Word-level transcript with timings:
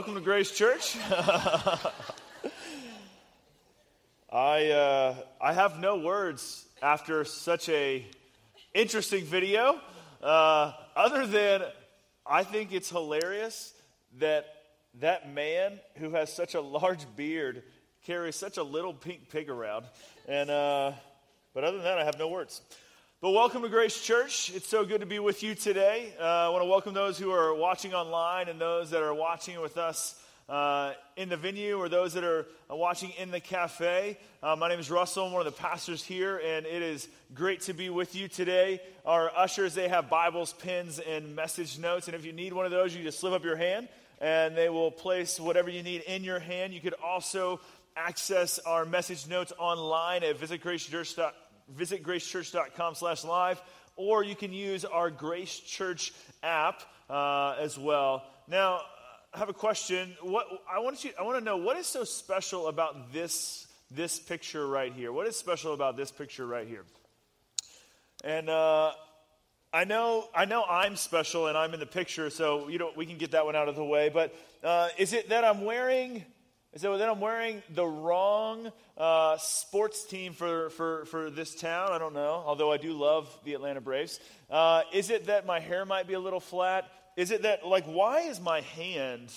welcome 0.00 0.14
to 0.14 0.20
Grace 0.22 0.50
Church. 0.50 0.96
I 4.32 4.70
uh, 4.70 5.14
I 5.38 5.52
have 5.52 5.78
no 5.78 5.98
words 5.98 6.64
after 6.80 7.22
such 7.26 7.68
a 7.68 8.06
interesting 8.72 9.26
video, 9.26 9.78
uh, 10.22 10.72
other 10.96 11.26
than 11.26 11.64
I 12.24 12.44
think 12.44 12.72
it's 12.72 12.88
hilarious 12.88 13.74
that 14.20 14.46
that 15.00 15.30
man 15.34 15.78
who 15.96 16.12
has 16.12 16.32
such 16.32 16.54
a 16.54 16.62
large 16.62 17.04
beard 17.14 17.62
carries 18.06 18.36
such 18.36 18.56
a 18.56 18.62
little 18.62 18.94
pink 18.94 19.28
pig 19.28 19.50
around, 19.50 19.84
and 20.26 20.48
uh, 20.48 20.92
but 21.52 21.62
other 21.62 21.76
than 21.76 21.84
that, 21.84 21.98
I 21.98 22.04
have 22.04 22.18
no 22.18 22.28
words. 22.28 22.62
But 23.22 23.32
welcome 23.32 23.60
to 23.60 23.68
Grace 23.68 24.00
Church. 24.00 24.50
It's 24.54 24.66
so 24.66 24.86
good 24.86 25.02
to 25.02 25.06
be 25.06 25.18
with 25.18 25.42
you 25.42 25.54
today. 25.54 26.14
Uh, 26.18 26.22
I 26.22 26.48
want 26.48 26.62
to 26.62 26.66
welcome 26.70 26.94
those 26.94 27.18
who 27.18 27.30
are 27.30 27.54
watching 27.54 27.92
online 27.92 28.48
and 28.48 28.58
those 28.58 28.88
that 28.92 29.02
are 29.02 29.12
watching 29.12 29.60
with 29.60 29.76
us 29.76 30.18
uh, 30.48 30.94
in 31.18 31.28
the 31.28 31.36
venue 31.36 31.76
or 31.76 31.90
those 31.90 32.14
that 32.14 32.24
are 32.24 32.46
watching 32.70 33.10
in 33.18 33.30
the 33.30 33.38
cafe. 33.38 34.16
Uh, 34.42 34.56
my 34.56 34.70
name 34.70 34.80
is 34.80 34.90
Russell. 34.90 35.26
I'm 35.26 35.32
one 35.32 35.46
of 35.46 35.54
the 35.54 35.60
pastors 35.60 36.02
here, 36.02 36.38
and 36.38 36.64
it 36.64 36.80
is 36.80 37.08
great 37.34 37.60
to 37.62 37.74
be 37.74 37.90
with 37.90 38.14
you 38.14 38.26
today. 38.26 38.80
Our 39.04 39.30
ushers, 39.36 39.74
they 39.74 39.88
have 39.88 40.08
Bibles, 40.08 40.54
pens, 40.54 40.98
and 40.98 41.36
message 41.36 41.78
notes. 41.78 42.08
And 42.08 42.14
if 42.14 42.24
you 42.24 42.32
need 42.32 42.54
one 42.54 42.64
of 42.64 42.70
those, 42.70 42.96
you 42.96 43.02
just 43.02 43.20
slip 43.20 43.34
up 43.34 43.44
your 43.44 43.56
hand, 43.56 43.90
and 44.22 44.56
they 44.56 44.70
will 44.70 44.90
place 44.90 45.38
whatever 45.38 45.68
you 45.68 45.82
need 45.82 46.00
in 46.06 46.24
your 46.24 46.38
hand. 46.38 46.72
You 46.72 46.80
could 46.80 46.94
also 47.04 47.60
access 47.94 48.58
our 48.60 48.86
message 48.86 49.28
notes 49.28 49.52
online 49.58 50.24
at 50.24 50.40
visitgracechurch.com 50.40 51.32
visit 51.76 52.02
gracechurch.com 52.02 52.94
slash 52.94 53.24
live, 53.24 53.60
or 53.96 54.22
you 54.22 54.36
can 54.36 54.52
use 54.52 54.84
our 54.84 55.10
Grace 55.10 55.58
Church 55.58 56.12
app 56.42 56.82
uh, 57.08 57.56
as 57.58 57.78
well. 57.78 58.24
Now, 58.48 58.80
I 59.32 59.38
have 59.38 59.48
a 59.48 59.54
question. 59.54 60.16
What 60.22 60.46
I 60.68 60.80
want 60.80 61.04
you 61.04 61.12
I 61.18 61.22
want 61.22 61.38
to 61.38 61.44
know 61.44 61.56
what 61.56 61.76
is 61.76 61.86
so 61.86 62.04
special 62.04 62.66
about 62.66 63.12
this 63.12 63.66
this 63.90 64.18
picture 64.18 64.66
right 64.66 64.92
here? 64.92 65.12
What 65.12 65.26
is 65.26 65.36
special 65.36 65.72
about 65.74 65.96
this 65.96 66.10
picture 66.10 66.46
right 66.46 66.66
here? 66.66 66.84
And 68.24 68.48
uh, 68.48 68.92
I 69.72 69.84
know 69.84 70.28
I 70.34 70.46
know 70.46 70.64
I'm 70.64 70.96
special 70.96 71.46
and 71.46 71.56
I'm 71.56 71.72
in 71.74 71.80
the 71.80 71.86
picture, 71.86 72.28
so 72.28 72.68
you 72.68 72.78
know 72.78 72.90
we 72.96 73.06
can 73.06 73.18
get 73.18 73.30
that 73.32 73.44
one 73.44 73.54
out 73.54 73.68
of 73.68 73.76
the 73.76 73.84
way. 73.84 74.08
But 74.08 74.34
uh, 74.64 74.88
is 74.98 75.12
it 75.12 75.28
that 75.28 75.44
I'm 75.44 75.64
wearing 75.64 76.24
and 76.72 76.80
so 76.80 76.96
then 76.98 77.08
I'm 77.08 77.20
wearing 77.20 77.62
the 77.70 77.86
wrong 77.86 78.70
uh, 78.96 79.36
sports 79.38 80.04
team 80.04 80.32
for, 80.32 80.70
for, 80.70 81.04
for 81.06 81.28
this 81.28 81.54
town. 81.56 81.90
I 81.90 81.98
don't 81.98 82.14
know, 82.14 82.42
although 82.46 82.70
I 82.70 82.76
do 82.76 82.92
love 82.92 83.28
the 83.44 83.54
Atlanta 83.54 83.80
Braves. 83.80 84.20
Uh, 84.48 84.82
is 84.92 85.10
it 85.10 85.26
that 85.26 85.46
my 85.46 85.58
hair 85.58 85.84
might 85.84 86.06
be 86.06 86.14
a 86.14 86.20
little 86.20 86.38
flat? 86.38 86.88
Is 87.16 87.32
it 87.32 87.42
that, 87.42 87.66
like, 87.66 87.86
why 87.86 88.20
is 88.20 88.40
my 88.40 88.60
hand 88.60 89.32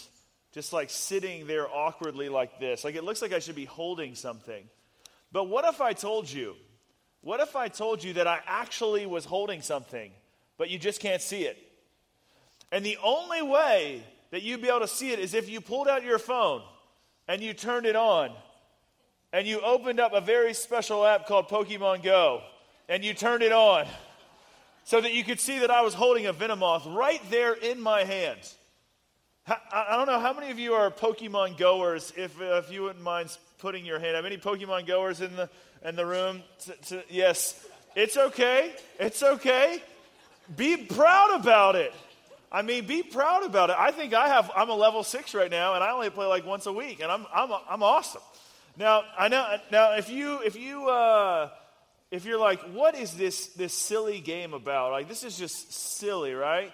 just 0.51 0.73
like 0.73 0.91
sitting 0.91 1.47
there 1.47 1.67
awkwardly 1.67 2.29
like 2.29 2.59
this? 2.59 2.83
Like, 2.83 2.95
it 2.95 3.03
looks 3.03 3.21
like 3.21 3.33
I 3.33 3.39
should 3.39 3.55
be 3.55 3.65
holding 3.65 4.13
something. 4.13 4.63
But 5.31 5.45
what 5.45 5.65
if 5.65 5.81
I 5.81 5.93
told 5.93 6.31
you? 6.31 6.55
What 7.21 7.39
if 7.39 7.55
I 7.55 7.67
told 7.67 8.03
you 8.03 8.13
that 8.13 8.27
I 8.27 8.41
actually 8.45 9.07
was 9.07 9.25
holding 9.25 9.61
something, 9.61 10.11
but 10.57 10.69
you 10.69 10.77
just 10.77 10.99
can't 10.99 11.21
see 11.21 11.45
it? 11.45 11.57
And 12.71 12.85
the 12.85 12.97
only 13.03 13.41
way 13.41 14.03
that 14.29 14.43
you'd 14.43 14.61
be 14.61 14.67
able 14.67 14.81
to 14.81 14.87
see 14.87 15.11
it 15.11 15.19
is 15.19 15.33
if 15.33 15.49
you 15.49 15.61
pulled 15.61 15.87
out 15.87 16.03
your 16.03 16.19
phone 16.19 16.61
and 17.27 17.41
you 17.41 17.53
turned 17.53 17.85
it 17.85 17.95
on 17.95 18.31
and 19.31 19.47
you 19.47 19.61
opened 19.61 19.99
up 19.99 20.13
a 20.13 20.21
very 20.21 20.53
special 20.53 21.05
app 21.05 21.27
called 21.27 21.47
Pokemon 21.47 22.03
Go 22.03 22.41
and 22.89 23.03
you 23.03 23.13
turned 23.13 23.43
it 23.43 23.51
on 23.51 23.85
so 24.83 24.99
that 24.99 25.13
you 25.13 25.23
could 25.23 25.39
see 25.39 25.59
that 25.59 25.71
I 25.71 25.81
was 25.81 25.93
holding 25.93 26.25
a 26.27 26.33
Venomoth 26.33 26.93
right 26.95 27.21
there 27.29 27.53
in 27.53 27.81
my 27.81 28.03
hand. 28.03 28.39
I 29.45 29.97
don't 29.97 30.07
know 30.07 30.19
how 30.19 30.33
many 30.33 30.51
of 30.51 30.59
you 30.59 30.73
are 30.73 30.89
Pokemon 30.89 31.57
goers. 31.57 32.13
If, 32.15 32.39
if 32.39 32.71
you 32.71 32.83
wouldn't 32.83 33.03
mind 33.03 33.37
putting 33.57 33.85
your 33.85 33.99
hand, 33.99 34.15
have 34.15 34.25
any 34.25 34.37
Pokemon 34.37 34.87
goers 34.87 35.19
in 35.19 35.35
the 35.35 35.49
in 35.83 35.95
the 35.97 36.05
room? 36.05 36.43
yes, 37.09 37.65
it's 37.95 38.15
okay. 38.17 38.73
It's 38.99 39.21
okay. 39.21 39.83
Be 40.55 40.77
proud 40.77 41.39
about 41.39 41.75
it. 41.75 41.93
I 42.53 42.61
mean, 42.61 42.85
be 42.85 43.01
proud 43.01 43.43
about 43.43 43.71
it. 43.71 43.75
I 43.79 43.89
think 43.89 44.13
I 44.13 44.27
have, 44.27 44.51
I'm 44.55 44.69
a 44.69 44.75
level 44.75 45.03
six 45.03 45.33
right 45.33 45.49
now, 45.49 45.73
and 45.73 45.83
I 45.83 45.91
only 45.91 46.11
play 46.11 46.27
like 46.27 46.45
once 46.45 46.67
a 46.67 46.71
week, 46.71 47.01
and 47.01 47.11
I'm, 47.11 47.25
I'm, 47.33 47.49
I'm 47.67 47.81
awesome. 47.81 48.21
Now, 48.77 49.03
I 49.17 49.27
know, 49.27 49.57
now 49.71 49.95
if 49.95 50.07
you, 50.07 50.39
if 50.41 50.55
you, 50.55 50.87
uh, 50.87 51.49
if 52.11 52.25
you're 52.25 52.39
like, 52.39 52.61
what 52.71 52.95
is 52.95 53.15
this, 53.15 53.47
this 53.47 53.73
silly 53.73 54.19
game 54.19 54.53
about? 54.53 54.91
Like, 54.91 55.07
this 55.07 55.23
is 55.23 55.35
just 55.35 55.73
silly, 55.97 56.33
right? 56.33 56.71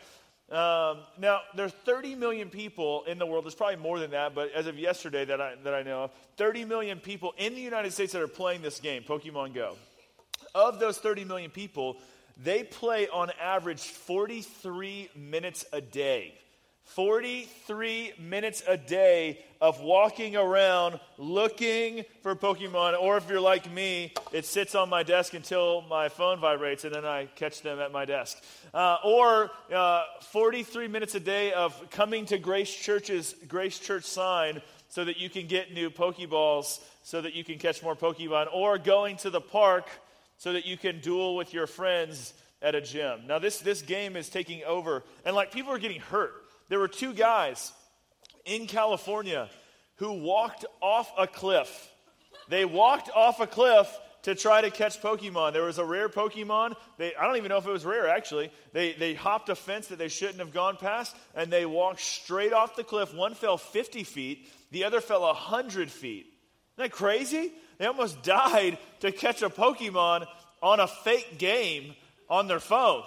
Um, 0.52 0.98
now, 1.18 1.42
there's 1.56 1.72
30 1.86 2.16
million 2.16 2.50
people 2.50 3.06
in 3.06 3.18
the 3.18 3.26
world. 3.26 3.46
There's 3.46 3.56
probably 3.56 3.78
more 3.78 4.00
than 4.00 4.12
that, 4.12 4.36
but 4.36 4.52
as 4.52 4.68
of 4.68 4.78
yesterday 4.78 5.24
that 5.26 5.40
I, 5.40 5.54
that 5.64 5.74
I 5.74 5.84
know 5.84 6.06
of, 6.06 6.12
30 6.36 6.66
million 6.66 7.00
people 7.00 7.34
in 7.38 7.56
the 7.56 7.62
United 7.62 7.94
States 7.94 8.12
that 8.12 8.22
are 8.22 8.28
playing 8.28 8.62
this 8.62 8.82
game, 8.82 9.04
Pokemon 9.04 9.54
Go. 9.54 9.78
Of 10.54 10.80
those 10.80 10.98
30 10.98 11.24
million 11.24 11.52
people, 11.52 11.98
they 12.42 12.64
play 12.64 13.08
on 13.10 13.32
average 13.42 13.82
43 13.82 15.10
minutes 15.16 15.66
a 15.74 15.82
day. 15.82 16.34
43 16.90 18.14
minutes 18.18 18.64
a 18.68 18.76
day 18.76 19.46
of 19.62 19.80
walking 19.80 20.36
around 20.36 21.00
looking 21.20 22.04
for 22.24 22.36
Pokemon. 22.36 23.00
Or 23.00 23.18
if 23.18 23.30
you're 23.30 23.40
like 23.40 23.72
me, 23.72 24.14
it 24.32 24.44
sits 24.46 24.74
on 24.74 24.90
my 24.90 25.04
desk 25.04 25.36
until 25.36 25.82
my 25.82 26.10
phone 26.10 26.40
vibrates 26.40 26.86
and 26.86 26.96
then 26.96 27.06
I 27.06 27.26
catch 27.36 27.62
them 27.62 27.80
at 27.80 27.92
my 27.92 28.06
desk. 28.06 28.42
Uh, 28.74 28.98
or 29.04 29.52
uh, 29.72 30.06
43 30.32 30.88
minutes 30.88 31.14
a 31.14 31.20
day 31.20 31.54
of 31.54 31.92
coming 31.92 32.26
to 32.28 32.40
Grace 32.40 32.74
Church's 32.74 33.36
Grace 33.48 33.78
Church 33.78 34.06
sign 34.06 34.60
so 34.88 35.06
that 35.06 35.18
you 35.18 35.30
can 35.30 35.46
get 35.46 35.72
new 35.72 35.92
Pokeballs 35.92 36.80
so 37.04 37.22
that 37.22 37.36
you 37.36 37.44
can 37.44 37.60
catch 37.60 37.84
more 37.84 37.96
Pokemon. 37.96 38.48
Or 38.52 38.80
going 38.80 39.18
to 39.18 39.30
the 39.30 39.42
park 39.42 39.88
so 40.40 40.54
that 40.54 40.66
you 40.66 40.78
can 40.78 41.00
duel 41.02 41.36
with 41.36 41.54
your 41.54 41.68
friends 41.68 42.34
at 42.62 42.74
a 42.74 42.82
gym. 42.82 43.28
Now, 43.28 43.40
this, 43.40 43.60
this 43.60 43.82
game 43.82 44.16
is 44.16 44.30
taking 44.30 44.64
over, 44.64 45.04
and 45.24 45.36
like 45.36 45.52
people 45.52 45.72
are 45.72 45.80
getting 45.80 46.02
hurt. 46.02 46.34
There 46.70 46.80
were 46.80 46.88
two 46.88 47.14
guys 47.14 47.72
in 48.46 48.66
California 48.66 49.50
who 49.96 50.14
walked 50.14 50.66
off 50.82 51.12
a 51.18 51.28
cliff. 51.28 51.92
They 52.48 52.66
walked 52.66 53.10
off 53.14 53.40
a 53.40 53.48
cliff 53.48 53.88
to 54.24 54.34
try 54.34 54.62
to 54.62 54.72
catch 54.72 55.02
Pokemon. 55.02 55.54
There 55.54 55.64
was 55.64 55.78
a 55.78 55.86
rare 55.86 56.08
Pokemon. 56.08 56.74
They, 56.98 57.14
I 57.16 57.26
don't 57.26 57.38
even 57.38 57.50
know 57.50 57.58
if 57.58 57.68
it 57.68 57.72
was 57.72 57.86
rare, 57.86 58.08
actually. 58.08 58.52
They, 58.72 58.94
they 58.94 59.14
hopped 59.14 59.50
a 59.50 59.56
fence 59.56 59.88
that 59.88 59.98
they 59.98 60.08
shouldn't 60.08 60.40
have 60.40 60.54
gone 60.54 60.78
past, 60.78 61.16
and 61.36 61.52
they 61.52 61.66
walked 61.66 62.00
straight 62.00 62.54
off 62.54 62.76
the 62.76 62.84
cliff. 62.84 63.14
One 63.14 63.34
fell 63.34 63.58
50 63.58 64.04
feet, 64.04 64.48
the 64.72 64.86
other 64.86 65.02
fell 65.02 65.22
100 65.22 65.92
feet. 65.92 66.28
Isn't 66.78 66.92
that 66.92 66.92
crazy? 66.92 67.52
They 67.80 67.86
almost 67.86 68.22
died 68.22 68.78
to 69.00 69.12
catch 69.12 69.42
a 69.42 69.50
Pokemon 69.50 70.28
on 70.62 70.80
a 70.80 70.88
fake 70.88 71.40
game 71.40 71.96
on 72.30 72.48
their 72.48 72.60
phone. 72.60 73.04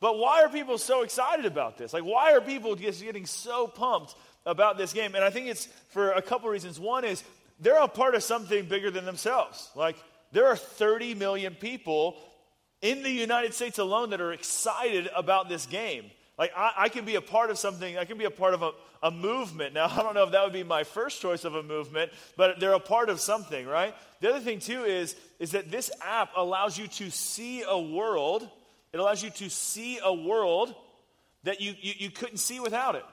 But 0.00 0.18
why 0.18 0.42
are 0.42 0.48
people 0.48 0.76
so 0.76 1.02
excited 1.02 1.46
about 1.46 1.78
this? 1.78 1.92
Like, 1.92 2.02
why 2.02 2.32
are 2.32 2.40
people 2.40 2.76
just 2.76 3.02
getting 3.02 3.24
so 3.24 3.66
pumped 3.66 4.14
about 4.44 4.76
this 4.76 4.92
game? 4.92 5.14
And 5.14 5.24
I 5.24 5.30
think 5.30 5.46
it's 5.46 5.66
for 5.90 6.10
a 6.10 6.20
couple 6.20 6.50
reasons. 6.50 6.78
One 6.78 7.04
is 7.04 7.24
they're 7.60 7.80
a 7.80 7.88
part 7.88 8.14
of 8.14 8.22
something 8.22 8.66
bigger 8.66 8.90
than 8.90 9.06
themselves. 9.06 9.70
Like, 9.74 9.96
there 10.32 10.48
are 10.48 10.56
30 10.56 11.14
million 11.14 11.54
people 11.54 12.16
in 12.82 13.02
the 13.02 13.10
United 13.10 13.54
States 13.54 13.78
alone 13.78 14.10
that 14.10 14.20
are 14.20 14.32
excited 14.32 15.08
about 15.16 15.48
this 15.48 15.64
game. 15.66 16.04
Like, 16.38 16.52
I, 16.54 16.72
I, 16.76 16.88
can 16.90 17.06
be 17.06 17.14
a 17.14 17.22
part 17.22 17.50
of 17.50 17.58
something, 17.58 17.96
I 17.96 18.04
can 18.04 18.18
be 18.18 18.26
a 18.26 18.30
part 18.30 18.52
of 18.52 18.62
a, 18.62 18.72
a 19.02 19.10
movement. 19.10 19.74
Now, 19.74 19.86
I 19.90 20.02
don't 20.02 20.14
know 20.14 20.24
if 20.24 20.32
that 20.32 20.44
would 20.44 20.52
be 20.52 20.64
my 20.64 20.84
first 20.84 21.20
choice 21.20 21.44
of 21.44 21.54
a 21.54 21.62
movement, 21.62 22.12
but 22.36 22.60
they're 22.60 22.72
a 22.72 22.80
part 22.80 23.08
of 23.08 23.20
something, 23.20 23.66
right? 23.66 23.94
The 24.20 24.30
other 24.30 24.40
thing, 24.40 24.58
too, 24.58 24.84
is, 24.84 25.16
is 25.38 25.52
that 25.52 25.70
this 25.70 25.90
app 26.02 26.30
allows 26.36 26.78
you 26.78 26.88
to 26.88 27.10
see 27.10 27.62
a 27.62 27.78
world, 27.78 28.48
it 28.92 28.98
allows 28.98 29.22
you 29.22 29.30
to 29.30 29.50
see 29.50 29.98
a 30.02 30.12
world 30.12 30.74
that 31.44 31.60
you, 31.60 31.74
you, 31.80 31.94
you 31.98 32.10
couldn't 32.10 32.38
see 32.38 32.60
without 32.60 32.94
it, 32.94 33.04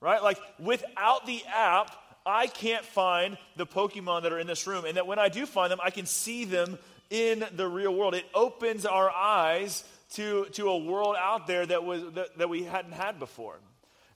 right? 0.00 0.22
Like, 0.22 0.38
without 0.58 1.26
the 1.26 1.42
app, 1.54 1.90
I 2.24 2.48
can't 2.48 2.84
find 2.84 3.38
the 3.54 3.66
Pokemon 3.66 4.22
that 4.22 4.32
are 4.32 4.38
in 4.40 4.48
this 4.48 4.66
room. 4.66 4.84
And 4.84 4.96
that 4.96 5.06
when 5.06 5.20
I 5.20 5.28
do 5.28 5.46
find 5.46 5.70
them, 5.70 5.78
I 5.82 5.90
can 5.90 6.06
see 6.06 6.44
them 6.44 6.78
in 7.08 7.44
the 7.54 7.68
real 7.68 7.94
world. 7.94 8.14
It 8.14 8.24
opens 8.34 8.84
our 8.84 9.08
eyes 9.08 9.84
to, 10.14 10.46
to 10.52 10.68
a 10.68 10.76
world 10.76 11.16
out 11.18 11.46
there 11.46 11.64
that, 11.64 11.84
was, 11.84 12.02
that, 12.14 12.36
that 12.38 12.48
we 12.48 12.64
hadn't 12.64 12.92
had 12.92 13.18
before. 13.20 13.56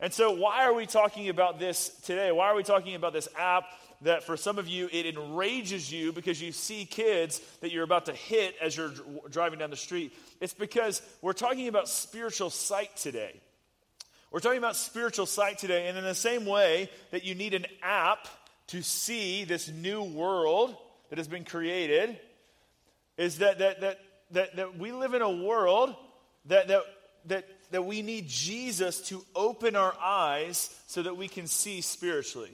And 0.02 0.14
so, 0.14 0.30
why 0.32 0.64
are 0.64 0.72
we 0.72 0.86
talking 0.86 1.28
about 1.28 1.58
this 1.58 1.90
today? 2.04 2.32
Why 2.32 2.46
are 2.46 2.54
we 2.54 2.62
talking 2.62 2.94
about 2.94 3.12
this 3.12 3.28
app 3.38 3.64
that 4.00 4.24
for 4.24 4.34
some 4.34 4.58
of 4.58 4.66
you 4.66 4.88
it 4.90 5.04
enrages 5.04 5.92
you 5.92 6.10
because 6.10 6.40
you 6.40 6.52
see 6.52 6.86
kids 6.86 7.38
that 7.60 7.70
you're 7.70 7.84
about 7.84 8.06
to 8.06 8.14
hit 8.14 8.54
as 8.62 8.74
you're 8.74 8.92
driving 9.30 9.58
down 9.58 9.68
the 9.68 9.76
street? 9.76 10.14
It's 10.40 10.54
because 10.54 11.02
we're 11.20 11.34
talking 11.34 11.68
about 11.68 11.86
spiritual 11.86 12.48
sight 12.48 12.96
today. 12.96 13.38
We're 14.30 14.40
talking 14.40 14.58
about 14.58 14.76
spiritual 14.76 15.26
sight 15.26 15.58
today, 15.58 15.88
and 15.88 15.98
in 15.98 16.04
the 16.04 16.14
same 16.14 16.46
way 16.46 16.88
that 17.10 17.24
you 17.24 17.34
need 17.34 17.52
an 17.52 17.66
app 17.82 18.26
to 18.68 18.82
see 18.82 19.44
this 19.44 19.68
new 19.68 20.02
world 20.02 20.74
that 21.10 21.18
has 21.18 21.28
been 21.28 21.44
created, 21.44 22.18
is 23.18 23.38
that, 23.38 23.58
that, 23.58 23.80
that, 23.82 24.00
that, 24.30 24.56
that 24.56 24.78
we 24.78 24.92
live 24.92 25.12
in 25.12 25.20
a 25.20 25.30
world 25.30 25.94
that, 26.46 26.68
that, 26.68 26.82
that 27.26 27.44
that 27.70 27.84
we 27.84 28.02
need 28.02 28.28
Jesus 28.28 29.00
to 29.08 29.24
open 29.34 29.76
our 29.76 29.94
eyes 30.00 30.74
so 30.86 31.02
that 31.02 31.16
we 31.16 31.28
can 31.28 31.46
see 31.46 31.80
spiritually. 31.80 32.52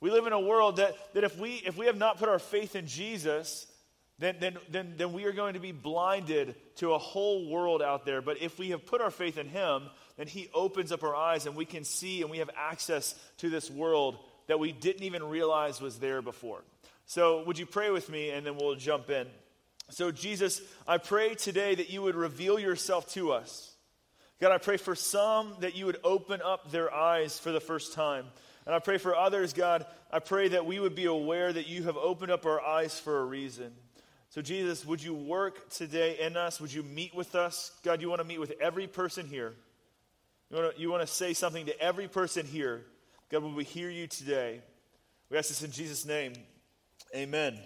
We 0.00 0.10
live 0.10 0.26
in 0.26 0.32
a 0.32 0.40
world 0.40 0.76
that, 0.76 0.94
that 1.14 1.24
if, 1.24 1.38
we, 1.38 1.54
if 1.64 1.76
we 1.76 1.86
have 1.86 1.96
not 1.96 2.18
put 2.18 2.28
our 2.28 2.38
faith 2.38 2.76
in 2.76 2.86
Jesus, 2.86 3.66
then, 4.18 4.36
then, 4.40 4.56
then, 4.70 4.94
then 4.96 5.12
we 5.12 5.24
are 5.24 5.32
going 5.32 5.54
to 5.54 5.60
be 5.60 5.72
blinded 5.72 6.54
to 6.76 6.92
a 6.92 6.98
whole 6.98 7.50
world 7.50 7.82
out 7.82 8.04
there. 8.04 8.22
But 8.22 8.40
if 8.40 8.58
we 8.58 8.70
have 8.70 8.86
put 8.86 9.00
our 9.00 9.10
faith 9.10 9.38
in 9.38 9.48
Him, 9.48 9.84
then 10.16 10.26
He 10.26 10.48
opens 10.54 10.92
up 10.92 11.02
our 11.02 11.14
eyes 11.14 11.46
and 11.46 11.56
we 11.56 11.64
can 11.64 11.84
see 11.84 12.22
and 12.22 12.30
we 12.30 12.38
have 12.38 12.50
access 12.56 13.14
to 13.38 13.50
this 13.50 13.70
world 13.70 14.18
that 14.46 14.58
we 14.58 14.72
didn't 14.72 15.02
even 15.02 15.24
realize 15.24 15.80
was 15.80 15.98
there 15.98 16.22
before. 16.22 16.62
So, 17.06 17.44
would 17.44 17.58
you 17.58 17.66
pray 17.66 17.90
with 17.90 18.08
me 18.08 18.30
and 18.30 18.44
then 18.44 18.56
we'll 18.56 18.74
jump 18.74 19.10
in? 19.10 19.26
So, 19.90 20.10
Jesus, 20.10 20.60
I 20.86 20.98
pray 20.98 21.34
today 21.34 21.74
that 21.74 21.90
you 21.90 22.02
would 22.02 22.16
reveal 22.16 22.58
yourself 22.58 23.12
to 23.12 23.32
us. 23.32 23.75
God, 24.40 24.52
I 24.52 24.58
pray 24.58 24.76
for 24.76 24.94
some 24.94 25.54
that 25.60 25.76
you 25.76 25.86
would 25.86 25.98
open 26.04 26.42
up 26.42 26.70
their 26.70 26.92
eyes 26.92 27.38
for 27.38 27.52
the 27.52 27.60
first 27.60 27.94
time. 27.94 28.26
And 28.66 28.74
I 28.74 28.80
pray 28.80 28.98
for 28.98 29.16
others, 29.16 29.52
God, 29.52 29.86
I 30.12 30.18
pray 30.18 30.48
that 30.48 30.66
we 30.66 30.78
would 30.78 30.94
be 30.94 31.06
aware 31.06 31.52
that 31.52 31.68
you 31.68 31.84
have 31.84 31.96
opened 31.96 32.32
up 32.32 32.44
our 32.44 32.60
eyes 32.60 32.98
for 32.98 33.20
a 33.20 33.24
reason. 33.24 33.72
So, 34.30 34.42
Jesus, 34.42 34.84
would 34.84 35.02
you 35.02 35.14
work 35.14 35.70
today 35.70 36.18
in 36.20 36.36
us? 36.36 36.60
Would 36.60 36.72
you 36.72 36.82
meet 36.82 37.14
with 37.14 37.34
us? 37.34 37.72
God, 37.82 38.02
you 38.02 38.08
want 38.10 38.20
to 38.20 38.26
meet 38.26 38.40
with 38.40 38.52
every 38.60 38.86
person 38.86 39.26
here. 39.26 39.54
You 40.50 40.58
want 40.58 40.74
to, 40.74 40.80
you 40.82 40.90
want 40.90 41.06
to 41.06 41.06
say 41.06 41.32
something 41.32 41.66
to 41.66 41.80
every 41.80 42.08
person 42.08 42.44
here. 42.44 42.84
God, 43.30 43.42
will 43.42 43.54
we 43.54 43.64
hear 43.64 43.88
you 43.88 44.06
today? 44.06 44.60
We 45.30 45.38
ask 45.38 45.48
this 45.48 45.62
in 45.62 45.70
Jesus' 45.70 46.04
name. 46.04 46.34
Amen. 47.14 47.58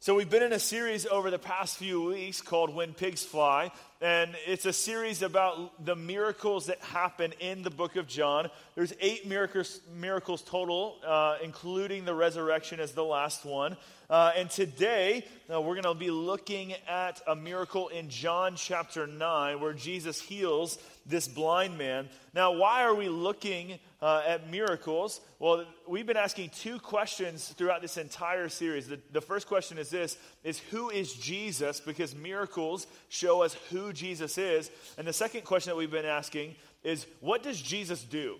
So, 0.00 0.14
we've 0.14 0.30
been 0.30 0.42
in 0.42 0.52
a 0.52 0.58
series 0.58 1.06
over 1.06 1.30
the 1.30 1.38
past 1.38 1.76
few 1.76 2.02
weeks 2.02 2.40
called 2.40 2.74
When 2.74 2.94
Pigs 2.94 3.22
Fly, 3.24 3.70
and 4.00 4.36
it's 4.46 4.66
a 4.66 4.72
series 4.72 5.22
about 5.22 5.84
the 5.84 5.96
miracles 5.96 6.66
that 6.66 6.80
happen 6.80 7.32
in 7.40 7.62
the 7.62 7.70
book 7.70 7.96
of 7.96 8.06
John. 8.06 8.50
There's 8.74 8.92
eight 9.00 9.26
miracles, 9.26 9.80
miracles 9.94 10.42
total, 10.42 10.96
uh, 11.06 11.38
including 11.42 12.04
the 12.04 12.14
resurrection 12.14 12.78
as 12.78 12.92
the 12.92 13.04
last 13.04 13.46
one. 13.46 13.76
Uh, 14.10 14.32
and 14.36 14.50
today, 14.50 15.24
uh, 15.52 15.60
we're 15.60 15.80
going 15.80 15.84
to 15.84 15.94
be 15.94 16.10
looking 16.10 16.74
at 16.86 17.22
a 17.26 17.34
miracle 17.34 17.88
in 17.88 18.10
John 18.10 18.54
chapter 18.56 19.06
9 19.06 19.60
where 19.60 19.72
Jesus 19.72 20.20
heals 20.20 20.78
this 21.06 21.26
blind 21.26 21.78
man. 21.78 22.08
Now, 22.34 22.52
why 22.52 22.82
are 22.82 22.94
we 22.94 23.08
looking 23.08 23.78
uh, 24.02 24.22
at 24.26 24.50
miracles? 24.50 25.20
Well, 25.38 25.64
we've 25.86 26.06
been 26.06 26.16
asking 26.16 26.50
two 26.50 26.78
questions 26.78 27.48
throughout 27.48 27.82
this 27.82 27.96
entire 27.96 28.48
series. 28.48 28.88
The, 28.88 29.00
the 29.12 29.20
first 29.20 29.46
question 29.46 29.78
is 29.78 29.90
this 29.90 30.16
is 30.44 30.58
who 30.58 30.90
is 30.90 31.12
Jesus? 31.12 31.80
Because 31.80 32.14
miracles 32.14 32.86
show 33.08 33.42
us 33.42 33.54
who 33.70 33.92
Jesus 33.92 34.38
is. 34.38 34.70
And 34.98 35.06
the 35.06 35.12
second 35.12 35.44
question 35.44 35.70
that 35.70 35.76
we've 35.76 35.90
been 35.90 36.04
asking 36.04 36.54
is 36.84 37.06
what 37.20 37.42
does 37.42 37.60
Jesus 37.60 38.02
do? 38.02 38.36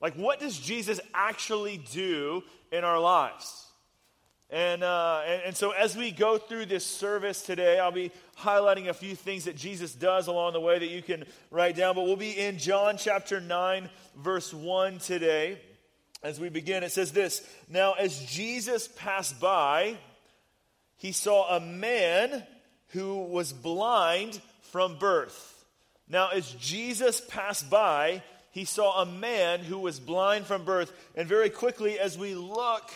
Like, 0.00 0.14
what 0.16 0.40
does 0.40 0.58
Jesus 0.58 1.00
actually 1.14 1.78
do 1.78 2.42
in 2.70 2.84
our 2.84 3.00
lives? 3.00 3.64
And, 4.50 4.84
uh, 4.84 5.22
and, 5.26 5.42
and, 5.46 5.56
so, 5.56 5.70
as 5.70 5.96
we 5.96 6.10
go 6.10 6.36
through 6.36 6.66
this 6.66 6.84
service 6.84 7.42
today, 7.42 7.80
I'll 7.80 7.90
be 7.90 8.12
highlighting 8.38 8.88
a 8.88 8.94
few 8.94 9.16
things 9.16 9.46
that 9.46 9.56
Jesus 9.56 9.94
does 9.94 10.26
along 10.26 10.52
the 10.52 10.60
way 10.60 10.78
that 10.78 10.90
you 10.90 11.02
can 11.02 11.24
write 11.50 11.76
down. 11.76 11.94
But 11.94 12.02
we'll 12.02 12.16
be 12.16 12.38
in 12.38 12.58
John 12.58 12.96
chapter 12.98 13.40
9, 13.40 13.88
verse 14.16 14.52
1 14.52 14.98
today. 14.98 15.58
As 16.22 16.40
we 16.40 16.48
begin, 16.48 16.82
it 16.82 16.92
says 16.92 17.12
this 17.12 17.46
Now, 17.68 17.92
as 17.92 18.18
Jesus 18.24 18.88
passed 18.88 19.40
by, 19.40 19.96
he 20.96 21.12
saw 21.12 21.56
a 21.56 21.60
man 21.60 22.44
who 22.88 23.24
was 23.24 23.52
blind 23.52 24.40
from 24.70 24.98
birth. 24.98 25.64
Now, 26.08 26.28
as 26.30 26.50
Jesus 26.52 27.20
passed 27.20 27.68
by, 27.68 28.22
he 28.50 28.64
saw 28.64 29.02
a 29.02 29.06
man 29.06 29.60
who 29.60 29.78
was 29.78 29.98
blind 29.98 30.46
from 30.46 30.64
birth. 30.64 30.92
And 31.14 31.28
very 31.28 31.50
quickly, 31.50 31.98
as 31.98 32.16
we 32.16 32.34
look 32.34 32.90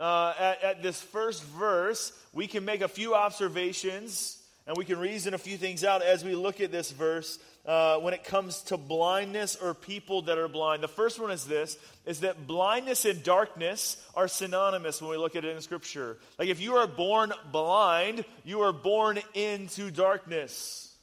uh, 0.00 0.34
at, 0.38 0.62
at 0.62 0.82
this 0.82 1.00
first 1.00 1.44
verse, 1.44 2.12
we 2.32 2.46
can 2.46 2.64
make 2.64 2.80
a 2.80 2.88
few 2.88 3.14
observations 3.14 4.42
and 4.66 4.76
we 4.76 4.84
can 4.84 4.98
reason 4.98 5.32
a 5.32 5.38
few 5.38 5.56
things 5.56 5.84
out 5.84 6.02
as 6.02 6.24
we 6.24 6.34
look 6.34 6.60
at 6.60 6.72
this 6.72 6.90
verse 6.90 7.38
uh, 7.66 7.98
when 7.98 8.14
it 8.14 8.22
comes 8.22 8.62
to 8.62 8.76
blindness 8.76 9.56
or 9.56 9.74
people 9.74 10.22
that 10.22 10.38
are 10.38 10.48
blind. 10.48 10.82
The 10.82 10.88
first 10.88 11.18
one 11.18 11.30
is 11.30 11.44
this 11.44 11.76
is 12.04 12.20
that 12.20 12.46
blindness 12.46 13.04
and 13.04 13.22
darkness 13.22 13.96
are 14.14 14.28
synonymous 14.28 15.02
when 15.02 15.10
we 15.10 15.16
look 15.16 15.34
at 15.34 15.44
it 15.44 15.54
in 15.54 15.60
Scripture. 15.60 16.16
Like 16.38 16.48
if 16.48 16.60
you 16.60 16.76
are 16.76 16.86
born 16.86 17.32
blind, 17.50 18.24
you 18.44 18.60
are 18.60 18.72
born 18.72 19.18
into 19.34 19.90
darkness. 19.90 20.94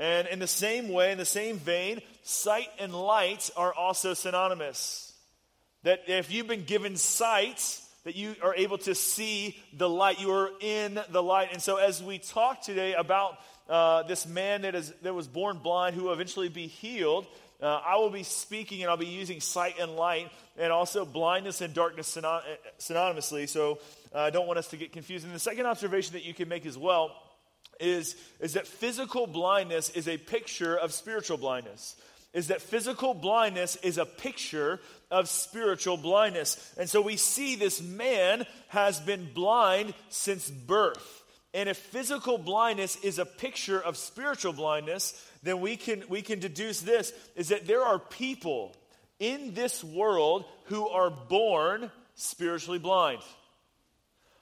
And 0.00 0.28
in 0.28 0.38
the 0.38 0.46
same 0.46 0.88
way, 0.88 1.12
in 1.12 1.18
the 1.18 1.24
same 1.24 1.58
vein, 1.58 2.00
sight 2.22 2.68
and 2.78 2.94
light 2.94 3.50
are 3.56 3.72
also 3.72 4.14
synonymous. 4.14 5.12
That 5.84 6.02
if 6.08 6.32
you've 6.32 6.46
been 6.46 6.64
given 6.64 6.96
sight, 6.96 7.80
that 8.04 8.16
you 8.16 8.34
are 8.42 8.54
able 8.54 8.78
to 8.78 8.94
see 8.94 9.56
the 9.76 9.88
light. 9.88 10.20
You 10.20 10.30
are 10.30 10.50
in 10.60 10.98
the 11.10 11.22
light. 11.22 11.50
And 11.52 11.60
so, 11.60 11.76
as 11.76 12.02
we 12.02 12.18
talk 12.18 12.62
today 12.62 12.94
about 12.94 13.38
uh, 13.68 14.02
this 14.04 14.26
man 14.26 14.62
that, 14.62 14.74
is, 14.74 14.92
that 15.02 15.14
was 15.14 15.26
born 15.26 15.58
blind 15.58 15.94
who 15.94 16.04
will 16.04 16.12
eventually 16.12 16.48
be 16.48 16.66
healed, 16.66 17.26
uh, 17.60 17.80
I 17.84 17.96
will 17.96 18.10
be 18.10 18.22
speaking 18.22 18.82
and 18.82 18.90
I'll 18.90 18.96
be 18.96 19.06
using 19.06 19.40
sight 19.40 19.74
and 19.80 19.96
light 19.96 20.30
and 20.56 20.72
also 20.72 21.04
blindness 21.04 21.60
and 21.60 21.74
darkness 21.74 22.16
synony- 22.16 22.42
synonymously. 22.78 23.48
So, 23.48 23.78
uh, 24.14 24.20
I 24.20 24.30
don't 24.30 24.46
want 24.46 24.58
us 24.58 24.68
to 24.68 24.76
get 24.76 24.92
confused. 24.92 25.26
And 25.26 25.34
the 25.34 25.40
second 25.40 25.66
observation 25.66 26.14
that 26.14 26.24
you 26.24 26.34
can 26.34 26.48
make 26.48 26.66
as 26.66 26.78
well 26.78 27.14
is, 27.80 28.16
is 28.40 28.54
that 28.54 28.66
physical 28.66 29.26
blindness 29.26 29.90
is 29.90 30.08
a 30.08 30.16
picture 30.16 30.76
of 30.76 30.92
spiritual 30.92 31.36
blindness 31.36 31.96
is 32.32 32.48
that 32.48 32.62
physical 32.62 33.14
blindness 33.14 33.76
is 33.76 33.98
a 33.98 34.04
picture 34.04 34.80
of 35.10 35.28
spiritual 35.28 35.96
blindness. 35.96 36.74
And 36.78 36.88
so 36.88 37.00
we 37.00 37.16
see 37.16 37.56
this 37.56 37.82
man 37.82 38.46
has 38.68 39.00
been 39.00 39.28
blind 39.32 39.94
since 40.10 40.50
birth. 40.50 41.24
And 41.54 41.68
if 41.68 41.78
physical 41.78 42.36
blindness 42.36 42.96
is 43.02 43.18
a 43.18 43.24
picture 43.24 43.80
of 43.80 43.96
spiritual 43.96 44.52
blindness, 44.52 45.26
then 45.42 45.60
we 45.60 45.76
can, 45.76 46.04
we 46.08 46.20
can 46.20 46.40
deduce 46.40 46.80
this 46.80 47.12
is 47.36 47.48
that 47.48 47.66
there 47.66 47.82
are 47.82 47.98
people 47.98 48.76
in 49.18 49.54
this 49.54 49.82
world 49.82 50.44
who 50.64 50.88
are 50.88 51.10
born 51.10 51.90
spiritually 52.14 52.78
blind. 52.78 53.22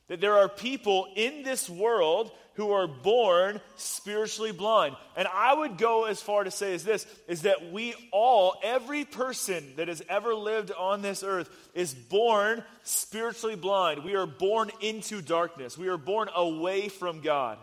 That 0.08 0.20
there 0.20 0.34
are 0.34 0.48
people 0.48 1.08
in 1.16 1.42
this 1.42 1.68
world 1.68 2.30
who 2.54 2.72
are 2.72 2.86
born 2.86 3.60
spiritually 3.76 4.52
blind. 4.52 4.96
And 5.14 5.28
I 5.28 5.54
would 5.54 5.76
go 5.76 6.04
as 6.04 6.22
far 6.22 6.42
to 6.42 6.50
say 6.50 6.74
as 6.74 6.84
this 6.84 7.06
is 7.28 7.42
that 7.42 7.70
we 7.70 7.94
all, 8.12 8.54
every 8.62 9.04
person 9.04 9.74
that 9.76 9.88
has 9.88 10.02
ever 10.08 10.34
lived 10.34 10.72
on 10.72 11.02
this 11.02 11.22
earth, 11.22 11.50
is 11.74 11.92
born 11.92 12.64
spiritually 12.82 13.56
blind. 13.56 14.04
We 14.04 14.14
are 14.14 14.26
born 14.26 14.70
into 14.80 15.20
darkness. 15.20 15.76
We 15.76 15.88
are 15.88 15.98
born 15.98 16.28
away 16.34 16.88
from 16.88 17.20
God. 17.20 17.58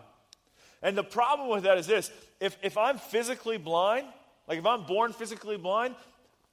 And 0.80 0.96
the 0.96 1.02
problem 1.02 1.48
with 1.48 1.64
that 1.64 1.78
is 1.78 1.86
this 1.86 2.10
if, 2.40 2.56
if 2.62 2.78
I'm 2.78 2.98
physically 2.98 3.58
blind, 3.58 4.06
like 4.46 4.58
if 4.58 4.66
I'm 4.66 4.84
born 4.84 5.12
physically 5.12 5.56
blind, 5.56 5.96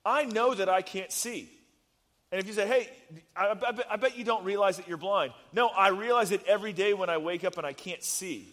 I 0.04 0.26
know 0.26 0.56
that 0.56 0.70
I 0.70 0.82
can't 0.82 1.12
see. 1.12 1.52
And 2.32 2.40
if 2.40 2.48
you 2.48 2.54
say, 2.54 2.66
hey, 2.66 2.90
I, 3.36 3.48
I, 3.48 3.94
I, 3.94 3.96
bet 3.98 4.18
you 4.18 4.24
don't 4.24 4.46
realize 4.46 4.78
that 4.78 4.88
you're 4.88 4.98
blind. 4.98 5.34
No, 5.52 5.68
I 5.68 5.90
realize 5.90 6.32
it 6.32 6.46
every 6.48 6.72
day 6.72 6.94
when 6.94 7.10
I 7.10 7.18
wake 7.18 7.44
up 7.44 7.58
and 7.58 7.68
I 7.68 7.74
can't 7.74 8.02
see. 8.02 8.48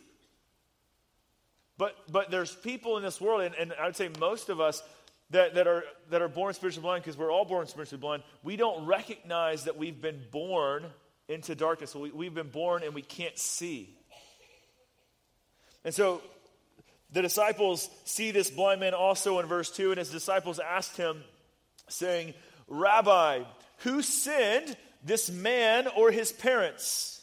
But, 1.76 1.94
but 2.10 2.30
there's 2.30 2.52
people 2.52 2.96
in 2.96 3.04
this 3.04 3.20
world, 3.20 3.42
and, 3.42 3.54
and 3.54 3.72
I 3.80 3.86
would 3.86 3.94
say 3.94 4.10
most 4.18 4.48
of 4.48 4.60
us 4.60 4.82
that, 5.30 5.54
that, 5.54 5.68
are, 5.68 5.84
that 6.10 6.22
are 6.22 6.28
born 6.28 6.54
spiritually 6.54 6.82
blind, 6.82 7.04
because 7.04 7.16
we're 7.16 7.30
all 7.30 7.44
born 7.44 7.68
spiritually 7.68 8.00
blind, 8.00 8.24
we 8.42 8.56
don't 8.56 8.84
recognize 8.84 9.64
that 9.64 9.76
we've 9.76 10.00
been 10.00 10.22
born 10.32 10.86
into 11.28 11.54
darkness. 11.54 11.94
We, 11.94 12.10
we've 12.10 12.34
been 12.34 12.48
born 12.48 12.82
and 12.82 12.94
we 12.94 13.02
can't 13.02 13.38
see. 13.38 13.96
And 15.84 15.94
so 15.94 16.20
the 17.12 17.22
disciples 17.22 17.88
see 18.04 18.32
this 18.32 18.50
blind 18.50 18.80
man 18.80 18.94
also 18.94 19.38
in 19.38 19.46
verse 19.46 19.70
2, 19.70 19.90
and 19.90 19.98
his 19.98 20.10
disciples 20.10 20.58
asked 20.58 20.96
him, 20.96 21.22
saying, 21.88 22.34
Rabbi, 22.66 23.44
who 23.78 24.02
sinned, 24.02 24.76
this 25.04 25.30
man 25.30 25.86
or 25.88 26.10
his 26.10 26.32
parents, 26.32 27.22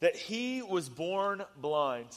that 0.00 0.16
he 0.16 0.62
was 0.62 0.88
born 0.88 1.44
blind? 1.56 2.08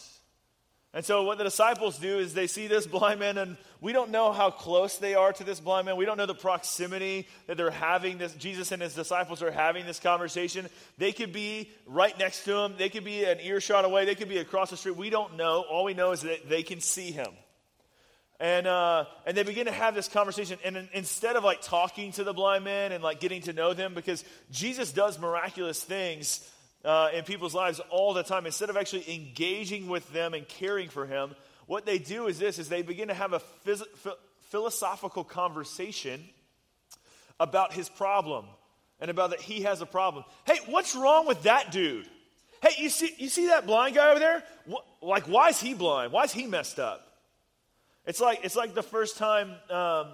And 0.94 1.06
so, 1.06 1.24
what 1.24 1.38
the 1.38 1.44
disciples 1.44 2.00
do 2.00 2.18
is 2.18 2.34
they 2.34 2.48
see 2.48 2.66
this 2.66 2.88
blind 2.88 3.20
man, 3.20 3.38
and 3.38 3.58
we 3.82 3.94
don't 3.94 4.10
know 4.10 4.32
how 4.32 4.50
close 4.50 4.98
they 4.98 5.16
are 5.16 5.32
to 5.34 5.44
this 5.44 5.60
blind 5.60 5.86
man. 5.86 5.96
We 5.96 6.06
don't 6.06 6.18
know 6.18 6.26
the 6.26 6.34
proximity 6.34 7.28
that 7.46 7.56
they're 7.56 7.70
having 7.70 8.18
this. 8.18 8.34
Jesus 8.34 8.72
and 8.72 8.82
his 8.82 8.96
disciples 8.96 9.44
are 9.44 9.52
having 9.52 9.86
this 9.86 10.00
conversation. 10.00 10.68
They 10.98 11.12
could 11.12 11.34
be 11.34 11.70
right 11.86 12.18
next 12.18 12.46
to 12.46 12.58
him, 12.58 12.76
they 12.78 12.90
could 12.90 13.04
be 13.04 13.26
an 13.26 13.40
earshot 13.42 13.86
away, 13.86 14.06
they 14.06 14.16
could 14.16 14.30
be 14.30 14.40
across 14.40 14.72
the 14.72 14.78
street. 14.78 14.96
We 14.96 15.10
don't 15.10 15.36
know. 15.38 15.66
All 15.70 15.84
we 15.84 15.94
know 15.94 16.14
is 16.14 16.22
that 16.22 16.50
they 16.50 16.64
can 16.64 16.80
see 16.80 17.12
him. 17.12 17.30
And, 18.40 18.68
uh, 18.68 19.06
and 19.26 19.36
they 19.36 19.44
begin 19.44 19.66
to 19.66 19.72
have 19.72 19.96
this 19.96 20.08
conversation. 20.08 20.60
And 20.64 20.88
instead 20.94 21.36
of 21.36 21.44
like 21.44 21.62
talking 21.62 22.12
to 22.14 22.24
the 22.24 22.34
blind 22.34 22.64
man 22.64 22.92
and 22.92 23.04
like 23.04 23.20
getting 23.20 23.42
to 23.44 23.54
know 23.54 23.74
them, 23.74 23.94
because 23.96 24.24
Jesus 24.52 24.92
does 24.92 25.18
miraculous 25.18 25.84
things 25.84 26.48
uh, 26.86 27.10
in 27.14 27.24
people's 27.24 27.56
lives 27.56 27.82
all 27.90 28.14
the 28.14 28.24
time, 28.24 28.46
instead 28.46 28.70
of 28.70 28.78
actually 28.78 29.12
engaging 29.12 29.88
with 29.88 30.12
them 30.14 30.36
and 30.36 30.48
caring 30.48 30.90
for 30.90 31.08
him, 31.08 31.36
what 31.66 31.86
they 31.86 31.98
do 31.98 32.28
is 32.28 32.38
this: 32.38 32.60
is 32.60 32.70
they 32.70 32.84
begin 32.84 33.08
to 33.08 33.14
have 33.14 33.34
a 33.34 33.42
phys- 33.66 33.84
philosophical 34.50 35.24
conversation 35.24 36.24
about 37.40 37.74
his 37.74 37.90
problem 37.90 38.46
and 39.00 39.12
about 39.12 39.32
that 39.32 39.42
he 39.42 39.62
has 39.62 39.82
a 39.82 39.86
problem. 39.86 40.24
Hey, 40.46 40.60
what's 40.68 40.96
wrong 40.96 41.28
with 41.28 41.44
that 41.44 41.72
dude? 41.72 42.08
Hey, 42.62 42.72
you 42.78 42.90
see, 42.90 43.14
you 43.18 43.30
see 43.30 43.48
that 43.48 43.66
blind 43.66 43.96
guy 43.96 44.10
over 44.10 44.20
there? 44.20 44.44
What, 44.66 44.86
like, 45.02 45.26
why 45.26 45.50
is 45.50 45.60
he 45.60 45.74
blind? 45.74 46.12
Why 46.12 46.24
is 46.24 46.32
he 46.32 46.48
messed 46.48 46.80
up? 46.80 47.07
It's 48.08 48.22
like, 48.22 48.40
it's 48.44 48.56
like 48.56 48.74
the 48.74 48.82
first 48.82 49.18
time 49.18 49.52
um, 49.70 50.08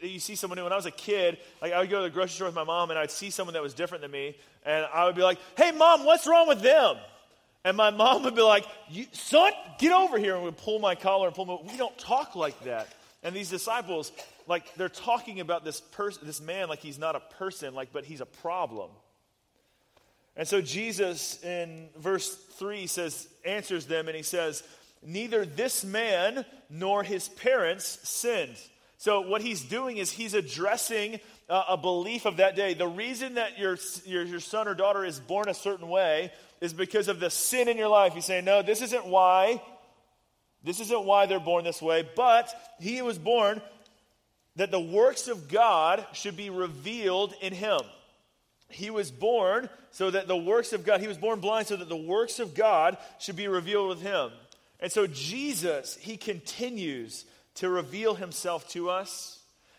you 0.00 0.18
see 0.18 0.34
someone 0.34 0.56
new. 0.56 0.64
When 0.64 0.72
I 0.72 0.76
was 0.76 0.86
a 0.86 0.90
kid, 0.90 1.36
like 1.60 1.74
I 1.74 1.80
would 1.80 1.90
go 1.90 1.98
to 1.98 2.04
the 2.04 2.10
grocery 2.10 2.30
store 2.30 2.46
with 2.48 2.54
my 2.54 2.64
mom 2.64 2.88
and 2.88 2.98
I'd 2.98 3.10
see 3.10 3.28
someone 3.28 3.52
that 3.52 3.62
was 3.62 3.74
different 3.74 4.00
than 4.00 4.10
me. 4.10 4.34
And 4.64 4.86
I 4.92 5.04
would 5.04 5.14
be 5.14 5.22
like, 5.22 5.38
hey, 5.56 5.70
mom, 5.70 6.06
what's 6.06 6.26
wrong 6.26 6.48
with 6.48 6.62
them? 6.62 6.96
And 7.64 7.76
my 7.76 7.90
mom 7.90 8.22
would 8.22 8.34
be 8.34 8.40
like, 8.40 8.64
son, 9.12 9.52
get 9.78 9.92
over 9.92 10.16
here. 10.16 10.36
And 10.36 10.44
would 10.44 10.56
pull 10.56 10.78
my 10.78 10.94
collar 10.94 11.26
and 11.26 11.36
pull 11.36 11.44
me. 11.44 11.58
We 11.70 11.76
don't 11.76 11.96
talk 11.98 12.34
like 12.34 12.58
that. 12.64 12.88
And 13.22 13.36
these 13.36 13.50
disciples, 13.50 14.10
like, 14.46 14.74
they're 14.76 14.88
talking 14.88 15.40
about 15.40 15.64
this 15.64 15.80
person, 15.80 16.26
this 16.26 16.40
man, 16.40 16.68
like 16.68 16.78
he's 16.78 16.98
not 16.98 17.14
a 17.14 17.20
person, 17.36 17.74
like, 17.74 17.92
but 17.92 18.06
he's 18.06 18.22
a 18.22 18.26
problem. 18.26 18.90
And 20.34 20.46
so 20.46 20.62
Jesus 20.62 21.42
in 21.42 21.88
verse 21.98 22.32
3 22.32 22.86
says, 22.86 23.28
answers 23.44 23.86
them, 23.86 24.06
and 24.06 24.16
he 24.16 24.22
says, 24.22 24.62
neither 25.04 25.44
this 25.44 25.84
man 25.84 26.44
nor 26.70 27.02
his 27.02 27.28
parents 27.28 27.98
sinned. 28.08 28.56
So, 28.98 29.20
what 29.20 29.42
he's 29.42 29.62
doing 29.62 29.98
is 29.98 30.10
he's 30.10 30.34
addressing 30.34 31.20
uh, 31.48 31.64
a 31.68 31.76
belief 31.76 32.26
of 32.26 32.38
that 32.38 32.56
day. 32.56 32.74
The 32.74 32.88
reason 32.88 33.34
that 33.34 33.58
your, 33.58 33.78
your, 34.04 34.24
your 34.24 34.40
son 34.40 34.66
or 34.66 34.74
daughter 34.74 35.04
is 35.04 35.20
born 35.20 35.48
a 35.48 35.54
certain 35.54 35.88
way 35.88 36.32
is 36.60 36.72
because 36.72 37.08
of 37.08 37.20
the 37.20 37.30
sin 37.30 37.68
in 37.68 37.76
your 37.76 37.88
life. 37.88 38.14
He's 38.14 38.24
saying, 38.24 38.44
No, 38.44 38.62
this 38.62 38.82
isn't 38.82 39.06
why. 39.06 39.62
This 40.64 40.80
isn't 40.80 41.04
why 41.04 41.26
they're 41.26 41.38
born 41.38 41.64
this 41.64 41.80
way, 41.80 42.06
but 42.16 42.52
he 42.80 43.00
was 43.00 43.16
born 43.16 43.62
that 44.56 44.72
the 44.72 44.80
works 44.80 45.28
of 45.28 45.48
God 45.48 46.04
should 46.12 46.36
be 46.36 46.50
revealed 46.50 47.32
in 47.40 47.52
him. 47.52 47.80
He 48.68 48.90
was 48.90 49.10
born 49.10 49.70
so 49.92 50.10
that 50.10 50.26
the 50.26 50.36
works 50.36 50.72
of 50.72 50.84
God, 50.84 51.00
he 51.00 51.06
was 51.06 51.16
born 51.16 51.38
blind 51.38 51.68
so 51.68 51.76
that 51.76 51.88
the 51.88 51.96
works 51.96 52.40
of 52.40 52.54
God 52.54 52.98
should 53.20 53.36
be 53.36 53.46
revealed 53.46 53.88
with 53.88 54.02
him. 54.02 54.30
And 54.80 54.92
so 54.92 55.06
Jesus, 55.06 55.96
he 55.96 56.16
continues 56.16 57.24
to 57.56 57.68
reveal 57.68 58.14
himself 58.14 58.68
to 58.70 58.90
us. 58.90 59.38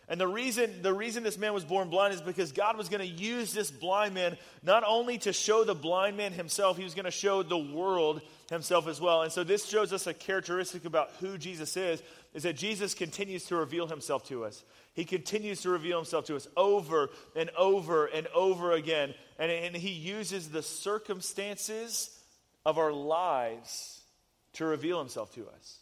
And 0.10 0.20
the 0.20 0.28
reason, 0.28 0.82
the 0.82 0.94
reason 0.94 1.22
this 1.22 1.38
man 1.38 1.54
was 1.54 1.64
born 1.64 1.90
blind 1.90 2.16
is 2.16 2.22
because 2.22 2.52
God 2.52 2.76
was 2.78 2.90
going 2.90 3.02
to 3.02 3.24
use 3.24 3.54
this 3.54 3.70
blind 3.70 4.16
man 4.16 4.38
not 4.64 4.84
only 4.86 5.20
to 5.20 5.32
show 5.32 5.64
the 5.64 5.76
blind 5.76 6.18
man 6.18 6.34
himself, 6.34 6.78
he 6.78 6.84
was 6.84 6.96
going 6.96 7.06
to 7.06 7.12
show 7.12 7.44
the 7.44 7.58
world 7.58 8.22
himself 8.50 8.88
as 8.88 9.00
well. 9.00 9.22
And 9.22 9.32
so 9.32 9.44
this 9.44 9.68
shows 9.68 9.94
us 9.94 10.08
a 10.08 10.14
characteristic 10.14 10.86
about 10.86 11.12
who 11.20 11.38
Jesus 11.38 11.78
is, 11.78 12.02
is 12.34 12.44
that 12.44 12.58
Jesus 12.58 12.96
continues 12.96 13.46
to 13.46 13.56
reveal 13.56 13.86
himself 13.86 14.28
to 14.30 14.46
us. 14.46 14.64
He 14.96 15.06
continues 15.06 15.62
to 15.62 15.70
reveal 15.70 15.98
himself 15.98 16.26
to 16.26 16.36
us 16.36 16.48
over 16.58 17.12
and 17.36 17.52
over 17.56 18.08
and 18.08 18.26
over 18.34 18.72
again. 18.72 19.14
And, 19.38 19.52
and 19.52 19.76
he 19.76 19.92
uses 19.92 20.50
the 20.50 20.64
circumstances 20.64 22.10
of 22.66 22.80
our 22.80 22.92
lives 22.92 23.99
to 24.60 24.66
reveal 24.66 25.00
himself 25.00 25.34
to 25.34 25.48
us. 25.48 25.80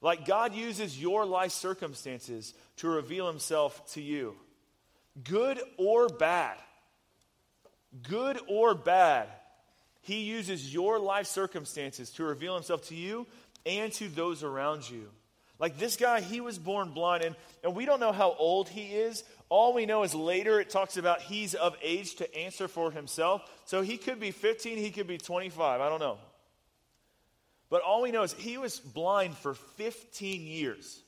Like 0.00 0.26
God 0.26 0.54
uses 0.54 1.00
your 1.00 1.26
life 1.26 1.52
circumstances 1.52 2.54
to 2.78 2.88
reveal 2.88 3.26
himself 3.26 3.92
to 3.92 4.00
you, 4.00 4.34
good 5.22 5.60
or 5.76 6.08
bad. 6.08 6.56
Good 8.08 8.40
or 8.48 8.74
bad. 8.74 9.28
He 10.00 10.22
uses 10.22 10.72
your 10.72 10.98
life 10.98 11.26
circumstances 11.26 12.08
to 12.12 12.24
reveal 12.24 12.54
himself 12.54 12.88
to 12.88 12.94
you 12.94 13.26
and 13.66 13.92
to 13.92 14.08
those 14.08 14.42
around 14.42 14.88
you. 14.88 15.10
Like 15.58 15.78
this 15.78 15.96
guy, 15.96 16.22
he 16.22 16.40
was 16.40 16.58
born 16.58 16.92
blind, 16.92 17.22
and, 17.22 17.36
and 17.62 17.76
we 17.76 17.84
don't 17.84 18.00
know 18.00 18.10
how 18.10 18.34
old 18.38 18.70
he 18.70 18.86
is. 18.86 19.22
All 19.50 19.74
we 19.74 19.84
know 19.84 20.02
is 20.02 20.14
later 20.14 20.58
it 20.58 20.70
talks 20.70 20.96
about 20.96 21.20
he's 21.20 21.52
of 21.52 21.76
age 21.82 22.14
to 22.16 22.34
answer 22.34 22.68
for 22.68 22.90
himself. 22.90 23.42
So 23.66 23.82
he 23.82 23.98
could 23.98 24.18
be 24.18 24.30
15, 24.30 24.78
he 24.78 24.90
could 24.90 25.06
be 25.06 25.18
25. 25.18 25.82
I 25.82 25.88
don't 25.90 26.00
know. 26.00 26.16
But 27.72 27.80
all 27.80 28.02
we 28.02 28.10
know 28.10 28.22
is 28.22 28.34
he 28.34 28.58
was 28.58 28.78
blind 28.78 29.34
for 29.34 29.54
15 29.54 30.46
years. 30.46 31.00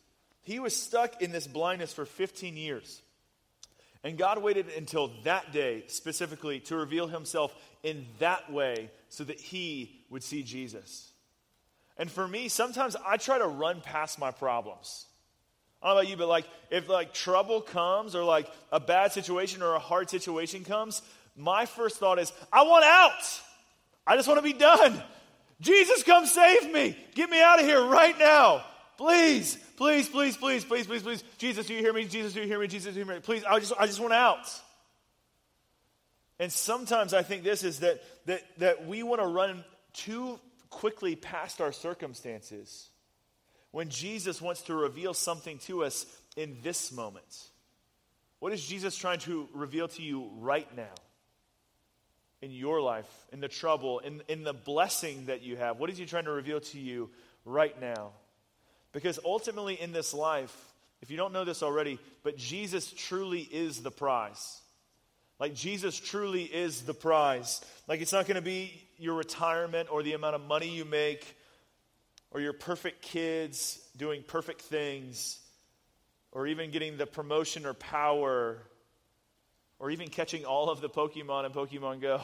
He 0.45 0.61
was 0.61 0.75
stuck 0.75 1.21
in 1.21 1.31
this 1.31 1.47
blindness 1.47 1.93
for 1.93 2.07
15 2.07 2.57
years. 2.57 3.03
And 4.03 4.17
God 4.17 4.43
waited 4.43 4.69
until 4.75 5.11
that 5.25 5.53
day 5.53 5.85
specifically 5.89 6.61
to 6.61 6.77
reveal 6.77 7.07
himself 7.07 7.55
in 7.83 8.07
that 8.19 8.51
way 8.51 8.91
so 9.11 9.25
that 9.25 9.39
he 9.39 10.01
would 10.09 10.23
see 10.23 10.43
Jesus. 10.43 11.13
And 11.99 12.11
for 12.11 12.27
me, 12.27 12.49
sometimes 12.49 12.97
I 13.07 13.19
try 13.19 13.37
to 13.37 13.47
run 13.47 13.83
past 13.83 14.19
my 14.19 14.31
problems. 14.31 15.05
I 15.83 15.89
don't 15.89 15.97
know 15.97 16.01
about 16.01 16.11
you, 16.11 16.17
but 16.17 16.29
like 16.29 16.47
if 16.71 16.89
like 16.89 17.13
trouble 17.13 17.61
comes 17.61 18.15
or 18.15 18.25
like 18.25 18.49
a 18.73 18.81
bad 18.81 19.13
situation 19.13 19.61
or 19.61 19.75
a 19.75 19.79
hard 19.79 20.09
situation 20.09 20.65
comes, 20.65 21.03
my 21.37 21.67
first 21.67 21.99
thought 21.99 22.19
is, 22.19 22.33
I 22.51 22.63
want 22.63 22.87
out. 22.87 23.41
I 24.07 24.17
just 24.17 24.29
want 24.29 24.39
to 24.39 24.43
be 24.43 24.59
done. 24.59 25.03
Jesus, 25.61 26.03
come 26.03 26.27
save 26.27 26.73
me. 26.73 26.97
Get 27.15 27.31
me 27.31 27.41
out 27.41 27.61
of 27.61 27.67
here 27.67 27.85
right 27.85 28.19
now. 28.19 28.65
Please, 28.97 29.57
please, 29.77 30.09
please, 30.09 30.37
please, 30.37 30.65
please, 30.65 30.87
please, 30.87 31.03
please. 31.03 31.25
Jesus, 31.39 31.67
do 31.67 31.75
you 31.75 31.81
hear 31.81 31.93
me? 31.93 32.05
Jesus, 32.05 32.33
do 32.33 32.41
you 32.41 32.47
hear 32.47 32.61
me? 32.61 32.67
Jesus, 32.67 32.95
do 32.95 33.01
you 33.01 33.05
hear 33.05 33.15
me? 33.15 33.21
Please, 33.21 33.45
I 33.45 33.59
just, 33.59 33.73
I 33.79 33.87
just 33.87 34.01
want 34.01 34.13
out. 34.13 34.47
And 36.39 36.53
sometimes 36.53 37.15
I 37.15 37.23
think 37.23 37.45
this 37.45 37.65
is 37.65 37.81
that, 37.81 38.03
that, 38.27 38.43
that 38.59 38.87
we 38.87 39.03
want 39.03 39.21
to 39.21 39.27
run 39.27 39.65
too 39.93 40.39
quickly 40.71 41.17
past 41.17 41.61
our 41.61 41.73
circumstances 41.73 42.89
when 43.71 43.89
Jesus 43.89 44.43
wants 44.43 44.63
to 44.63 44.75
reveal 44.75 45.15
something 45.15 45.59
to 45.59 45.85
us 45.85 46.07
in 46.37 46.59
this 46.63 46.93
moment. 46.93 47.51
What 48.41 48.53
is 48.53 48.65
Jesus 48.65 48.97
trying 48.97 49.21
to 49.21 49.49
reveal 49.55 49.89
to 49.89 50.03
you 50.03 50.31
right 50.39 50.69
now? 50.77 50.93
In 52.45 52.53
your 52.53 52.81
life, 52.81 53.09
in 53.33 53.41
the 53.41 53.49
trouble, 53.49 54.01
in, 54.01 54.23
in 54.29 54.45
the 54.45 54.53
blessing 54.53 55.27
that 55.27 55.43
you 55.43 55.57
have? 55.57 55.79
What 55.79 55.89
is 55.89 55.97
He 55.97 56.05
trying 56.05 56.27
to 56.27 56.31
reveal 56.31 56.61
to 56.61 56.79
you 56.79 57.11
right 57.45 57.79
now? 57.81 58.11
Because 58.93 59.19
ultimately, 59.25 59.81
in 59.81 59.93
this 59.93 60.13
life, 60.13 60.55
if 61.01 61.11
you 61.11 61.17
don't 61.17 61.33
know 61.33 61.45
this 61.45 61.63
already, 61.63 61.99
but 62.23 62.37
Jesus 62.37 62.93
truly 62.93 63.41
is 63.41 63.83
the 63.83 63.91
prize. 63.91 64.61
Like, 65.41 65.55
Jesus 65.55 65.99
truly 65.99 66.45
is 66.45 66.83
the 66.83 66.95
prize. 66.95 67.61
Like, 67.89 68.01
it's 68.01 68.13
not 68.13 68.27
going 68.27 68.37
to 68.37 68.43
be 68.43 68.73
your 68.99 69.15
retirement 69.15 69.89
or 69.91 70.03
the 70.03 70.13
amount 70.13 70.37
of 70.37 70.43
money 70.43 70.69
you 70.69 70.85
make 70.85 71.37
or 72.31 72.41
your 72.41 72.53
perfect 72.53 73.03
kids 73.03 73.81
doing 73.97 74.23
perfect 74.27 74.61
things 74.63 75.39
or 76.31 76.47
even 76.47 76.71
getting 76.71 76.97
the 76.97 77.07
promotion 77.07 77.67
or 77.67 77.75
power 77.75 78.59
or 79.79 79.91
even 79.91 80.09
catching 80.09 80.45
all 80.45 80.71
of 80.71 80.81
the 80.81 80.89
Pokemon 80.89 81.47
in 81.47 81.53
Pokemon 81.53 82.01
Go. 82.01 82.21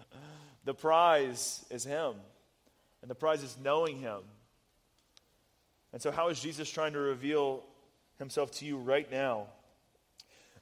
the 0.64 0.74
prize 0.74 1.64
is 1.70 1.84
Him, 1.84 2.14
and 3.02 3.10
the 3.10 3.14
prize 3.14 3.42
is 3.42 3.56
knowing 3.62 3.98
Him. 3.98 4.20
And 5.92 6.02
so, 6.02 6.10
how 6.10 6.28
is 6.28 6.40
Jesus 6.40 6.70
trying 6.70 6.92
to 6.92 6.98
reveal 6.98 7.62
Himself 8.18 8.50
to 8.58 8.64
you 8.64 8.76
right 8.76 9.10
now? 9.10 9.46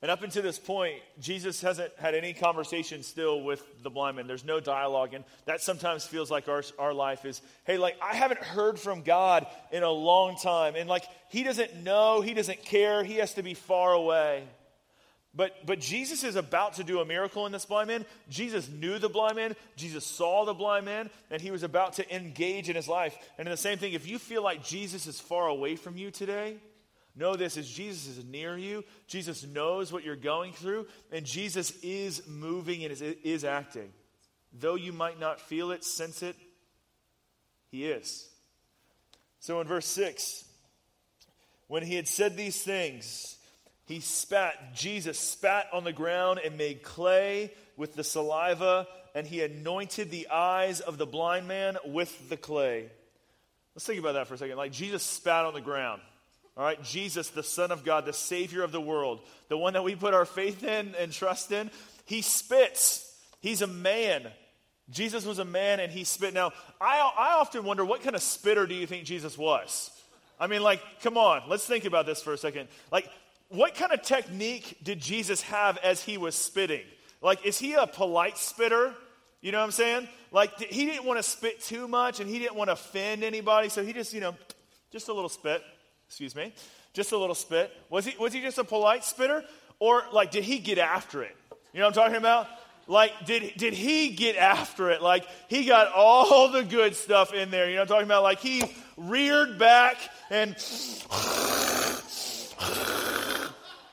And 0.03 0.11
up 0.11 0.23
until 0.23 0.43
this 0.43 0.59
point, 0.59 0.97
Jesus 1.21 1.63
hasn't 1.63 1.91
had 1.99 2.15
any 2.15 2.35
conversation 2.35 3.03
still 3.03 3.43
with 3.43 3.65
the 3.83 3.89
blind 3.89 4.17
man. 4.17 4.27
There's 4.27 4.45
no 4.45 4.61
dialogue. 4.61 5.15
And 5.15 5.25
that 5.47 5.63
sometimes 5.63 6.05
feels 6.05 6.31
like 6.31 6.49
our, 6.49 6.63
our 6.79 6.93
life 6.93 7.25
is 7.25 7.41
hey, 7.65 7.79
like, 7.79 7.97
I 8.03 8.15
haven't 8.15 8.43
heard 8.43 8.79
from 8.79 9.03
God 9.03 9.47
in 9.73 9.83
a 9.83 9.91
long 9.91 10.37
time. 10.37 10.75
And 10.77 10.89
like, 10.89 11.05
He 11.31 11.43
doesn't 11.43 11.83
know, 11.83 12.21
He 12.21 12.35
doesn't 12.35 12.63
care, 12.65 13.05
He 13.05 13.15
has 13.17 13.35
to 13.35 13.43
be 13.43 13.55
far 13.55 13.95
away. 13.95 14.45
But, 15.37 15.67
but 15.67 15.81
Jesus 15.81 16.25
is 16.25 16.35
about 16.35 16.75
to 16.75 16.85
do 16.85 17.01
a 17.01 17.05
miracle 17.05 17.45
in 17.45 17.53
this 17.53 17.67
blind 17.67 17.89
man. 17.89 18.07
Jesus 18.31 18.71
knew 18.71 18.99
the 18.99 19.11
blind 19.11 19.37
man. 19.37 19.55
Jesus 19.77 20.07
saw 20.07 20.47
the 20.47 20.55
blind 20.55 20.87
man, 20.87 21.11
and 21.31 21.43
he 21.43 21.51
was 21.51 21.63
about 21.63 21.95
to 21.95 22.15
engage 22.15 22.71
in 22.71 22.75
his 22.75 22.89
life. 22.89 23.17
And 23.37 23.47
in 23.47 23.51
the 23.51 23.59
same 23.59 23.77
thing, 23.77 23.93
if 23.93 24.09
you 24.09 24.19
feel 24.19 24.43
like 24.43 24.65
Jesus 24.65 25.07
is 25.07 25.21
far 25.21 25.47
away 25.49 25.77
from 25.77 25.99
you 25.99 26.11
today, 26.11 26.57
know 27.15 27.37
this 27.37 27.59
is 27.59 27.69
Jesus 27.69 28.17
is 28.17 28.25
near 28.25 28.57
you. 28.57 28.83
Jesus 29.09 29.45
knows 29.45 29.93
what 29.93 30.05
you're 30.05 30.17
going 30.17 30.55
through, 30.55 30.87
and 31.13 31.27
Jesus 31.27 31.71
is 31.83 32.27
moving 32.27 32.83
and 32.85 32.93
is, 32.93 33.03
is 33.03 33.45
acting. 33.45 33.93
Though 34.59 34.77
you 34.77 34.95
might 34.95 35.21
not 35.21 35.39
feel 35.39 35.71
it, 35.71 35.85
sense 35.85 36.23
it, 36.23 36.37
he 37.71 37.85
is. 37.85 38.27
So 39.41 39.61
in 39.61 39.67
verse 39.67 39.87
6, 39.87 40.45
when 41.69 41.83
he 41.83 41.95
had 41.95 42.09
said 42.09 42.39
these 42.39 42.63
things, 42.63 43.36
he 43.87 44.01
spat, 44.01 44.75
Jesus 44.75 45.19
spat 45.19 45.69
on 45.73 45.85
the 45.85 45.93
ground 45.93 46.41
and 46.45 46.59
made 46.59 46.83
clay 46.83 47.53
with 47.77 47.95
the 47.95 48.05
saliva, 48.05 48.87
and 49.15 49.27
he 49.27 49.43
anointed 49.43 50.11
the 50.11 50.29
eyes 50.29 50.81
of 50.81 50.99
the 50.99 51.07
blind 51.07 51.47
man 51.49 51.77
with 51.87 52.29
the 52.29 52.37
clay. 52.37 52.91
Let's 53.75 53.87
think 53.87 54.01
about 54.01 54.13
that 54.13 54.27
for 54.27 54.35
a 54.35 54.39
second. 54.39 54.57
Like 54.57 54.73
Jesus 54.73 55.03
spat 55.03 55.45
on 55.45 55.55
the 55.55 55.61
ground. 55.61 56.03
All 56.57 56.65
right, 56.65 56.83
Jesus, 56.83 57.29
the 57.29 57.43
Son 57.43 57.71
of 57.71 57.85
God, 57.85 58.07
the 58.07 58.13
Savior 58.13 58.63
of 58.63 58.73
the 58.73 58.81
world, 58.81 59.21
the 59.49 59.59
one 59.59 59.75
that 59.75 59.85
we 59.85 59.95
put 59.95 60.15
our 60.15 60.25
faith 60.25 60.65
in 60.65 60.95
and 60.99 61.13
trust 61.13 61.53
in, 61.53 61.71
he 62.07 62.23
spits. 62.23 63.15
He's 63.41 63.63
a 63.63 63.67
man. 63.67 64.27
Jesus 64.89 65.27
was 65.27 65.39
a 65.39 65.45
man 65.45 65.81
and 65.81 65.93
he 65.93 66.05
spit. 66.05 66.33
Now, 66.33 66.53
I, 66.81 66.99
I 67.19 67.35
often 67.35 67.65
wonder 67.65 67.85
what 67.85 68.03
kind 68.03 68.17
of 68.17 68.23
spitter 68.23 68.67
do 68.67 68.75
you 68.75 68.87
think 68.87 69.05
Jesus 69.05 69.37
was? 69.37 69.91
I 70.41 70.47
mean, 70.47 70.63
like, 70.63 70.81
come 71.03 71.17
on, 71.19 71.43
let's 71.49 71.67
think 71.67 71.85
about 71.85 72.07
this 72.07 72.23
for 72.23 72.33
a 72.33 72.39
second. 72.39 72.69
Like, 72.91 73.09
what 73.49 73.75
kind 73.75 73.93
of 73.93 74.03
technique 74.03 74.79
did 74.83 75.01
Jesus 75.01 75.43
have 75.43 75.79
as 75.79 76.03
he 76.03 76.19
was 76.19 76.35
spitting? 76.35 76.83
Like, 77.23 77.45
is 77.47 77.59
he 77.59 77.75
a 77.75 77.87
polite 77.87 78.39
spitter? 78.39 78.95
You 79.41 79.53
know 79.53 79.59
what 79.59 79.65
I'm 79.65 79.71
saying? 79.71 80.09
Like, 80.33 80.59
he 80.59 80.87
didn't 80.87 81.05
want 81.05 81.19
to 81.19 81.23
spit 81.23 81.61
too 81.63 81.87
much 81.89 82.21
and 82.21 82.29
he 82.29 82.39
didn't 82.39 82.57
want 82.57 82.69
to 82.69 82.75
offend 82.75 83.23
anybody, 83.23 83.69
so 83.69 83.85
he 83.85 83.93
just, 83.93 84.13
you 84.13 84.21
know, 84.21 84.35
just 84.91 85.09
a 85.09 85.13
little 85.13 85.29
spit 85.29 85.63
excuse 86.07 86.35
me, 86.35 86.53
just 86.93 87.13
a 87.13 87.19
little 87.19 87.35
spit. 87.35 87.73
Was 87.91 88.05
he, 88.05 88.17
was 88.19 88.33
he 88.33 88.41
just 88.41 88.59
a 88.59 88.65
polite 88.65 89.05
spitter? 89.05 89.45
Or, 89.79 90.05
like, 90.13 90.31
did 90.31 90.45
he 90.45 90.59
get 90.59 90.79
after 90.79 91.23
it? 91.23 91.37
You 91.73 91.81
know 91.81 91.87
what 91.87 91.99
I'm 91.99 92.05
talking 92.05 92.17
about? 92.17 92.49
Like, 92.87 93.27
did, 93.27 93.55
did 93.57 93.75
he 93.75 94.11
get 94.11 94.37
after 94.37 94.91
it? 94.91 95.03
Like, 95.03 95.27
he 95.49 95.67
got 95.67 95.93
all 95.93 96.51
the 96.51 96.63
good 96.63 96.95
stuff 96.95 97.35
in 97.35 97.51
there. 97.51 97.69
You 97.69 97.75
know 97.75 97.83
what 97.83 97.91
I'm 97.91 97.95
talking 97.95 98.07
about? 98.07 98.23
Like, 98.23 98.39
he 98.39 98.63
reared 98.97 99.59
back 99.59 99.97
and. 100.31 100.57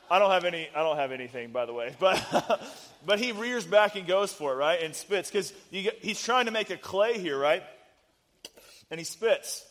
I 0.10 0.20
don't 0.20 0.32
have 0.32 0.46
any. 0.46 0.68
I 0.76 0.84
don't 0.84 0.98
have 0.98 1.12
anything, 1.12 1.52
by 1.52 1.66
the 1.66 1.74
way. 1.74 1.96
But, 2.00 2.62
but 3.06 3.20
he 3.20 3.32
rears 3.32 3.66
back 3.66 3.96
and 3.96 4.08
goes 4.08 4.32
for 4.32 4.54
it, 4.54 4.56
right? 4.56 4.82
And 4.82 4.96
spits 4.96 5.30
because 5.30 5.54
he's 5.72 6.22
trying 6.22 6.46
to 6.46 6.52
make 6.52 6.70
a 6.70 6.78
clay 6.78 7.20
here, 7.20 7.38
right? 7.38 7.64
And 8.90 9.00
he 9.00 9.04
spits 9.04 9.66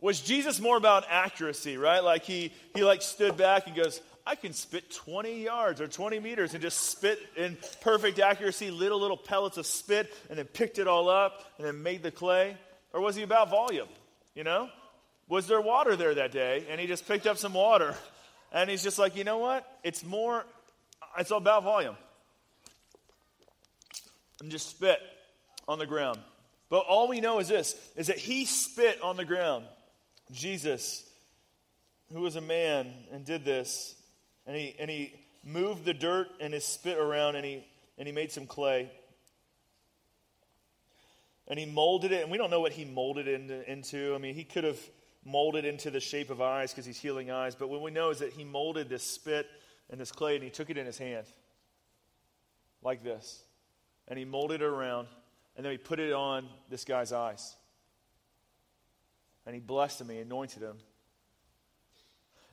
was 0.00 0.20
Jesus 0.20 0.60
more 0.60 0.76
about 0.76 1.04
accuracy, 1.08 1.76
right? 1.76 2.02
Like 2.02 2.22
he, 2.22 2.52
he 2.74 2.84
like 2.84 3.02
stood 3.02 3.36
back 3.36 3.66
and 3.66 3.74
goes, 3.74 4.00
I 4.26 4.34
can 4.34 4.52
spit 4.52 4.90
20 4.90 5.42
yards 5.42 5.80
or 5.80 5.88
20 5.88 6.20
meters 6.20 6.52
and 6.52 6.62
just 6.62 6.78
spit 6.78 7.18
in 7.36 7.56
perfect 7.80 8.18
accuracy, 8.18 8.70
little, 8.70 9.00
little 9.00 9.16
pellets 9.16 9.56
of 9.56 9.66
spit, 9.66 10.14
and 10.28 10.38
then 10.38 10.46
picked 10.46 10.78
it 10.78 10.86
all 10.86 11.08
up 11.08 11.44
and 11.56 11.66
then 11.66 11.82
made 11.82 12.02
the 12.02 12.10
clay? 12.10 12.56
Or 12.92 13.00
was 13.00 13.16
he 13.16 13.22
about 13.22 13.50
volume? 13.50 13.88
You 14.34 14.44
know? 14.44 14.68
Was 15.28 15.46
there 15.46 15.60
water 15.60 15.96
there 15.96 16.14
that 16.14 16.30
day? 16.30 16.64
And 16.70 16.80
he 16.80 16.86
just 16.86 17.08
picked 17.08 17.26
up 17.26 17.38
some 17.38 17.54
water. 17.54 17.94
And 18.52 18.70
he's 18.70 18.82
just 18.82 18.98
like, 18.98 19.16
you 19.16 19.24
know 19.24 19.38
what? 19.38 19.66
It's 19.82 20.04
more, 20.04 20.44
it's 21.18 21.30
all 21.30 21.38
about 21.38 21.64
volume. 21.64 21.96
And 24.40 24.50
just 24.50 24.70
spit 24.70 25.00
on 25.66 25.78
the 25.78 25.86
ground. 25.86 26.18
But 26.70 26.84
all 26.88 27.08
we 27.08 27.20
know 27.20 27.38
is 27.38 27.48
this 27.48 27.74
is 27.96 28.06
that 28.08 28.18
he 28.18 28.44
spit 28.44 29.00
on 29.02 29.16
the 29.16 29.24
ground. 29.24 29.64
Jesus, 30.30 31.08
who 32.12 32.20
was 32.20 32.36
a 32.36 32.40
man 32.40 32.92
and 33.12 33.24
did 33.24 33.44
this, 33.44 33.94
and 34.46 34.54
he, 34.56 34.74
and 34.78 34.90
he 34.90 35.12
moved 35.44 35.84
the 35.84 35.94
dirt 35.94 36.28
and 36.40 36.52
his 36.52 36.64
spit 36.64 36.98
around 36.98 37.36
and 37.36 37.44
he, 37.44 37.64
and 37.96 38.06
he 38.06 38.12
made 38.12 38.30
some 38.30 38.46
clay. 38.46 38.90
And 41.48 41.58
he 41.58 41.64
molded 41.64 42.12
it, 42.12 42.22
and 42.22 42.30
we 42.30 42.36
don't 42.36 42.50
know 42.50 42.60
what 42.60 42.72
he 42.72 42.84
molded 42.84 43.26
it 43.26 43.66
into. 43.66 44.14
I 44.14 44.18
mean, 44.18 44.34
he 44.34 44.44
could 44.44 44.64
have 44.64 44.78
molded 45.28 45.64
into 45.64 45.90
the 45.90 46.00
shape 46.00 46.30
of 46.30 46.40
eyes 46.40 46.72
because 46.72 46.86
he's 46.86 46.98
healing 46.98 47.30
eyes, 47.30 47.54
but 47.54 47.68
what 47.68 47.82
we 47.82 47.90
know 47.90 48.10
is 48.10 48.18
that 48.18 48.32
he 48.32 48.44
molded 48.44 48.88
this 48.88 49.02
spit 49.02 49.46
and 49.90 50.00
this 50.00 50.10
clay 50.10 50.34
and 50.34 50.44
he 50.44 50.50
took 50.50 50.70
it 50.70 50.78
in 50.78 50.86
his 50.86 50.98
hand 50.98 51.26
like 52.82 53.04
this. 53.04 53.42
And 54.08 54.18
he 54.18 54.24
molded 54.24 54.62
it 54.62 54.64
around, 54.64 55.06
and 55.54 55.64
then 55.64 55.70
he 55.70 55.78
put 55.78 56.00
it 56.00 56.12
on 56.12 56.48
this 56.70 56.84
guy's 56.84 57.12
eyes 57.12 57.54
and 59.48 59.54
he 59.54 59.60
blessed 59.62 60.02
him, 60.02 60.10
he 60.10 60.18
anointed 60.18 60.62
him. 60.62 60.76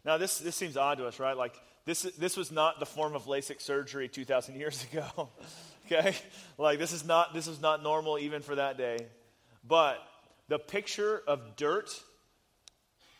Now, 0.06 0.18
this, 0.18 0.38
this 0.38 0.56
seems 0.56 0.78
odd 0.78 0.98
to 1.00 1.08
us, 1.08 1.20
right? 1.20 1.36
Like, 1.36 1.54
this, 1.84 2.04
this 2.04 2.38
was 2.38 2.54
not 2.54 2.80
the 2.80 2.86
form 2.86 3.16
of 3.16 3.26
LASIK 3.26 3.60
surgery 3.60 4.08
2,000 4.08 4.56
years 4.56 4.86
ago, 4.94 5.28
okay? 5.86 6.16
Like, 6.58 6.80
this 6.80 6.94
is, 6.94 7.04
not, 7.04 7.34
this 7.34 7.48
is 7.48 7.60
not 7.60 7.84
normal 7.84 8.18
even 8.18 8.42
for 8.42 8.56
that 8.56 8.78
day. 8.78 9.08
But 9.68 9.98
the 10.48 10.58
picture 10.58 11.22
of 11.28 11.58
dirt 11.58 11.90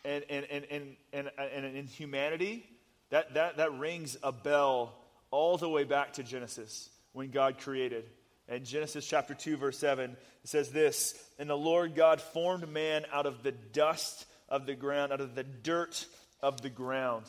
and, 0.06 0.24
and, 0.30 0.46
and, 0.50 0.66
and, 0.70 0.96
and, 1.12 1.30
and, 1.38 1.76
and 1.76 1.88
humanity, 1.88 2.64
that, 3.10 3.34
that, 3.34 3.56
that 3.56 3.76
rings 3.78 4.16
a 4.22 4.32
bell 4.32 4.94
all 5.30 5.58
the 5.58 5.68
way 5.68 5.84
back 5.84 6.14
to 6.14 6.22
Genesis 6.22 6.88
when 7.12 7.30
God 7.30 7.58
created. 7.58 8.04
In 8.48 8.64
Genesis 8.64 9.06
chapter 9.06 9.34
2, 9.34 9.56
verse 9.56 9.78
7, 9.78 10.10
it 10.10 10.18
says 10.44 10.70
this 10.70 11.14
And 11.38 11.50
the 11.50 11.56
Lord 11.56 11.94
God 11.94 12.20
formed 12.20 12.68
man 12.68 13.04
out 13.12 13.26
of 13.26 13.42
the 13.42 13.52
dust 13.52 14.26
of 14.48 14.66
the 14.66 14.74
ground, 14.74 15.12
out 15.12 15.20
of 15.20 15.34
the 15.34 15.44
dirt 15.44 16.06
of 16.40 16.62
the 16.62 16.70
ground. 16.70 17.26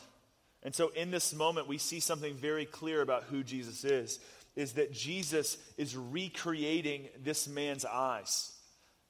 And 0.62 0.76
so 0.76 0.90
in 0.90 1.12
this 1.12 1.34
moment, 1.34 1.68
we 1.68 1.80
see 1.80 2.00
something 2.00 2.36
very 2.36 2.66
clear 2.66 3.02
about 3.02 3.24
who 3.24 3.44
Jesus 3.44 3.84
is 3.84 4.20
is 4.56 4.74
that 4.74 4.92
Jesus 4.92 5.58
is 5.78 5.96
recreating 5.96 7.08
this 7.24 7.48
man's 7.48 7.86
eyes. 7.86 8.52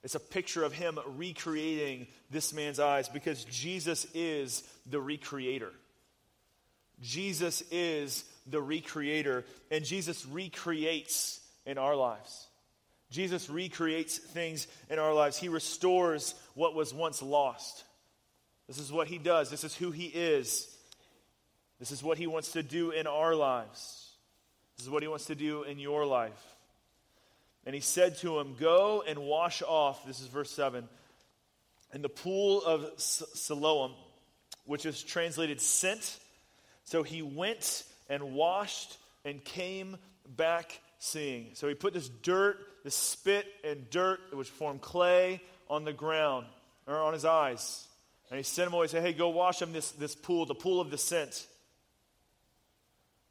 It's 0.07 0.15
a 0.15 0.21
picture 0.21 0.63
of 0.63 0.71
him 0.71 0.97
recreating 1.17 2.07
this 2.31 2.53
man's 2.53 2.79
eyes 2.79 3.09
because 3.09 3.43
Jesus 3.43 4.07
is 4.13 4.63
the 4.89 4.99
recreator. 5.01 5.71
Jesus 7.01 7.61
is 7.71 8.23
the 8.49 8.61
recreator, 8.61 9.43
and 9.69 9.83
Jesus 9.83 10.25
recreates 10.25 11.41
in 11.65 11.77
our 11.77 11.93
lives. 11.93 12.47
Jesus 13.11 13.49
recreates 13.49 14.17
things 14.17 14.67
in 14.89 14.97
our 14.97 15.13
lives. 15.13 15.35
He 15.35 15.49
restores 15.49 16.35
what 16.53 16.73
was 16.73 16.93
once 16.93 17.21
lost. 17.21 17.83
This 18.69 18.77
is 18.77 18.93
what 18.93 19.09
he 19.09 19.17
does. 19.17 19.49
This 19.49 19.65
is 19.65 19.75
who 19.75 19.91
he 19.91 20.05
is. 20.05 20.73
This 21.79 21.91
is 21.91 22.01
what 22.01 22.17
he 22.17 22.27
wants 22.27 22.53
to 22.53 22.63
do 22.63 22.91
in 22.91 23.07
our 23.07 23.35
lives. 23.35 24.09
This 24.77 24.85
is 24.85 24.89
what 24.89 25.03
he 25.03 25.09
wants 25.09 25.25
to 25.25 25.35
do 25.35 25.63
in 25.63 25.79
your 25.79 26.05
life. 26.05 26.56
And 27.67 27.75
he 27.75 27.81
said 27.81 28.17
to 28.19 28.39
him, 28.39 28.55
Go 28.57 29.03
and 29.05 29.19
wash 29.19 29.61
off, 29.61 30.05
this 30.05 30.21
is 30.21 30.27
verse 30.27 30.49
7, 30.51 30.87
in 31.93 32.01
the 32.01 32.07
pool 32.07 32.63
of 32.63 32.93
Siloam, 32.95 33.91
which 34.65 34.85
is 34.85 35.03
translated 35.03 35.59
sent. 35.59 36.17
So 36.85 37.03
he 37.03 37.21
went 37.21 37.83
and 38.09 38.33
washed 38.33 38.95
and 39.25 39.43
came 39.43 39.97
back 40.37 40.79
seeing. 40.99 41.49
So 41.55 41.67
he 41.67 41.73
put 41.73 41.93
this 41.93 42.07
dirt, 42.07 42.57
this 42.85 42.95
spit 42.95 43.45
and 43.65 43.89
dirt, 43.89 44.21
which 44.31 44.47
formed 44.47 44.79
clay, 44.79 45.41
on 45.69 45.83
the 45.83 45.91
ground, 45.91 46.45
or 46.87 46.95
on 46.95 47.11
his 47.11 47.25
eyes. 47.25 47.85
And 48.29 48.37
he 48.37 48.43
sent 48.43 48.67
him 48.67 48.75
away 48.75 48.83
and 48.83 48.91
said, 48.91 49.03
Hey, 49.03 49.11
go 49.11 49.27
wash 49.27 49.61
him 49.61 49.73
this, 49.73 49.91
this 49.91 50.15
pool, 50.15 50.45
the 50.45 50.55
pool 50.55 50.79
of 50.79 50.89
descent. 50.89 51.45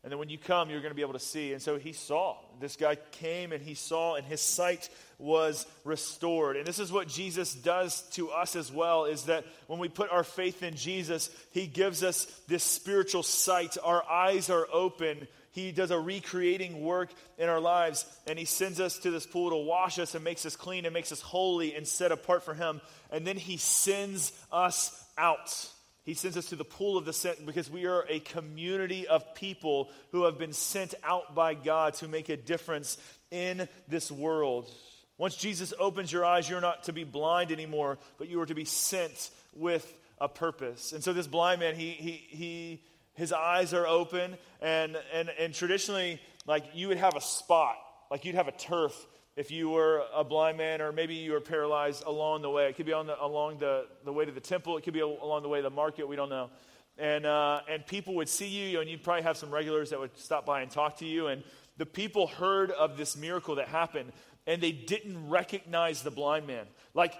And 0.07 0.13
then 0.13 0.21
when 0.21 0.29
you 0.29 0.39
come, 0.39 0.71
you're 0.71 0.81
going 0.81 0.93
to 0.93 0.97
be 0.97 1.03
able 1.03 1.15
to 1.15 1.19
see. 1.19 1.53
And 1.53 1.61
so 1.61 1.79
he 1.79 1.93
saw. 1.93 2.37
This 2.61 2.77
guy 2.77 2.95
came 3.11 3.51
and 3.51 3.61
he 3.61 3.75
saw, 3.75 4.15
and 4.15 4.25
his 4.25 4.41
sight 4.41 4.89
was 5.19 5.67
restored. 5.83 6.57
And 6.57 6.65
this 6.65 6.79
is 6.79 6.93
what 6.93 7.09
Jesus 7.09 7.53
does 7.53 8.03
to 8.13 8.31
us 8.31 8.55
as 8.55 8.71
well 8.71 9.07
is 9.07 9.25
that 9.25 9.45
when 9.67 9.81
we 9.81 9.89
put 9.89 10.13
our 10.13 10.23
faith 10.23 10.63
in 10.63 10.77
Jesus, 10.77 11.29
he 11.51 11.67
gives 11.67 12.05
us 12.05 12.27
this 12.47 12.63
spiritual 12.63 13.25
sight. 13.25 13.77
Our 13.83 14.09
eyes 14.09 14.49
are 14.49 14.69
open 14.73 15.27
he 15.57 15.73
does 15.73 15.91
a 15.91 15.99
recreating 15.99 16.83
work 16.83 17.09
in 17.39 17.49
our 17.49 17.61
lives, 17.61 18.05
and 18.27 18.39
He 18.39 18.45
sends 18.45 18.79
us 18.79 18.99
to 18.99 19.11
this 19.11 19.25
pool 19.25 19.49
to 19.49 19.57
wash 19.57 19.99
us 19.99 20.15
and 20.15 20.23
makes 20.23 20.45
us 20.45 20.55
clean 20.55 20.85
and 20.85 20.93
makes 20.93 21.13
us 21.13 21.23
holy 21.23 21.75
and 21.75 21.89
set 21.89 22.13
apart 22.13 22.43
for 22.43 22.53
Him. 22.53 22.83
And 23.11 23.27
then 23.27 23.39
He 23.39 23.57
sends 23.57 24.33
us 24.53 25.03
out. 25.17 25.71
He 26.07 26.15
sends 26.15 26.37
us 26.37 26.47
to 26.47 26.57
the 26.57 26.65
pool 26.65 26.97
of 26.97 27.05
the 27.05 27.13
sent 27.13 27.45
because 27.45 27.69
we 27.69 27.85
are 27.85 28.07
a 28.09 28.21
community 28.21 29.07
of 29.07 29.35
people 29.35 29.91
who 30.13 30.25
have 30.25 30.39
been 30.39 30.55
sent 30.55 30.95
out 31.05 31.35
by 31.35 31.53
God 31.55 31.95
to 31.95 32.09
make 32.09 32.31
a 32.31 32.37
difference 32.37 32.97
in 33.31 33.69
this 33.89 34.11
world. 34.11 34.71
Once 35.19 35.37
Jesus 35.37 35.75
opens 35.79 36.11
your 36.11 36.25
eyes, 36.25 36.49
you're 36.49 36.61
not 36.61 36.85
to 36.85 36.93
be 36.93 37.05
blind 37.05 37.53
anymore, 37.53 37.99
but 38.19 38.29
you 38.29 38.41
are 38.41 38.47
to 38.47 38.55
be 38.55 38.65
sent 38.65 39.31
with 39.55 39.93
a 40.21 40.29
purpose. 40.29 40.93
And 40.93 41.05
so 41.05 41.13
this 41.13 41.27
blind 41.27 41.61
man, 41.61 41.75
he, 41.75 41.91
he, 41.91 42.13
he 42.31 42.83
his 43.17 43.33
eyes 43.33 43.75
are 43.75 43.87
open 43.87 44.37
and, 44.61 44.97
and, 45.13 45.31
and 45.39 45.55
traditionally 45.55 46.21
like 46.47 46.65
you 46.75 46.89
would 46.89 46.99
have 46.99 47.17
a 47.17 47.21
spot 47.21 47.77
like 48.11 48.25
you'd 48.25 48.35
have 48.35 48.49
a 48.49 48.53
turf 48.53 48.95
if 49.37 49.51
you 49.51 49.69
were 49.69 50.03
a 50.15 50.25
blind 50.25 50.57
man 50.57 50.81
or 50.81 50.93
maybe 50.93 51.15
you 51.15 51.33
were 51.33 51.41
paralyzed 51.41 52.03
along 52.07 52.43
the 52.43 52.51
way. 52.51 52.69
It 52.69 52.77
could 52.77 52.87
be 52.87 52.95
on 52.95 53.07
the, 53.07 53.23
along 53.23 53.59
the, 53.59 53.87
the 54.05 54.13
way 54.13 54.25
to 54.25 54.33
the 54.33 54.41
temple. 54.41 54.79
It 54.79 54.83
could 54.83 54.95
be 54.95 55.01
along 55.01 55.43
the 55.43 55.49
way 55.49 55.59
to 55.59 55.63
the 55.63 55.71
market. 55.71 56.09
We 56.09 56.17
don't 56.17 56.31
know. 56.31 56.51
And, 56.99 57.27
uh, 57.27 57.61
and 57.69 57.87
people 57.87 58.15
would 58.15 58.31
see 58.31 58.49
you 58.49 58.81
and 58.81 58.89
you'd 58.89 59.05
probably 59.05 59.25
have 59.25 59.37
some 59.37 59.51
regulars 59.51 59.91
that 59.91 60.01
would 60.01 60.17
stop 60.19 60.47
by 60.47 60.63
and 60.63 60.71
talk 60.71 60.99
to 60.99 61.05
you. 61.05 61.27
And 61.27 61.43
the 61.77 61.85
people 61.85 62.27
heard 62.27 62.71
of 62.71 62.97
this 62.97 63.15
miracle 63.17 63.57
that 63.57 63.69
happened 63.69 64.13
and 64.47 64.63
they 64.63 64.73
didn't 64.73 65.29
recognize 65.29 66.03
the 66.03 66.11
blind 66.11 66.47
man. 66.47 66.65
Like 66.95 67.15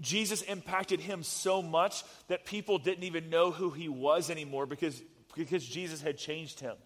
Jesus 0.00 0.42
impacted 0.42 1.00
him 1.00 1.24
so 1.24 1.62
much 1.62 2.04
that 2.28 2.44
people 2.44 2.78
didn't 2.78 3.02
even 3.02 3.28
know 3.28 3.50
who 3.50 3.70
he 3.70 3.88
was 3.88 4.30
anymore 4.30 4.66
because, 4.66 5.02
because 5.34 5.66
Jesus 5.66 6.00
had 6.00 6.16
changed 6.16 6.60
him. 6.60 6.76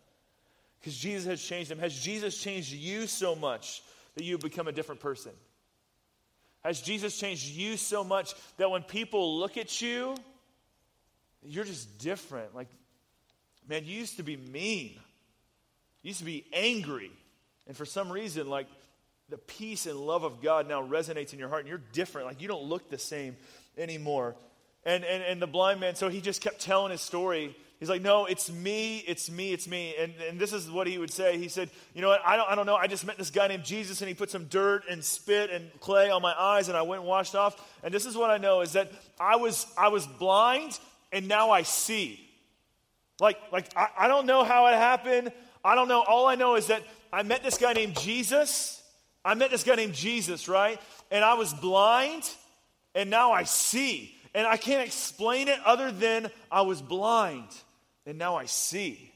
Because 0.80 0.96
Jesus 0.96 1.26
has 1.26 1.42
changed 1.42 1.70
him. 1.70 1.78
Has 1.78 1.94
Jesus 1.94 2.38
changed 2.38 2.72
you 2.72 3.06
so 3.06 3.36
much 3.36 3.82
that 4.20 4.26
you 4.26 4.36
become 4.36 4.68
a 4.68 4.72
different 4.72 5.00
person? 5.00 5.32
Has 6.62 6.82
Jesus 6.82 7.18
changed 7.18 7.48
you 7.48 7.78
so 7.78 8.04
much 8.04 8.34
that 8.58 8.70
when 8.70 8.82
people 8.82 9.38
look 9.38 9.56
at 9.56 9.80
you, 9.80 10.14
you're 11.42 11.64
just 11.64 11.98
different? 11.98 12.54
Like, 12.54 12.68
man, 13.66 13.86
you 13.86 13.98
used 13.98 14.18
to 14.18 14.22
be 14.22 14.36
mean. 14.36 14.92
You 16.02 16.08
used 16.08 16.18
to 16.18 16.26
be 16.26 16.44
angry. 16.52 17.10
And 17.66 17.74
for 17.74 17.86
some 17.86 18.12
reason, 18.12 18.46
like, 18.50 18.66
the 19.30 19.38
peace 19.38 19.86
and 19.86 19.98
love 19.98 20.22
of 20.22 20.42
God 20.42 20.68
now 20.68 20.86
resonates 20.86 21.32
in 21.32 21.38
your 21.38 21.48
heart 21.48 21.60
and 21.60 21.68
you're 21.70 21.80
different. 21.94 22.26
Like, 22.26 22.42
you 22.42 22.48
don't 22.48 22.64
look 22.64 22.90
the 22.90 22.98
same 22.98 23.36
anymore. 23.78 24.36
And, 24.84 25.02
and, 25.02 25.22
and 25.22 25.40
the 25.40 25.46
blind 25.46 25.80
man, 25.80 25.94
so 25.94 26.10
he 26.10 26.20
just 26.20 26.42
kept 26.42 26.60
telling 26.60 26.92
his 26.92 27.00
story 27.00 27.56
He's 27.80 27.88
like, 27.88 28.02
no, 28.02 28.26
it's 28.26 28.52
me, 28.52 28.98
it's 28.98 29.30
me, 29.30 29.54
it's 29.54 29.66
me. 29.66 29.94
And, 29.98 30.12
and 30.28 30.38
this 30.38 30.52
is 30.52 30.70
what 30.70 30.86
he 30.86 30.98
would 30.98 31.10
say. 31.10 31.38
He 31.38 31.48
said, 31.48 31.70
you 31.94 32.02
know 32.02 32.08
what, 32.08 32.20
I 32.26 32.36
don't, 32.36 32.50
I 32.50 32.54
don't 32.54 32.66
know. 32.66 32.76
I 32.76 32.86
just 32.86 33.06
met 33.06 33.16
this 33.16 33.30
guy 33.30 33.48
named 33.48 33.64
Jesus 33.64 34.02
and 34.02 34.08
he 34.08 34.14
put 34.14 34.30
some 34.30 34.44
dirt 34.44 34.84
and 34.88 35.02
spit 35.02 35.48
and 35.48 35.70
clay 35.80 36.10
on 36.10 36.20
my 36.20 36.34
eyes 36.38 36.68
and 36.68 36.76
I 36.76 36.82
went 36.82 37.00
and 37.00 37.08
washed 37.08 37.34
off. 37.34 37.56
And 37.82 37.92
this 37.92 38.04
is 38.04 38.14
what 38.14 38.28
I 38.30 38.36
know 38.36 38.60
is 38.60 38.74
that 38.74 38.92
I 39.18 39.36
was, 39.36 39.66
I 39.78 39.88
was 39.88 40.06
blind 40.06 40.78
and 41.10 41.26
now 41.26 41.52
I 41.52 41.62
see. 41.62 42.20
Like, 43.18 43.38
like 43.50 43.74
I, 43.74 43.88
I 44.00 44.08
don't 44.08 44.26
know 44.26 44.44
how 44.44 44.66
it 44.66 44.74
happened. 44.74 45.32
I 45.64 45.74
don't 45.74 45.88
know. 45.88 46.04
All 46.06 46.26
I 46.26 46.34
know 46.34 46.56
is 46.56 46.66
that 46.66 46.82
I 47.10 47.22
met 47.22 47.42
this 47.42 47.56
guy 47.56 47.72
named 47.72 47.98
Jesus. 47.98 48.82
I 49.24 49.32
met 49.32 49.50
this 49.50 49.64
guy 49.64 49.76
named 49.76 49.94
Jesus, 49.94 50.48
right? 50.48 50.78
And 51.10 51.24
I 51.24 51.32
was 51.32 51.54
blind 51.54 52.30
and 52.94 53.08
now 53.08 53.32
I 53.32 53.44
see. 53.44 54.14
And 54.34 54.46
I 54.46 54.58
can't 54.58 54.86
explain 54.86 55.48
it 55.48 55.58
other 55.64 55.90
than 55.90 56.30
I 56.52 56.60
was 56.60 56.82
blind 56.82 57.48
and 58.06 58.18
now 58.18 58.36
I 58.36 58.46
see. 58.46 59.12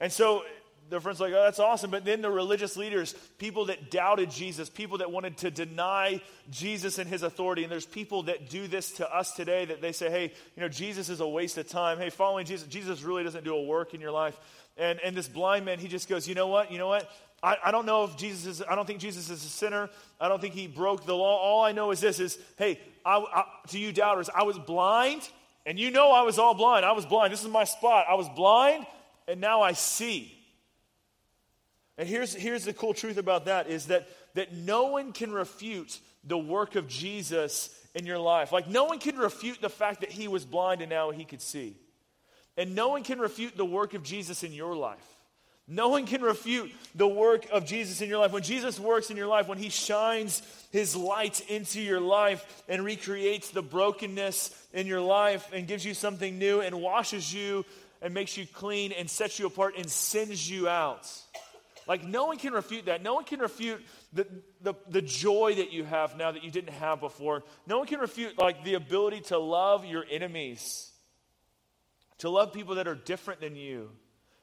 And 0.00 0.12
so 0.12 0.42
their 0.90 1.00
friends 1.00 1.20
like, 1.20 1.32
oh, 1.32 1.42
that's 1.42 1.58
awesome. 1.58 1.90
But 1.90 2.04
then 2.04 2.22
the 2.22 2.30
religious 2.30 2.76
leaders, 2.76 3.14
people 3.38 3.66
that 3.66 3.90
doubted 3.90 4.30
Jesus, 4.30 4.68
people 4.68 4.98
that 4.98 5.10
wanted 5.10 5.38
to 5.38 5.50
deny 5.50 6.20
Jesus 6.50 6.98
and 6.98 7.08
his 7.08 7.22
authority. 7.22 7.62
And 7.62 7.72
there's 7.72 7.86
people 7.86 8.24
that 8.24 8.50
do 8.50 8.66
this 8.66 8.92
to 8.92 9.14
us 9.14 9.32
today 9.32 9.64
that 9.64 9.80
they 9.80 9.92
say, 9.92 10.10
hey, 10.10 10.32
you 10.54 10.60
know, 10.60 10.68
Jesus 10.68 11.08
is 11.08 11.20
a 11.20 11.28
waste 11.28 11.56
of 11.56 11.68
time. 11.68 11.98
Hey, 11.98 12.10
following 12.10 12.46
Jesus, 12.46 12.68
Jesus 12.68 13.02
really 13.02 13.24
doesn't 13.24 13.44
do 13.44 13.54
a 13.54 13.62
work 13.62 13.94
in 13.94 14.00
your 14.00 14.10
life. 14.10 14.38
And, 14.76 15.00
and 15.00 15.16
this 15.16 15.28
blind 15.28 15.64
man, 15.64 15.78
he 15.78 15.88
just 15.88 16.08
goes, 16.08 16.28
you 16.28 16.34
know 16.34 16.48
what? 16.48 16.70
You 16.70 16.78
know 16.78 16.88
what? 16.88 17.10
I, 17.42 17.56
I 17.64 17.70
don't 17.70 17.86
know 17.86 18.04
if 18.04 18.16
Jesus 18.16 18.46
is, 18.46 18.62
I 18.68 18.74
don't 18.74 18.86
think 18.86 19.00
Jesus 19.00 19.30
is 19.30 19.44
a 19.44 19.48
sinner. 19.48 19.88
I 20.20 20.28
don't 20.28 20.40
think 20.40 20.54
he 20.54 20.66
broke 20.66 21.06
the 21.06 21.14
law. 21.14 21.36
All 21.38 21.64
I 21.64 21.72
know 21.72 21.90
is 21.90 22.00
this 22.00 22.20
is, 22.20 22.38
hey, 22.56 22.80
I, 23.04 23.18
I, 23.18 23.44
to 23.68 23.78
you 23.78 23.92
doubters, 23.92 24.28
I 24.34 24.44
was 24.44 24.58
blind 24.58 25.28
and 25.64 25.78
you 25.78 25.90
know 25.90 26.10
I 26.12 26.22
was 26.22 26.38
all 26.38 26.54
blind. 26.54 26.84
I 26.84 26.92
was 26.92 27.06
blind. 27.06 27.32
This 27.32 27.42
is 27.42 27.50
my 27.50 27.64
spot. 27.64 28.06
I 28.08 28.14
was 28.14 28.28
blind, 28.30 28.86
and 29.28 29.40
now 29.40 29.62
I 29.62 29.72
see. 29.72 30.36
And 31.98 32.08
here's, 32.08 32.34
here's 32.34 32.64
the 32.64 32.72
cool 32.72 32.94
truth 32.94 33.16
about 33.16 33.44
that 33.44 33.68
is 33.68 33.86
that, 33.86 34.08
that 34.34 34.52
no 34.52 34.86
one 34.86 35.12
can 35.12 35.32
refute 35.32 36.00
the 36.24 36.38
work 36.38 36.74
of 36.74 36.88
Jesus 36.88 37.78
in 37.94 38.06
your 38.06 38.18
life. 38.18 38.52
Like, 38.52 38.68
no 38.68 38.84
one 38.84 38.98
can 38.98 39.16
refute 39.16 39.60
the 39.60 39.68
fact 39.68 40.00
that 40.00 40.10
he 40.10 40.28
was 40.28 40.44
blind 40.44 40.80
and 40.80 40.90
now 40.90 41.10
he 41.10 41.24
could 41.24 41.42
see. 41.42 41.76
And 42.56 42.74
no 42.74 42.88
one 42.88 43.02
can 43.02 43.18
refute 43.18 43.56
the 43.56 43.64
work 43.64 43.94
of 43.94 44.02
Jesus 44.02 44.42
in 44.42 44.52
your 44.52 44.74
life. 44.74 45.06
No 45.68 45.88
one 45.88 46.06
can 46.06 46.22
refute 46.22 46.72
the 46.94 47.06
work 47.06 47.46
of 47.52 47.64
Jesus 47.64 48.00
in 48.00 48.08
your 48.08 48.18
life. 48.18 48.32
When 48.32 48.42
Jesus 48.42 48.80
works 48.80 49.10
in 49.10 49.16
your 49.16 49.28
life, 49.28 49.46
when 49.46 49.58
he 49.58 49.68
shines 49.68 50.42
his 50.72 50.96
light 50.96 51.40
into 51.48 51.80
your 51.80 52.00
life 52.00 52.64
and 52.68 52.84
recreates 52.84 53.50
the 53.50 53.62
brokenness 53.62 54.50
in 54.72 54.86
your 54.86 55.00
life 55.00 55.48
and 55.52 55.68
gives 55.68 55.84
you 55.84 55.94
something 55.94 56.38
new 56.38 56.60
and 56.60 56.80
washes 56.80 57.32
you 57.32 57.64
and 58.00 58.12
makes 58.12 58.36
you 58.36 58.44
clean 58.44 58.90
and 58.90 59.08
sets 59.08 59.38
you 59.38 59.46
apart 59.46 59.74
and 59.78 59.88
sends 59.88 60.50
you 60.50 60.68
out. 60.68 61.08
Like, 61.86 62.04
no 62.04 62.26
one 62.26 62.38
can 62.38 62.52
refute 62.52 62.86
that. 62.86 63.02
No 63.02 63.14
one 63.14 63.24
can 63.24 63.40
refute 63.40 63.80
the, 64.12 64.26
the, 64.60 64.74
the 64.88 65.02
joy 65.02 65.54
that 65.56 65.72
you 65.72 65.84
have 65.84 66.16
now 66.16 66.32
that 66.32 66.42
you 66.42 66.50
didn't 66.50 66.74
have 66.74 67.00
before. 67.00 67.44
No 67.66 67.78
one 67.78 67.86
can 67.86 68.00
refute, 68.00 68.36
like, 68.36 68.64
the 68.64 68.74
ability 68.74 69.20
to 69.22 69.38
love 69.38 69.84
your 69.84 70.04
enemies, 70.10 70.90
to 72.18 72.30
love 72.30 72.52
people 72.52 72.76
that 72.76 72.86
are 72.88 72.94
different 72.94 73.40
than 73.40 73.56
you 73.56 73.90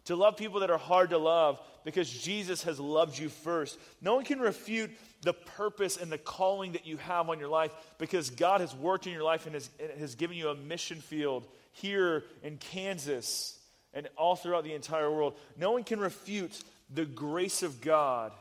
to 0.09 0.15
love 0.15 0.37
people 0.37 0.61
that 0.61 0.71
are 0.71 0.77
hard 0.79 1.11
to 1.11 1.19
love 1.19 1.61
because 1.83 2.09
Jesus 2.09 2.63
has 2.63 2.79
loved 2.79 3.19
you 3.19 3.29
first. 3.29 3.77
No 4.01 4.15
one 4.15 4.25
can 4.25 4.39
refute 4.39 4.89
the 5.21 5.33
purpose 5.33 5.97
and 5.97 6.11
the 6.11 6.17
calling 6.17 6.71
that 6.71 6.87
you 6.87 6.97
have 6.97 7.29
on 7.29 7.37
your 7.37 7.47
life 7.47 7.71
because 7.99 8.31
God 8.31 8.59
has 8.61 8.73
worked 8.73 9.05
in 9.05 9.13
your 9.13 9.21
life 9.21 9.45
and 9.45 9.53
has, 9.53 9.69
has 9.99 10.15
given 10.15 10.35
you 10.35 10.49
a 10.49 10.55
mission 10.55 10.99
field 10.99 11.45
here 11.73 12.23
in 12.41 12.57
Kansas 12.57 13.59
and 13.93 14.09
all 14.17 14.35
throughout 14.35 14.63
the 14.63 14.73
entire 14.73 15.11
world. 15.11 15.37
No 15.55 15.73
one 15.73 15.83
can 15.83 15.99
refute 15.99 16.59
the 16.91 17.05
grace 17.05 17.61
of 17.61 17.79
God 17.79 18.31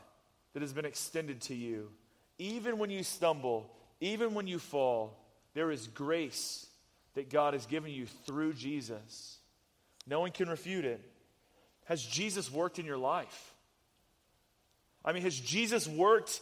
that 0.53 0.63
has 0.63 0.73
been 0.73 0.85
extended 0.85 1.39
to 1.41 1.53
you. 1.53 1.91
Even 2.39 2.79
when 2.79 2.89
you 2.89 3.03
stumble, 3.03 3.71
even 4.01 4.33
when 4.33 4.47
you 4.47 4.57
fall, 4.57 5.23
there 5.53 5.69
is 5.69 5.85
grace 5.85 6.65
that 7.13 7.29
God 7.29 7.53
has 7.53 7.67
given 7.67 7.91
you 7.91 8.07
through 8.25 8.53
Jesus. 8.53 9.37
No 10.07 10.19
one 10.21 10.31
can 10.31 10.49
refute 10.49 10.85
it. 10.85 10.99
Has 11.89 12.03
Jesus 12.03 12.51
worked 12.51 12.77
in 12.77 12.85
your 12.85 12.99
life? 12.99 13.53
I 15.03 15.11
mean, 15.11 15.23
has 15.23 15.37
Jesus 15.37 15.87
worked 15.87 16.39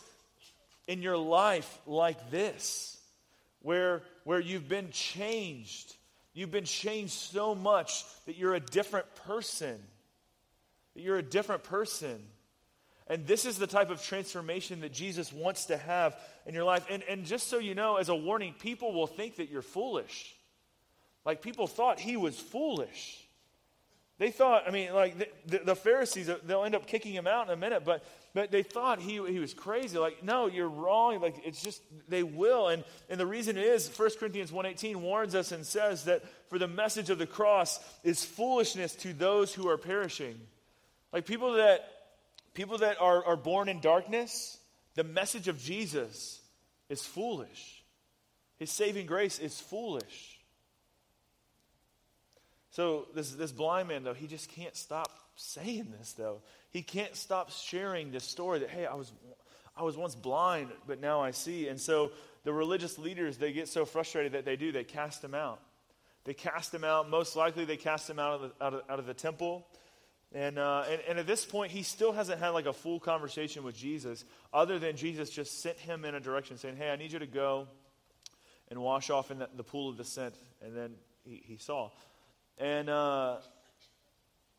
in 0.88 1.02
your 1.02 1.18
life 1.18 1.80
like 1.88 2.30
this, 2.32 2.98
where, 3.62 4.04
where 4.26 4.42
you've 4.42 4.68
been 4.68 4.92
changed? 4.92 5.96
You've 6.34 6.52
been 6.52 6.66
changed 6.66 7.14
so 7.14 7.56
much 7.56 8.04
that 8.26 8.36
you're 8.36 8.56
a 8.56 8.60
different 8.60 9.08
person. 9.26 9.80
That 10.96 11.02
you're 11.02 11.18
a 11.18 11.24
different 11.24 11.64
person. 11.64 12.22
And 13.08 13.26
this 13.26 13.46
is 13.46 13.58
the 13.58 13.68
type 13.68 13.90
of 13.90 14.04
transformation 14.04 14.82
that 14.82 14.92
Jesus 14.92 15.32
wants 15.32 15.68
to 15.68 15.78
have 15.78 16.14
in 16.46 16.54
your 16.54 16.66
life. 16.66 16.86
And, 16.90 17.04
and 17.04 17.26
just 17.26 17.48
so 17.48 17.58
you 17.58 17.74
know, 17.74 17.96
as 17.96 18.10
a 18.10 18.16
warning, 18.16 18.54
people 18.60 18.92
will 18.92 19.08
think 19.08 19.38
that 19.38 19.50
you're 19.50 19.62
foolish. 19.62 20.36
Like 21.26 21.42
people 21.42 21.68
thought 21.68 22.02
he 22.02 22.18
was 22.18 22.38
foolish. 22.38 23.27
They 24.20 24.32
thought, 24.32 24.64
I 24.68 24.72
mean, 24.72 24.94
like 24.94 25.20
the, 25.20 25.28
the, 25.46 25.58
the, 25.66 25.76
Pharisees, 25.76 26.30
they'll 26.46 26.64
end 26.64 26.74
up 26.74 26.88
kicking 26.88 27.14
him 27.14 27.28
out 27.28 27.48
in 27.48 27.54
a 27.54 27.58
minute, 27.58 27.84
but, 27.86 28.04
but 28.34 28.50
they 28.50 28.64
thought 28.64 29.00
he, 29.00 29.24
he 29.28 29.38
was 29.38 29.54
crazy. 29.54 30.00
Like, 30.00 30.24
no, 30.24 30.48
you're 30.48 30.70
wrong. 30.70 31.22
Like, 31.22 31.36
it's 31.46 31.62
just, 31.62 31.84
they 32.10 32.24
will. 32.24 32.70
And, 32.70 32.84
and 33.10 33.20
the 33.20 33.28
reason 33.28 33.58
is 33.58 33.88
1 33.96 34.10
Corinthians 34.20 34.50
1.18 34.50 34.96
warns 34.96 35.36
us 35.36 35.52
and 35.52 35.64
says 35.64 36.06
that 36.06 36.24
for 36.50 36.58
the 36.58 36.68
message 36.68 37.12
of 37.12 37.20
the 37.20 37.28
cross 37.28 37.80
is 38.04 38.26
foolishness 38.26 38.96
to 38.96 39.14
those 39.14 39.54
who 39.54 39.70
are 39.70 39.78
perishing. 39.78 40.40
Like 41.14 41.28
people 41.28 41.54
that, 41.54 41.88
people 42.56 42.80
that 42.80 43.00
are, 43.00 43.24
are 43.24 43.38
born 43.38 43.70
in 43.70 43.82
darkness, 43.82 44.58
the 44.96 45.04
message 45.04 45.48
of 45.48 45.60
Jesus 45.60 46.42
is 46.90 47.04
foolish. 47.04 47.84
His 48.58 48.72
saving 48.72 49.06
grace 49.06 49.38
is 49.38 49.60
foolish. 49.60 50.37
So 52.78 53.08
this, 53.16 53.32
this 53.32 53.52
blind 53.52 53.88
man, 53.88 54.04
though, 54.04 54.14
he 54.14 54.28
just 54.28 54.52
can't 54.52 54.76
stop 54.76 55.10
saying 55.36 55.92
this, 55.98 56.14
though. 56.14 56.42
He 56.70 56.84
can't 56.84 57.16
stop 57.16 57.50
sharing 57.50 58.12
this 58.12 58.24
story 58.24 58.60
that, 58.60 58.70
hey, 58.70 58.86
I 58.86 58.94
was, 58.94 59.12
I 59.76 59.82
was 59.82 59.98
once 59.98 60.14
blind, 60.14 60.70
but 60.86 61.02
now 61.02 61.20
I 61.20 61.32
see. 61.32 61.70
And 61.70 61.82
so 61.82 62.12
the 62.44 62.54
religious 62.54 63.00
leaders, 63.00 63.38
they 63.38 63.52
get 63.52 63.68
so 63.68 63.84
frustrated 63.84 64.34
that 64.34 64.46
they 64.46 64.58
do, 64.58 64.72
they 64.72 64.84
cast 64.84 65.24
him 65.24 65.34
out. 65.34 65.60
They 66.26 66.36
cast 66.36 66.72
him 66.72 66.84
out. 66.84 67.10
Most 67.10 67.36
likely, 67.36 67.66
they 67.66 67.78
cast 67.78 68.08
him 68.08 68.20
out 68.20 68.36
of 68.36 68.42
the, 68.42 68.64
out 68.64 68.74
of, 68.76 68.82
out 68.88 69.00
of 69.00 69.08
the 69.08 69.16
temple. 69.16 69.66
And, 70.32 70.60
uh, 70.60 70.84
and, 70.88 71.02
and, 71.10 71.18
at 71.18 71.26
this 71.26 71.46
point, 71.46 71.72
he 71.72 71.82
still 71.82 72.12
hasn't 72.12 72.40
had 72.40 72.50
like 72.50 72.68
a 72.68 72.74
full 72.74 73.00
conversation 73.00 73.64
with 73.64 73.76
Jesus, 73.76 74.24
other 74.54 74.78
than 74.78 74.98
Jesus 74.98 75.32
just 75.32 75.64
sent 75.64 75.80
him 75.80 76.06
in 76.06 76.14
a 76.14 76.20
direction 76.20 76.60
saying, 76.60 76.76
Hey, 76.78 76.92
I 76.92 76.96
need 76.96 77.12
you 77.12 77.18
to 77.18 77.26
go 77.26 77.68
and 78.70 78.80
wash 78.80 79.10
off 79.10 79.32
in 79.32 79.40
the, 79.40 79.50
the 79.58 79.64
pool 79.64 79.90
of 79.90 79.98
descent. 79.98 80.36
And 80.64 80.78
then 80.78 80.92
he, 81.26 81.42
he 81.44 81.58
saw. 81.58 81.90
And, 82.58 82.90
uh, 82.90 83.38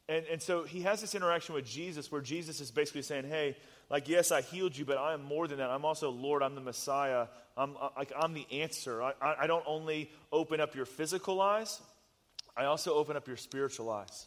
and, 0.08 0.24
and 0.26 0.42
so 0.42 0.64
he 0.64 0.82
has 0.82 1.00
this 1.00 1.14
interaction 1.14 1.54
with 1.54 1.66
Jesus 1.66 2.10
where 2.10 2.20
Jesus 2.20 2.60
is 2.60 2.70
basically 2.70 3.02
saying, 3.02 3.28
Hey, 3.28 3.56
like, 3.90 4.08
yes, 4.08 4.32
I 4.32 4.42
healed 4.42 4.76
you, 4.76 4.84
but 4.84 4.98
I 4.98 5.14
am 5.14 5.22
more 5.22 5.48
than 5.48 5.58
that. 5.58 5.70
I'm 5.70 5.84
also 5.84 6.10
Lord, 6.10 6.42
I'm 6.42 6.54
the 6.54 6.60
Messiah. 6.60 7.26
I'm, 7.56 7.76
like, 7.96 8.12
I'm 8.16 8.34
the 8.34 8.46
answer. 8.52 9.02
I, 9.02 9.12
I, 9.20 9.34
I 9.40 9.46
don't 9.46 9.64
only 9.66 10.10
open 10.30 10.60
up 10.60 10.74
your 10.74 10.84
physical 10.84 11.40
eyes, 11.40 11.80
I 12.56 12.64
also 12.64 12.94
open 12.94 13.16
up 13.16 13.26
your 13.26 13.36
spiritual 13.36 13.90
eyes. 13.90 14.26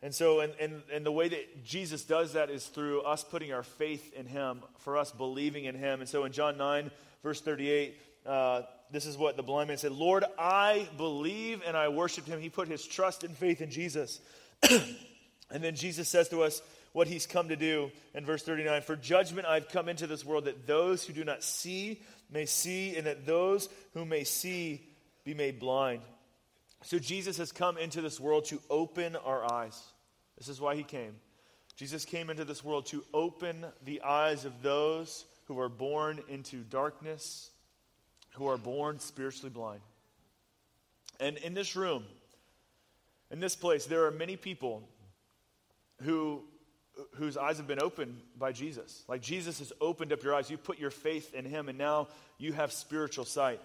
And 0.00 0.14
so, 0.14 0.40
and, 0.40 0.52
and, 0.60 0.82
and 0.92 1.04
the 1.04 1.10
way 1.10 1.28
that 1.28 1.64
Jesus 1.64 2.04
does 2.04 2.34
that 2.34 2.50
is 2.50 2.66
through 2.66 3.00
us 3.02 3.24
putting 3.24 3.52
our 3.52 3.64
faith 3.64 4.14
in 4.14 4.26
him, 4.26 4.62
for 4.78 4.96
us 4.96 5.10
believing 5.10 5.64
in 5.64 5.74
him. 5.74 6.00
And 6.00 6.08
so 6.08 6.24
in 6.24 6.30
John 6.30 6.56
9, 6.56 6.92
verse 7.24 7.40
38, 7.40 7.96
uh, 8.24 8.62
this 8.90 9.06
is 9.06 9.16
what 9.16 9.36
the 9.36 9.42
blind 9.42 9.68
man 9.68 9.78
said 9.78 9.92
Lord, 9.92 10.24
I 10.38 10.88
believe 10.96 11.62
and 11.66 11.76
I 11.76 11.88
worshiped 11.88 12.28
him. 12.28 12.40
He 12.40 12.50
put 12.50 12.68
his 12.68 12.86
trust 12.86 13.24
and 13.24 13.36
faith 13.36 13.60
in 13.60 13.70
Jesus. 13.70 14.20
and 14.70 15.62
then 15.62 15.74
Jesus 15.74 16.08
says 16.08 16.28
to 16.30 16.42
us 16.42 16.62
what 16.92 17.06
he's 17.06 17.26
come 17.26 17.48
to 17.48 17.56
do 17.56 17.90
in 18.14 18.24
verse 18.24 18.42
39 18.42 18.82
For 18.82 18.96
judgment 18.96 19.46
I've 19.46 19.68
come 19.68 19.88
into 19.88 20.06
this 20.06 20.24
world 20.24 20.46
that 20.46 20.66
those 20.66 21.04
who 21.04 21.12
do 21.12 21.24
not 21.24 21.42
see 21.42 22.00
may 22.30 22.46
see, 22.46 22.96
and 22.96 23.06
that 23.06 23.26
those 23.26 23.68
who 23.94 24.04
may 24.04 24.24
see 24.24 24.86
be 25.24 25.34
made 25.34 25.58
blind. 25.58 26.02
So 26.82 26.98
Jesus 26.98 27.38
has 27.38 27.52
come 27.52 27.78
into 27.78 28.00
this 28.00 28.20
world 28.20 28.46
to 28.46 28.60
open 28.70 29.16
our 29.16 29.50
eyes. 29.50 29.80
This 30.36 30.48
is 30.48 30.60
why 30.60 30.76
he 30.76 30.84
came. 30.84 31.14
Jesus 31.76 32.04
came 32.04 32.30
into 32.30 32.44
this 32.44 32.64
world 32.64 32.86
to 32.86 33.04
open 33.14 33.64
the 33.84 34.02
eyes 34.02 34.44
of 34.44 34.62
those 34.62 35.24
who 35.46 35.58
are 35.60 35.68
born 35.68 36.20
into 36.28 36.58
darkness, 36.58 37.50
who 38.32 38.46
are 38.48 38.58
born 38.58 38.98
spiritually 38.98 39.50
blind. 39.50 39.80
And 41.20 41.36
in 41.38 41.54
this 41.54 41.74
room, 41.74 42.04
in 43.30 43.40
this 43.40 43.56
place, 43.56 43.86
there 43.86 44.04
are 44.06 44.10
many 44.10 44.36
people 44.36 44.82
who 46.02 46.42
whose 47.14 47.36
eyes 47.36 47.58
have 47.58 47.66
been 47.66 47.82
opened 47.82 48.20
by 48.38 48.52
Jesus. 48.52 49.04
Like 49.08 49.20
Jesus 49.20 49.58
has 49.60 49.72
opened 49.80 50.12
up 50.12 50.22
your 50.22 50.34
eyes. 50.34 50.50
You 50.50 50.56
put 50.56 50.78
your 50.78 50.90
faith 50.90 51.34
in 51.34 51.44
him, 51.44 51.68
and 51.68 51.78
now 51.78 52.08
you 52.38 52.52
have 52.52 52.72
spiritual 52.72 53.24
sight. 53.24 53.60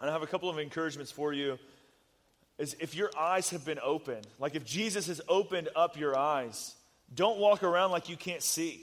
And 0.00 0.08
I 0.08 0.12
have 0.12 0.22
a 0.22 0.26
couple 0.26 0.48
of 0.48 0.58
encouragements 0.58 1.10
for 1.10 1.32
you. 1.32 1.58
Is 2.58 2.74
if 2.80 2.94
your 2.94 3.10
eyes 3.18 3.50
have 3.50 3.66
been 3.66 3.78
opened, 3.82 4.26
like 4.38 4.54
if 4.54 4.64
Jesus 4.64 5.08
has 5.08 5.20
opened 5.28 5.68
up 5.76 5.98
your 5.98 6.16
eyes, 6.16 6.74
don't 7.14 7.38
walk 7.38 7.62
around 7.62 7.90
like 7.90 8.08
you 8.08 8.16
can't 8.16 8.42
see. 8.42 8.80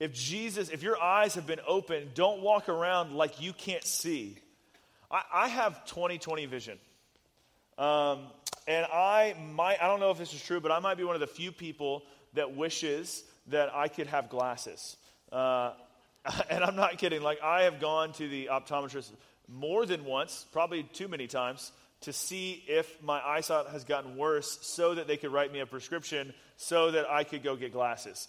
If 0.00 0.14
Jesus, 0.14 0.70
if 0.70 0.82
your 0.82 1.00
eyes 1.00 1.34
have 1.34 1.46
been 1.46 1.60
opened, 1.66 2.14
don't 2.14 2.40
walk 2.40 2.68
around 2.68 3.12
like 3.12 3.40
you 3.40 3.52
can't 3.52 3.84
see. 3.84 4.38
I, 5.10 5.22
I 5.32 5.48
have 5.48 5.84
20 5.86 6.18
20 6.18 6.46
vision. 6.46 6.78
Um, 7.76 8.26
and 8.66 8.86
I 8.86 9.34
might, 9.52 9.82
I 9.82 9.86
don't 9.86 10.00
know 10.00 10.10
if 10.10 10.18
this 10.18 10.32
is 10.32 10.42
true, 10.42 10.60
but 10.60 10.72
I 10.72 10.78
might 10.78 10.96
be 10.96 11.04
one 11.04 11.14
of 11.14 11.20
the 11.20 11.26
few 11.26 11.52
people 11.52 12.02
that 12.34 12.56
wishes 12.56 13.24
that 13.48 13.74
I 13.74 13.88
could 13.88 14.06
have 14.06 14.30
glasses. 14.30 14.96
Uh, 15.30 15.72
and 16.50 16.64
I'm 16.64 16.76
not 16.76 16.98
kidding. 16.98 17.22
Like, 17.22 17.42
I 17.42 17.62
have 17.62 17.80
gone 17.80 18.12
to 18.14 18.28
the 18.28 18.48
optometrist 18.50 19.10
more 19.48 19.84
than 19.86 20.04
once, 20.04 20.46
probably 20.52 20.82
too 20.84 21.08
many 21.08 21.26
times, 21.26 21.72
to 22.02 22.12
see 22.12 22.62
if 22.66 23.02
my 23.02 23.20
eyesight 23.20 23.66
has 23.68 23.84
gotten 23.84 24.16
worse 24.16 24.58
so 24.62 24.94
that 24.94 25.06
they 25.06 25.16
could 25.16 25.32
write 25.32 25.52
me 25.52 25.60
a 25.60 25.66
prescription 25.66 26.32
so 26.56 26.90
that 26.92 27.10
I 27.10 27.24
could 27.24 27.42
go 27.42 27.56
get 27.56 27.72
glasses. 27.72 28.28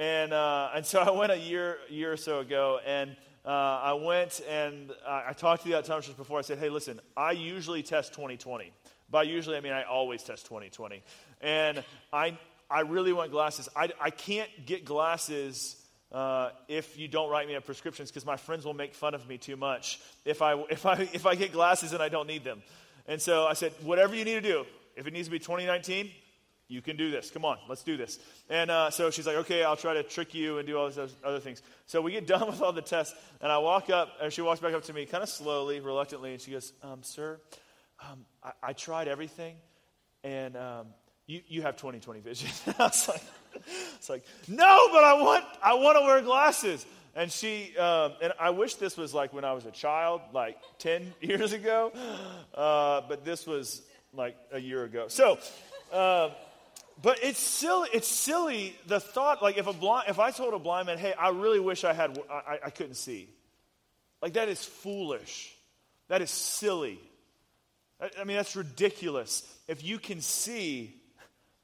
And, 0.00 0.32
uh, 0.32 0.70
and 0.74 0.86
so 0.86 0.98
I 1.00 1.10
went 1.10 1.30
a 1.30 1.38
year, 1.38 1.76
year 1.90 2.10
or 2.10 2.16
so 2.16 2.38
ago, 2.38 2.80
and 2.86 3.14
uh, 3.44 3.50
I 3.50 3.92
went 3.92 4.40
and 4.48 4.92
I, 5.06 5.24
I 5.28 5.32
talked 5.34 5.62
to 5.64 5.68
the 5.68 5.74
optometrist 5.74 6.16
before. 6.16 6.38
I 6.38 6.42
said, 6.42 6.58
hey, 6.58 6.70
listen, 6.70 7.00
I 7.18 7.32
usually 7.32 7.82
test 7.82 8.14
2020. 8.14 8.72
By 9.10 9.24
usually, 9.24 9.58
I 9.58 9.60
mean 9.60 9.74
I 9.74 9.82
always 9.82 10.22
test 10.22 10.46
2020. 10.46 11.02
And 11.42 11.84
I, 12.14 12.38
I 12.70 12.80
really 12.80 13.12
want 13.12 13.30
glasses. 13.30 13.68
I, 13.76 13.90
I 14.00 14.08
can't 14.08 14.48
get 14.64 14.86
glasses 14.86 15.76
uh, 16.12 16.48
if 16.66 16.98
you 16.98 17.06
don't 17.06 17.30
write 17.30 17.46
me 17.46 17.52
a 17.52 17.60
prescriptions 17.60 18.10
because 18.10 18.24
my 18.24 18.38
friends 18.38 18.64
will 18.64 18.72
make 18.72 18.94
fun 18.94 19.12
of 19.12 19.28
me 19.28 19.36
too 19.36 19.56
much 19.56 20.00
if 20.24 20.40
I, 20.40 20.54
if, 20.70 20.86
I, 20.86 20.94
if 21.12 21.26
I 21.26 21.34
get 21.34 21.52
glasses 21.52 21.92
and 21.92 22.02
I 22.02 22.08
don't 22.08 22.26
need 22.26 22.42
them. 22.42 22.62
And 23.06 23.20
so 23.20 23.44
I 23.44 23.52
said, 23.52 23.74
whatever 23.82 24.14
you 24.14 24.24
need 24.24 24.36
to 24.36 24.40
do, 24.40 24.64
if 24.96 25.06
it 25.06 25.12
needs 25.12 25.28
to 25.28 25.32
be 25.32 25.38
2019, 25.38 26.10
you 26.70 26.80
can 26.80 26.96
do 26.96 27.10
this. 27.10 27.30
Come 27.30 27.44
on, 27.44 27.58
let's 27.68 27.82
do 27.82 27.96
this. 27.96 28.18
And 28.48 28.70
uh, 28.70 28.90
so 28.90 29.10
she's 29.10 29.26
like, 29.26 29.36
okay, 29.36 29.64
I'll 29.64 29.76
try 29.76 29.94
to 29.94 30.04
trick 30.04 30.34
you 30.34 30.58
and 30.58 30.66
do 30.66 30.78
all 30.78 30.88
these 30.88 30.98
other 31.24 31.40
things. 31.40 31.62
So 31.86 32.00
we 32.00 32.12
get 32.12 32.26
done 32.28 32.46
with 32.46 32.62
all 32.62 32.72
the 32.72 32.80
tests, 32.80 33.14
and 33.40 33.50
I 33.50 33.58
walk 33.58 33.90
up, 33.90 34.12
and 34.22 34.32
she 34.32 34.40
walks 34.40 34.60
back 34.60 34.72
up 34.72 34.84
to 34.84 34.92
me 34.92 35.04
kind 35.04 35.22
of 35.22 35.28
slowly, 35.28 35.80
reluctantly, 35.80 36.32
and 36.32 36.40
she 36.40 36.52
goes, 36.52 36.72
um, 36.82 37.02
sir, 37.02 37.40
um, 38.08 38.24
I, 38.42 38.52
I, 38.62 38.72
tried 38.72 39.08
everything, 39.08 39.56
and 40.24 40.56
um, 40.56 40.86
you, 41.26 41.42
you 41.48 41.62
have 41.62 41.76
20/20 41.76 42.22
vision. 42.22 42.48
I 42.78 42.84
was 42.84 43.08
like, 43.08 43.22
it's 43.96 44.08
like, 44.08 44.24
no, 44.48 44.88
but 44.92 45.04
I 45.04 45.20
want, 45.20 45.44
I 45.62 45.74
want 45.74 45.98
to 45.98 46.04
wear 46.04 46.20
glasses. 46.22 46.86
And 47.16 47.30
she, 47.30 47.76
um, 47.76 48.12
and 48.22 48.32
I 48.38 48.50
wish 48.50 48.74
this 48.76 48.96
was 48.96 49.12
like 49.12 49.32
when 49.32 49.44
I 49.44 49.52
was 49.52 49.66
a 49.66 49.72
child, 49.72 50.20
like 50.32 50.56
10 50.78 51.14
years 51.20 51.52
ago, 51.52 51.92
uh, 52.54 53.02
but 53.08 53.24
this 53.24 53.46
was 53.46 53.82
like 54.14 54.36
a 54.52 54.60
year 54.60 54.84
ago. 54.84 55.08
So, 55.08 55.38
uh, 55.92 56.30
but 57.02 57.18
it's 57.22 57.38
silly. 57.38 57.88
It's 57.92 58.08
silly 58.08 58.76
the 58.86 59.00
thought. 59.00 59.42
Like 59.42 59.58
if 59.58 59.66
a 59.66 59.72
blind, 59.72 60.08
if 60.08 60.18
I 60.18 60.30
told 60.30 60.54
a 60.54 60.58
blind 60.58 60.86
man, 60.86 60.98
"Hey, 60.98 61.12
I 61.12 61.30
really 61.30 61.60
wish 61.60 61.84
I 61.84 61.92
had, 61.92 62.18
I, 62.30 62.58
I 62.66 62.70
couldn't 62.70 62.94
see," 62.94 63.28
like 64.22 64.34
that 64.34 64.48
is 64.48 64.64
foolish. 64.64 65.54
That 66.08 66.22
is 66.22 66.30
silly. 66.30 66.98
I 68.18 68.24
mean, 68.24 68.36
that's 68.36 68.56
ridiculous. 68.56 69.42
If 69.68 69.84
you 69.84 69.98
can 69.98 70.20
see, 70.20 70.96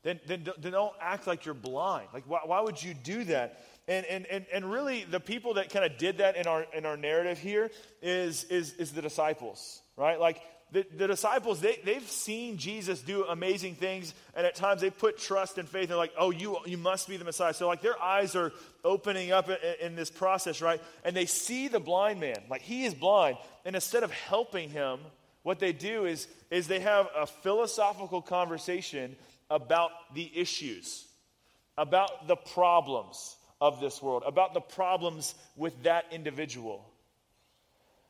then, 0.03 0.21
then, 0.27 0.47
then 0.59 0.73
don't 0.73 0.93
act 1.01 1.27
like 1.27 1.45
you're 1.45 1.55
blind. 1.55 2.09
Like, 2.13 2.25
why, 2.27 2.41
why 2.45 2.61
would 2.61 2.81
you 2.83 2.95
do 2.95 3.25
that? 3.25 3.65
And, 3.89 4.05
and, 4.07 4.27
and, 4.27 4.47
and 4.53 4.71
really, 4.71 5.05
the 5.05 5.19
people 5.19 5.55
that 5.55 5.71
kind 5.71 5.85
of 5.85 5.97
did 5.99 6.19
that 6.19 6.37
in 6.37 6.47
our, 6.47 6.67
in 6.75 6.85
our 6.85 6.97
narrative 6.97 7.39
here 7.39 7.71
is, 8.03 8.45
is, 8.45 8.75
is 8.75 8.93
the 8.93 9.03
disciples, 9.03 9.81
right? 9.97 10.21
Like, 10.21 10.43
the, 10.77 10.87
the 10.95 11.07
disciples, 11.07 11.61
they, 11.63 11.79
they've 11.87 12.07
seen 12.07 12.59
Jesus 12.59 13.01
do 13.01 13.25
amazing 13.25 13.77
things, 13.77 14.13
and 14.35 14.45
at 14.47 14.57
times 14.57 14.83
they 14.83 14.91
put 14.91 15.17
trust 15.17 15.57
and 15.57 15.67
faith. 15.67 15.89
They're 15.89 15.97
like, 15.97 16.13
oh, 16.19 16.31
you, 16.31 16.59
you 16.67 16.77
must 16.77 17.09
be 17.09 17.17
the 17.17 17.25
Messiah. 17.25 17.55
So, 17.55 17.67
like, 17.67 17.81
their 17.81 17.99
eyes 17.99 18.37
are 18.37 18.53
opening 18.85 19.33
up 19.33 19.49
in, 19.49 19.57
in 19.81 19.97
this 19.97 20.11
process, 20.11 20.61
right? 20.61 20.79
And 21.03 21.17
they 21.17 21.25
see 21.25 21.69
the 21.69 21.81
blind 21.81 22.21
man. 22.21 22.37
Like, 22.51 22.61
he 22.61 22.85
is 22.85 22.93
blind. 22.93 23.39
And 23.65 23.75
instead 23.75 24.03
of 24.03 24.11
helping 24.11 24.69
him, 24.69 24.99
what 25.45 25.61
they 25.61 25.73
do 25.73 26.05
is, 26.05 26.29
is 26.51 26.69
they 26.69 26.81
have 26.81 27.09
a 27.17 27.27
philosophical 27.27 28.21
conversation 28.21 29.17
about 29.49 29.93
the 30.15 30.31
issues, 30.35 31.07
about 31.79 32.29
the 32.29 32.37
problems 32.37 33.35
of 33.63 33.81
this 33.81 34.03
world, 34.03 34.25
about 34.27 34.53
the 34.53 34.61
problems 34.61 35.35
with 35.57 35.85
that 35.85 36.05
individual. 36.11 36.85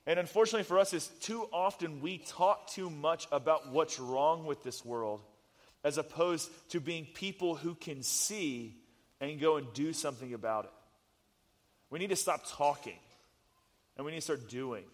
And 0.07 0.19
unfortunately 0.19 0.65
for 0.65 0.79
us, 0.79 0.93
is 0.93 1.09
too 1.21 1.49
often 1.53 2.01
we 2.01 2.19
talk 2.19 2.69
too 2.71 2.89
much 2.91 3.27
about 3.33 3.71
what's 3.71 3.99
wrong 3.99 4.47
with 4.47 4.63
this 4.63 4.85
world 4.85 5.23
as 5.83 5.99
opposed 5.99 6.51
to 6.71 6.81
being 6.81 7.07
people 7.15 7.55
who 7.55 7.75
can 7.75 8.03
see 8.03 8.77
and 9.21 9.41
go 9.41 9.57
and 9.57 9.73
do 9.73 9.93
something 9.93 10.35
about 10.35 10.65
it. 10.65 10.71
We 11.91 11.99
need 11.99 12.11
to 12.11 12.17
stop 12.17 12.43
talking 12.49 12.99
and 13.97 14.05
we 14.05 14.13
need 14.13 14.19
to 14.19 14.25
start 14.25 14.49
doing. 14.49 14.85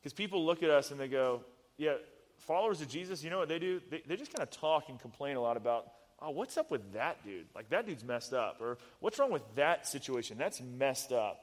Because 0.00 0.12
people 0.12 0.44
look 0.44 0.62
at 0.62 0.70
us 0.70 0.90
and 0.90 0.98
they 0.98 1.08
go, 1.08 1.44
yeah, 1.76 1.94
followers 2.38 2.80
of 2.80 2.88
Jesus, 2.88 3.22
you 3.22 3.30
know 3.30 3.38
what 3.38 3.48
they 3.48 3.58
do? 3.58 3.80
They, 3.90 4.02
they 4.06 4.16
just 4.16 4.32
kind 4.32 4.42
of 4.42 4.50
talk 4.50 4.88
and 4.88 4.98
complain 5.00 5.36
a 5.36 5.40
lot 5.40 5.56
about, 5.56 5.86
oh, 6.20 6.30
what's 6.30 6.56
up 6.56 6.70
with 6.70 6.92
that 6.92 7.24
dude? 7.24 7.46
Like, 7.54 7.70
that 7.70 7.86
dude's 7.86 8.04
messed 8.04 8.32
up. 8.32 8.60
Or 8.60 8.78
what's 9.00 9.18
wrong 9.18 9.30
with 9.30 9.42
that 9.56 9.86
situation? 9.86 10.38
That's 10.38 10.60
messed 10.60 11.12
up. 11.12 11.40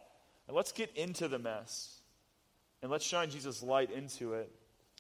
And 0.47 0.56
let's 0.56 0.71
get 0.71 0.95
into 0.95 1.28
the 1.28 1.39
mess. 1.39 1.94
And 2.86 2.91
let's 2.91 3.04
shine 3.04 3.32
Jesus' 3.32 3.63
light 3.63 3.89
into 3.89 4.34
it. 4.34 4.52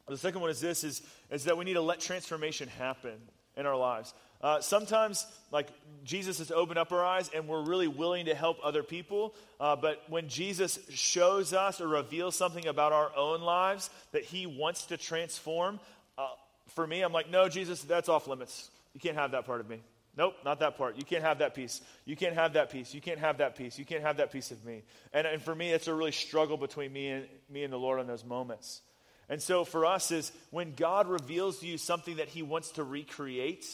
The 0.07 0.17
second 0.17 0.41
one 0.41 0.49
is 0.49 0.59
this 0.59 0.83
is, 0.83 1.03
is 1.29 1.43
that 1.43 1.55
we 1.55 1.65
need 1.65 1.75
to 1.75 1.83
let 1.83 1.99
transformation 1.99 2.67
happen 2.67 3.13
in 3.55 3.67
our 3.67 3.77
lives. 3.77 4.11
Uh, 4.41 4.59
sometimes, 4.59 5.27
like 5.51 5.67
Jesus 6.03 6.39
has 6.39 6.49
opened 6.49 6.79
up 6.79 6.91
our 6.91 7.05
eyes 7.05 7.29
and 7.35 7.47
we're 7.47 7.61
really 7.61 7.87
willing 7.87 8.25
to 8.25 8.33
help 8.33 8.57
other 8.63 8.81
people. 8.81 9.35
Uh, 9.59 9.75
but 9.75 10.01
when 10.09 10.27
Jesus 10.29 10.79
shows 10.89 11.53
us 11.53 11.79
or 11.79 11.87
reveals 11.87 12.35
something 12.35 12.65
about 12.65 12.91
our 12.91 13.15
own 13.15 13.41
lives 13.41 13.91
that 14.13 14.23
he 14.23 14.47
wants 14.47 14.87
to 14.87 14.97
transform, 14.97 15.79
uh, 16.17 16.29
for 16.69 16.87
me, 16.87 17.03
I'm 17.03 17.13
like, 17.13 17.29
no, 17.29 17.49
Jesus, 17.49 17.83
that's 17.83 18.09
off 18.09 18.27
limits. 18.27 18.71
You 18.95 18.99
can't 18.99 19.15
have 19.15 19.29
that 19.33 19.45
part 19.45 19.61
of 19.61 19.69
me. 19.69 19.83
Nope, 20.17 20.35
not 20.45 20.59
that 20.59 20.77
part. 20.77 20.97
You 20.97 21.03
can't 21.03 21.23
have 21.23 21.39
that 21.39 21.55
piece. 21.55 21.81
You 22.05 22.15
can't 22.15 22.35
have 22.35 22.53
that 22.53 22.69
piece. 22.69 22.93
You 22.93 23.01
can't 23.01 23.19
have 23.19 23.39
that 23.39 23.57
piece. 23.57 23.77
You 23.77 23.85
can't 23.85 24.01
have 24.01 24.17
that 24.17 24.31
piece 24.31 24.51
of 24.51 24.63
me. 24.63 24.83
And, 25.11 25.27
and 25.27 25.41
for 25.41 25.53
me, 25.53 25.71
it's 25.71 25.87
a 25.87 25.93
really 25.93 26.13
struggle 26.13 26.55
between 26.55 26.93
me 26.93 27.09
and, 27.09 27.25
me 27.49 27.63
and 27.63 27.73
the 27.73 27.77
Lord 27.77 27.99
in 27.99 28.07
those 28.07 28.23
moments. 28.23 28.81
And 29.27 29.41
so 29.41 29.65
for 29.65 29.85
us 29.85 30.11
is 30.11 30.31
when 30.51 30.73
God 30.73 31.07
reveals 31.07 31.59
to 31.59 31.67
you 31.67 31.77
something 31.77 32.17
that 32.17 32.29
he 32.29 32.43
wants 32.43 32.71
to 32.73 32.83
recreate, 32.83 33.65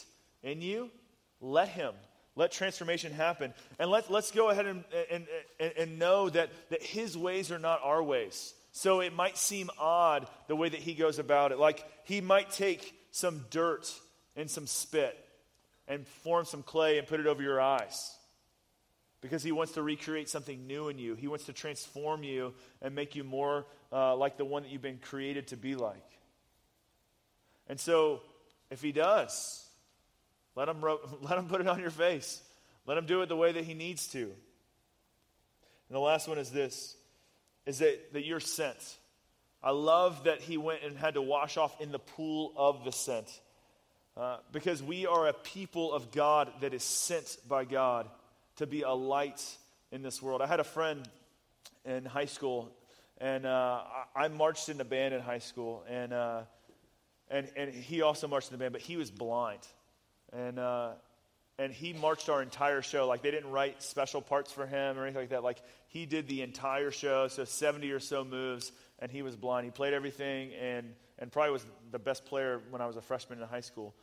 in 0.43 0.61
you, 0.61 0.89
let 1.39 1.69
Him. 1.69 1.93
Let 2.35 2.51
transformation 2.51 3.11
happen. 3.11 3.53
And 3.77 3.91
let, 3.91 4.09
let's 4.09 4.31
go 4.31 4.49
ahead 4.49 4.65
and, 4.65 4.83
and, 5.11 5.27
and, 5.59 5.73
and 5.77 5.99
know 5.99 6.29
that, 6.29 6.49
that 6.69 6.81
His 6.81 7.17
ways 7.17 7.51
are 7.51 7.59
not 7.59 7.81
our 7.83 8.01
ways. 8.01 8.53
So 8.71 9.01
it 9.01 9.13
might 9.13 9.37
seem 9.37 9.69
odd 9.77 10.27
the 10.47 10.55
way 10.55 10.69
that 10.69 10.79
He 10.79 10.93
goes 10.93 11.19
about 11.19 11.51
it. 11.51 11.59
Like 11.59 11.83
He 12.05 12.21
might 12.21 12.51
take 12.51 12.93
some 13.11 13.45
dirt 13.49 13.93
and 14.35 14.49
some 14.49 14.65
spit 14.65 15.17
and 15.91 16.07
form 16.07 16.45
some 16.45 16.63
clay 16.63 16.97
and 16.97 17.05
put 17.05 17.19
it 17.19 17.27
over 17.27 17.43
your 17.43 17.59
eyes 17.59 18.15
because 19.19 19.43
he 19.43 19.51
wants 19.51 19.73
to 19.73 19.83
recreate 19.83 20.29
something 20.29 20.65
new 20.65 20.87
in 20.87 20.97
you. 20.97 21.15
He 21.15 21.27
wants 21.27 21.45
to 21.47 21.53
transform 21.53 22.23
you 22.23 22.53
and 22.81 22.95
make 22.95 23.13
you 23.13 23.25
more 23.25 23.65
uh, 23.91 24.15
like 24.15 24.37
the 24.37 24.45
one 24.45 24.63
that 24.63 24.71
you've 24.71 24.81
been 24.81 24.99
created 24.99 25.47
to 25.47 25.57
be 25.57 25.75
like. 25.75 26.09
And 27.67 27.77
so, 27.77 28.21
if 28.69 28.81
he 28.81 28.93
does, 28.93 29.65
let 30.55 30.69
him, 30.69 30.81
let 31.21 31.37
him 31.37 31.47
put 31.47 31.59
it 31.59 31.67
on 31.67 31.81
your 31.81 31.89
face. 31.89 32.41
Let 32.87 32.97
him 32.97 33.05
do 33.05 33.21
it 33.21 33.27
the 33.27 33.35
way 33.35 33.51
that 33.51 33.65
he 33.65 33.73
needs 33.73 34.07
to. 34.07 34.19
And 34.21 34.31
the 35.89 35.99
last 35.99 36.29
one 36.29 36.37
is 36.37 36.51
this 36.51 36.95
is 37.65 37.79
that, 37.79 38.13
that 38.13 38.25
you're 38.25 38.39
sent. 38.39 38.97
I 39.61 39.71
love 39.71 40.23
that 40.23 40.39
he 40.39 40.57
went 40.57 40.83
and 40.83 40.97
had 40.97 41.15
to 41.15 41.21
wash 41.21 41.57
off 41.57 41.81
in 41.81 41.91
the 41.91 41.99
pool 41.99 42.53
of 42.55 42.85
the 42.85 42.93
sent. 42.93 43.27
Uh, 44.17 44.37
because 44.51 44.83
we 44.83 45.07
are 45.07 45.27
a 45.27 45.33
people 45.33 45.93
of 45.93 46.11
God 46.11 46.51
that 46.59 46.73
is 46.73 46.83
sent 46.83 47.37
by 47.47 47.63
God 47.63 48.09
to 48.57 48.67
be 48.67 48.81
a 48.81 48.91
light 48.91 49.41
in 49.91 50.01
this 50.01 50.21
world. 50.21 50.41
I 50.41 50.47
had 50.47 50.59
a 50.59 50.65
friend 50.65 51.07
in 51.85 52.03
high 52.03 52.25
school, 52.25 52.69
and 53.19 53.45
uh, 53.45 53.79
I, 54.13 54.27
marched 54.27 54.67
in 54.67 54.77
the 54.77 54.83
band 54.83 55.13
in 55.13 55.21
high 55.21 55.39
school, 55.39 55.85
and, 55.87 56.11
uh, 56.11 56.41
and, 57.29 57.49
and 57.55 57.73
he 57.73 58.01
also 58.01 58.27
marched 58.27 58.51
in 58.51 58.57
the 58.57 58.61
band, 58.61 58.73
but 58.73 58.81
he 58.81 58.97
was 58.97 59.09
blind. 59.09 59.61
And, 60.33 60.59
uh, 60.59 60.89
and 61.57 61.71
he 61.71 61.93
marched 61.93 62.27
our 62.27 62.41
entire 62.41 62.81
show. 62.81 63.07
Like, 63.07 63.21
they 63.21 63.31
didn't 63.31 63.51
write 63.51 63.81
special 63.81 64.21
parts 64.21 64.51
for 64.51 64.67
him 64.67 64.99
or 64.99 65.03
anything 65.03 65.21
like 65.21 65.29
that. 65.29 65.43
Like, 65.43 65.61
he 65.87 66.05
did 66.05 66.27
the 66.27 66.41
entire 66.41 66.91
show, 66.91 67.29
so 67.29 67.45
70 67.45 67.89
or 67.91 68.01
so 68.01 68.25
moves, 68.25 68.73
and 68.99 69.09
he 69.09 69.21
was 69.21 69.37
blind. 69.37 69.63
He 69.63 69.71
played 69.71 69.93
everything 69.93 70.51
and, 70.53 70.93
and 71.21 71.31
probably 71.31 71.51
was 71.51 71.65
the 71.91 71.99
best 71.99 72.25
player 72.25 72.59
when 72.71 72.81
I 72.81 72.87
was 72.87 72.97
a 72.97 73.01
freshman 73.01 73.41
in 73.41 73.47
high 73.47 73.61
school. 73.61 73.93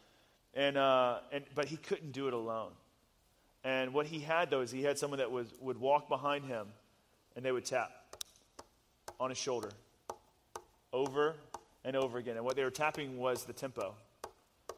And, 0.55 0.79
uh, 0.79 1.19
and, 1.33 1.45
but 1.55 1.67
he 1.67 1.77
couldn't 1.77 2.13
do 2.13 2.29
it 2.29 2.33
alone. 2.33 2.71
And 3.65 3.93
what 3.93 4.07
he 4.07 4.21
had, 4.21 4.51
though, 4.51 4.61
is 4.61 4.71
he 4.71 4.83
had 4.83 4.99
someone 4.99 5.19
that 5.19 5.31
was, 5.31 5.53
would 5.61 5.79
walk 5.79 6.09
behind 6.09 6.45
him 6.45 6.69
and 7.37 7.45
they 7.45 7.53
would 7.53 7.65
tap 7.65 7.91
on 9.21 9.31
his 9.31 9.39
shoulder 9.39 9.71
over 10.93 11.35
and 11.85 11.97
over 11.97 12.19
again. 12.19 12.37
And 12.37 12.45
what 12.45 12.57
they 12.57 12.63
were 12.65 12.71
tapping 12.71 13.19
was 13.19 13.45
the 13.45 13.53
tempo. 13.53 13.95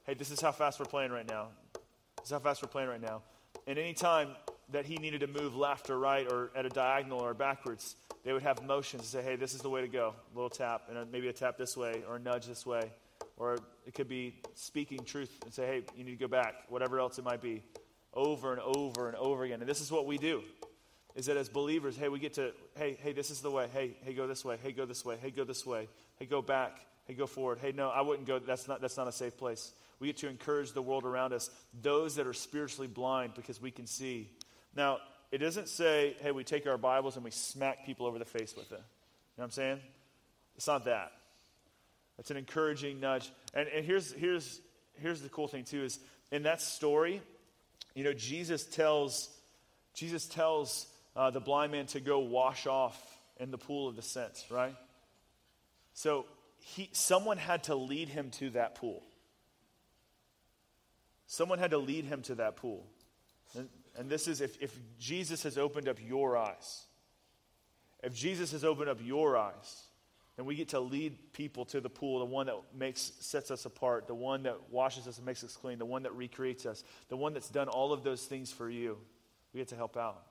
Hey, 0.05 0.15
this 0.15 0.31
is 0.31 0.41
how 0.41 0.51
fast 0.51 0.81
we're 0.81 0.87
playing 0.87 1.13
right 1.13 1.29
now. 1.29 1.49
This 2.17 2.27
is 2.27 2.31
how 2.33 2.39
fast 2.39 2.63
we're 2.63 2.69
playing 2.69 2.89
right 2.89 3.01
now. 3.01 3.23
And 3.67 3.79
any 3.79 3.93
time 3.93 4.31
that 4.73 4.87
he 4.87 4.97
needed 4.97 5.21
to 5.21 5.27
move 5.27 5.57
left 5.57 5.91
or 5.91 5.99
right 5.99 6.31
or 6.31 6.51
at 6.55 6.67
a 6.67 6.69
diagonal 6.69 7.21
or 7.21 7.35
backwards, 7.35 7.97
they 8.25 8.33
would 8.33 8.43
have 8.43 8.63
motions 8.65 9.03
to 9.03 9.09
say, 9.09 9.23
hey, 9.23 9.37
this 9.37 9.55
is 9.55 9.61
the 9.61 9.71
way 9.71 9.81
to 9.81 9.89
go. 9.89 10.15
A 10.33 10.37
little 10.37 10.51
tap, 10.51 10.83
and 10.89 11.11
maybe 11.11 11.29
a 11.29 11.33
tap 11.33 11.57
this 11.57 11.77
way 11.77 12.03
or 12.09 12.17
a 12.17 12.19
nudge 12.19 12.47
this 12.47 12.67
way. 12.67 12.93
Or 13.37 13.59
it 13.87 13.95
could 13.95 14.09
be 14.09 14.37
speaking 14.55 15.05
truth 15.05 15.31
and 15.45 15.53
say, 15.53 15.67
hey, 15.67 15.83
you 15.97 16.05
need 16.05 16.13
to 16.13 16.17
go 16.17 16.29
back, 16.29 16.55
whatever 16.69 17.01
else 17.01 17.19
it 17.19 17.25
might 17.25 17.41
be, 17.41 17.63
over 18.13 18.53
and 18.53 18.61
over 18.61 19.09
and 19.09 19.17
over 19.17 19.45
again. 19.45 19.61
And 19.61 19.69
this 19.69 19.81
is 19.81 19.91
what 19.91 20.07
we 20.07 20.19
do 20.19 20.43
is 21.15 21.27
that 21.27 21.37
as 21.37 21.49
believers, 21.49 21.97
hey, 21.97 22.09
we 22.09 22.19
get 22.19 22.35
to, 22.35 22.53
hey, 22.77 22.97
hey, 23.03 23.13
this 23.13 23.31
is 23.31 23.41
the 23.41 23.51
way. 23.51 23.69
Hey, 23.73 23.97
hey, 24.03 24.15
go 24.15 24.27
this 24.27 24.45
way. 24.45 24.59
Hey, 24.63 24.73
go 24.73 24.85
this 24.85 25.05
way. 25.05 25.17
Hey, 25.21 25.31
go 25.31 25.45
this 25.45 25.67
way. 25.67 25.89
Hey, 26.19 26.27
go 26.27 26.41
back. 26.41 26.79
Hey, 27.07 27.15
go 27.15 27.27
forward. 27.27 27.59
Hey, 27.61 27.73
no, 27.73 27.89
I 27.89 28.01
wouldn't 28.03 28.27
go. 28.27 28.39
That's 28.39 28.69
not, 28.69 28.81
that's 28.81 28.97
not 28.97 29.09
a 29.09 29.13
safe 29.13 29.37
place. 29.37 29.73
We 29.99 30.07
get 30.07 30.19
to 30.19 30.29
encourage 30.29 30.73
the 30.73 30.83
world 30.83 31.05
around 31.05 31.33
us, 31.33 31.51
those 31.83 32.15
that 32.15 32.27
are 32.27 32.33
spiritually 32.33 32.89
blind 32.89 33.35
because 33.35 33.61
we 33.61 33.71
can 33.71 33.87
see. 33.87 34.31
Now, 34.75 34.99
it 35.31 35.39
doesn't 35.39 35.69
say, 35.69 36.17
hey, 36.21 36.33
we 36.33 36.45
take 36.45 36.67
our 36.67 36.79
Bibles 36.79 37.17
and 37.17 37.25
we 37.25 37.31
smack 37.31 37.87
people 37.87 38.07
over 38.07 38.19
the 38.19 38.25
face 38.25 38.55
with 38.57 38.73
it. 38.73 38.75
You 38.75 38.79
know 38.79 38.83
what 39.37 39.45
I'm 39.45 39.51
saying? 39.51 39.81
It's 40.57 40.67
not 40.67 40.85
that. 40.85 41.13
It's 42.19 42.31
an 42.31 42.37
encouraging 42.37 43.01
nudge. 43.01 43.33
And, 43.55 43.69
and 43.69 43.85
here's, 43.85 44.13
here's, 44.13 44.61
here's 45.01 45.23
the 45.23 45.29
cool 45.29 45.49
thing, 45.49 45.65
too, 45.65 45.85
is 45.85 45.99
in 46.31 46.43
that 46.43 46.61
story, 46.61 47.23
you 47.95 48.05
know, 48.05 48.13
Jesus 48.13 48.65
tells, 48.65 49.31
Jesus 49.95 50.27
tells 50.27 50.87
uh, 51.17 51.31
the 51.31 51.41
blind 51.41 51.73
man 51.73 51.87
to 51.87 52.01
go 52.01 52.21
wash 52.21 52.67
off 52.67 53.01
in 53.39 53.51
the 53.51 53.59
pool 53.59 53.89
of 53.89 53.97
the 53.97 54.03
sent, 54.03 54.45
right? 54.51 54.75
So 55.95 56.27
he, 56.59 56.91
someone 56.93 57.39
had 57.39 57.65
to 57.65 57.75
lead 57.75 58.09
him 58.09 58.31
to 58.33 58.51
that 58.51 58.75
pool. 58.75 59.03
Someone 61.27 61.59
had 61.59 61.71
to 61.71 61.79
lead 61.79 62.05
him 62.05 62.23
to 62.23 62.35
that 62.37 62.57
pool. 62.57 62.87
And, 63.57 63.69
and 63.99 64.09
this 64.09 64.29
is 64.29 64.41
if, 64.41 64.61
if 64.63 64.79
Jesus 64.99 65.43
has 65.43 65.59
opened 65.59 65.89
up 65.89 65.99
your 66.01 66.37
eyes, 66.37 66.85
if 68.03 68.15
Jesus 68.15 68.53
has 68.53 68.65
opened 68.65 68.89
up 68.89 68.99
your 69.03 69.37
eyes, 69.37 69.85
then 70.37 70.47
we 70.47 70.55
get 70.55 70.71
to 70.71 70.81
lead 70.81 71.33
people 71.33 71.67
to 71.67 71.81
the 71.81 71.91
pool, 71.91 72.21
the 72.21 72.25
one 72.25 72.47
that 72.47 72.57
makes, 72.75 73.13
sets 73.21 73.51
us 73.51 73.67
apart, 73.67 74.07
the 74.07 74.15
one 74.15 74.45
that 74.45 74.57
washes 74.71 75.07
us 75.07 75.19
and 75.19 75.27
makes 75.27 75.45
us 75.45 75.55
clean, 75.57 75.79
the 75.79 75.85
one 75.85 76.05
that 76.05 76.15
recreates 76.15 76.65
us, 76.65 76.83
the 77.09 77.17
one 77.17 77.35
that's 77.35 77.51
done 77.51 77.69
all 77.69 77.93
of 77.93 78.03
those 78.05 78.25
things 78.25 78.51
for 78.51 78.71
you. 78.71 78.97
We 79.53 79.61
get 79.61 79.69
to 79.69 79.77
help 79.77 79.97
out. 79.97 80.23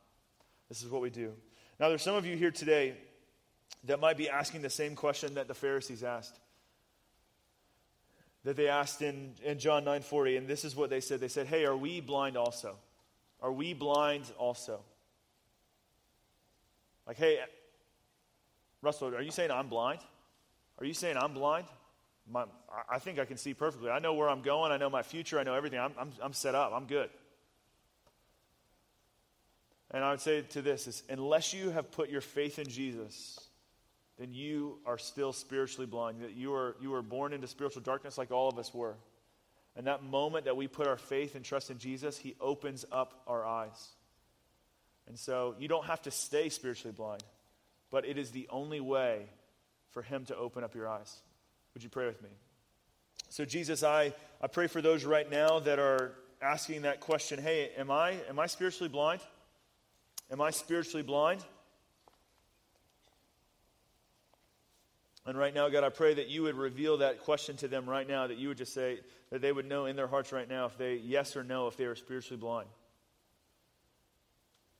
This 0.68 0.82
is 0.82 0.90
what 0.90 1.02
we 1.02 1.10
do. 1.10 1.34
Now, 1.80 1.90
there's 1.90 2.02
some 2.02 2.16
of 2.16 2.26
you 2.26 2.36
here 2.36 2.52
today 2.52 2.96
that 3.86 4.00
might 4.00 4.18
be 4.18 4.30
asking 4.30 4.62
the 4.62 4.70
same 4.70 4.96
question 4.96 5.36
that 5.36 5.48
the 5.48 5.54
Pharisees 5.54 6.04
asked. 6.04 6.40
That 8.46 8.56
they 8.56 8.68
asked 8.68 9.02
in, 9.02 9.36
in 9.44 9.60
John 9.60 9.84
9:40, 9.86 10.38
and 10.38 10.48
this 10.48 10.66
is 10.66 10.76
what 10.76 10.90
they 10.90 11.02
said. 11.02 11.20
They 11.20 11.28
said, 11.28 11.48
Hey, 11.48 11.66
are 11.66 11.76
we 11.76 12.02
blind 12.02 12.38
also? 12.38 12.78
Are 13.42 13.52
we 13.52 13.74
blind 13.74 14.26
also? 14.38 14.82
Like, 17.08 17.18
hey, 17.18 17.40
Russell, 18.82 19.16
are 19.16 19.22
you 19.22 19.32
saying 19.32 19.52
I'm 19.52 19.68
blind? 19.68 20.00
Are 20.80 20.86
you 20.86 20.94
saying 20.94 21.18
I'm 21.18 21.34
blind? 21.34 21.66
My, 22.32 22.46
I 22.90 23.00
think 23.00 23.20
I 23.20 23.26
can 23.26 23.38
see 23.38 23.54
perfectly. 23.54 23.90
I 23.90 24.00
know 24.00 24.14
where 24.14 24.30
I'm 24.30 24.42
going. 24.42 24.72
I 24.72 24.78
know 24.78 24.90
my 24.90 25.02
future. 25.02 25.40
I 25.40 25.44
know 25.44 25.56
everything. 25.56 25.80
I'm, 25.80 25.94
I'm, 26.00 26.12
I'm 26.22 26.34
set 26.34 26.54
up. 26.54 26.72
I'm 26.74 26.86
good. 26.86 27.10
And 29.92 30.04
I 30.04 30.12
would 30.12 30.22
say 30.22 30.42
to 30.42 30.62
this 30.62 30.88
is 30.88 31.04
unless 31.10 31.54
you 31.54 31.72
have 31.72 31.92
put 31.92 32.10
your 32.10 32.22
faith 32.22 32.60
in 32.60 32.68
Jesus, 32.68 33.40
then 34.20 34.34
you 34.34 34.78
are 34.86 34.98
still 34.98 35.34
spiritually 35.34 35.88
blind. 35.88 36.22
That 36.22 36.36
you 36.36 36.54
are 36.54 36.76
you 36.80 36.92
were 36.92 37.02
born 37.02 37.34
into 37.34 37.48
spiritual 37.48 37.82
darkness 37.82 38.18
like 38.18 38.32
all 38.32 38.50
of 38.50 38.60
us 38.60 38.74
were. 38.74 38.96
And 39.76 39.88
that 39.88 40.04
moment 40.04 40.46
that 40.46 40.58
we 40.58 40.68
put 40.68 40.88
our 40.88 40.98
faith 40.98 41.36
and 41.36 41.46
trust 41.46 41.70
in 41.70 41.78
Jesus, 41.78 42.18
he 42.18 42.36
opens 42.42 42.86
up 42.92 43.22
our 43.28 43.46
eyes. 43.46 43.90
And 45.08 45.18
so 45.18 45.56
you 45.60 45.68
don't 45.68 45.86
have 45.86 46.02
to 46.04 46.12
stay 46.12 46.50
spiritually 46.50 46.94
blind, 46.96 47.24
but 47.90 48.06
it 48.06 48.18
is 48.18 48.32
the 48.32 48.48
only 48.50 48.80
way 48.80 49.26
for 49.92 50.02
him 50.02 50.26
to 50.26 50.36
open 50.36 50.64
up 50.64 50.76
your 50.76 50.88
eyes. 50.88 51.16
Would 51.74 51.84
you 51.84 51.90
pray 51.90 52.06
with 52.06 52.22
me? 52.22 52.30
So 53.30 53.46
Jesus, 53.46 53.84
I, 53.84 54.14
I 54.42 54.48
pray 54.48 54.68
for 54.68 54.82
those 54.82 55.06
right 55.06 55.30
now 55.30 55.60
that 55.60 55.80
are 55.80 56.14
asking 56.42 56.84
that 56.84 57.00
question, 57.00 57.42
hey, 57.42 57.72
am 57.78 57.92
I 57.92 58.16
am 58.30 58.40
I 58.40 58.48
spiritually 58.48 58.90
blind? 58.90 59.22
Am 60.32 60.42
I 60.42 60.52
spiritually 60.52 61.04
blind? 61.04 61.44
And 65.26 65.38
right 65.38 65.54
now, 65.54 65.70
God, 65.70 65.84
I 65.84 65.90
pray 65.90 66.14
that 66.16 66.30
you 66.30 66.44
would 66.44 66.56
reveal 66.56 66.98
that 66.98 67.20
question 67.20 67.56
to 67.58 67.68
them 67.68 67.88
right 67.88 68.08
now, 68.08 68.28
that 68.28 68.38
you 68.38 68.48
would 68.48 68.58
just 68.58 68.74
say, 68.74 69.00
that 69.30 69.42
they 69.42 69.52
would 69.52 69.68
know 69.68 69.86
in 69.86 69.96
their 69.96 70.08
hearts 70.08 70.32
right 70.32 70.50
now 70.50 70.66
if 70.66 70.78
they, 70.78 70.96
yes 70.96 71.36
or 71.36 71.44
no, 71.44 71.68
if 71.68 71.78
they 71.78 71.86
are 71.86 71.96
spiritually 71.96 72.40
blind. 72.40 72.68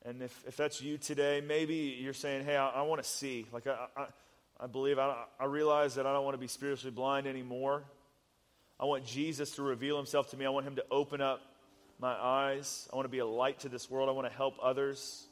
And 0.06 0.22
if, 0.22 0.44
if 0.48 0.56
that's 0.58 0.82
you 0.82 0.98
today, 0.98 1.42
maybe 1.46 1.98
you're 2.02 2.14
saying, 2.14 2.46
hey, 2.46 2.56
I, 2.56 2.70
I 2.70 2.82
want 2.84 3.04
to 3.04 3.08
see. 3.08 3.46
Like, 3.52 3.68
I, 3.68 3.86
I, 3.96 4.06
I 4.60 4.68
believe, 4.68 4.98
I, 4.98 5.24
I 5.40 5.46
realize 5.46 5.96
that 5.96 6.08
I 6.08 6.14
don't 6.14 6.24
want 6.24 6.36
to 6.36 6.40
be 6.40 6.48
spiritually 6.48 6.94
blind 6.94 7.28
anymore. 7.28 7.84
I 8.80 8.86
want 8.86 9.06
Jesus 9.06 9.52
to 9.52 9.62
reveal 9.62 9.98
himself 9.98 10.32
to 10.32 10.38
me. 10.38 10.46
I 10.46 10.50
want 10.50 10.66
him 10.66 10.78
to 10.78 10.86
open 10.90 11.22
up 11.22 11.42
my 12.00 12.14
eyes. 12.14 12.88
I 12.92 12.96
want 12.96 13.06
to 13.06 13.12
be 13.12 13.20
a 13.20 13.26
light 13.26 13.60
to 13.60 13.70
this 13.70 13.90
world. 13.90 14.08
I 14.08 14.14
want 14.14 14.28
to 14.28 14.34
help 14.34 14.56
others. 14.64 15.28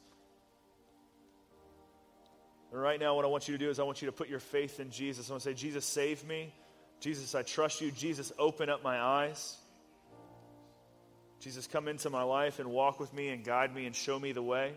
And 2.72 2.80
right 2.80 3.00
now, 3.00 3.16
what 3.16 3.24
I 3.24 3.28
want 3.28 3.48
you 3.48 3.56
to 3.56 3.64
do 3.64 3.70
is 3.70 3.78
I 3.78 3.84
want 3.84 4.02
you 4.02 4.06
to 4.06 4.12
put 4.12 4.28
your 4.28 4.40
faith 4.40 4.78
in 4.80 4.90
Jesus. 4.90 5.30
I 5.30 5.32
want 5.32 5.42
to 5.42 5.48
say, 5.48 5.54
Jesus, 5.54 5.84
save 5.84 6.24
me. 6.26 6.52
Jesus, 7.00 7.34
I 7.34 7.42
trust 7.42 7.80
you. 7.80 7.90
Jesus, 7.90 8.32
open 8.38 8.68
up 8.68 8.82
my 8.82 9.00
eyes. 9.00 9.56
Jesus, 11.40 11.66
come 11.66 11.88
into 11.88 12.10
my 12.10 12.24
life 12.24 12.58
and 12.58 12.68
walk 12.70 12.98
with 12.98 13.14
me 13.14 13.28
and 13.28 13.44
guide 13.44 13.74
me 13.74 13.86
and 13.86 13.94
show 13.94 14.18
me 14.18 14.32
the 14.32 14.42
way. 14.42 14.72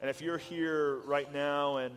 And 0.00 0.10
if 0.10 0.20
you're 0.20 0.38
here 0.38 0.96
right 1.04 1.32
now 1.32 1.76
and 1.76 1.94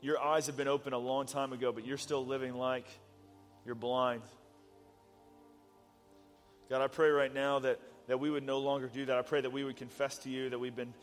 your 0.00 0.20
eyes 0.20 0.46
have 0.46 0.56
been 0.56 0.68
open 0.68 0.92
a 0.92 0.98
long 0.98 1.26
time 1.26 1.52
ago, 1.52 1.72
but 1.72 1.84
you're 1.84 1.98
still 1.98 2.24
living 2.24 2.54
like 2.54 2.86
you're 3.66 3.74
blind, 3.74 4.22
God, 6.70 6.80
I 6.80 6.86
pray 6.86 7.10
right 7.10 7.34
now 7.34 7.58
that 7.58 7.80
that 8.10 8.18
we 8.18 8.28
would 8.28 8.42
no 8.42 8.58
longer 8.58 8.90
do 8.92 9.06
that. 9.06 9.16
I 9.16 9.22
pray 9.22 9.40
that 9.40 9.52
we 9.52 9.62
would 9.62 9.76
confess 9.76 10.18
to 10.18 10.30
you 10.30 10.50
that 10.50 10.58
we've 10.58 10.74
been 10.74 10.94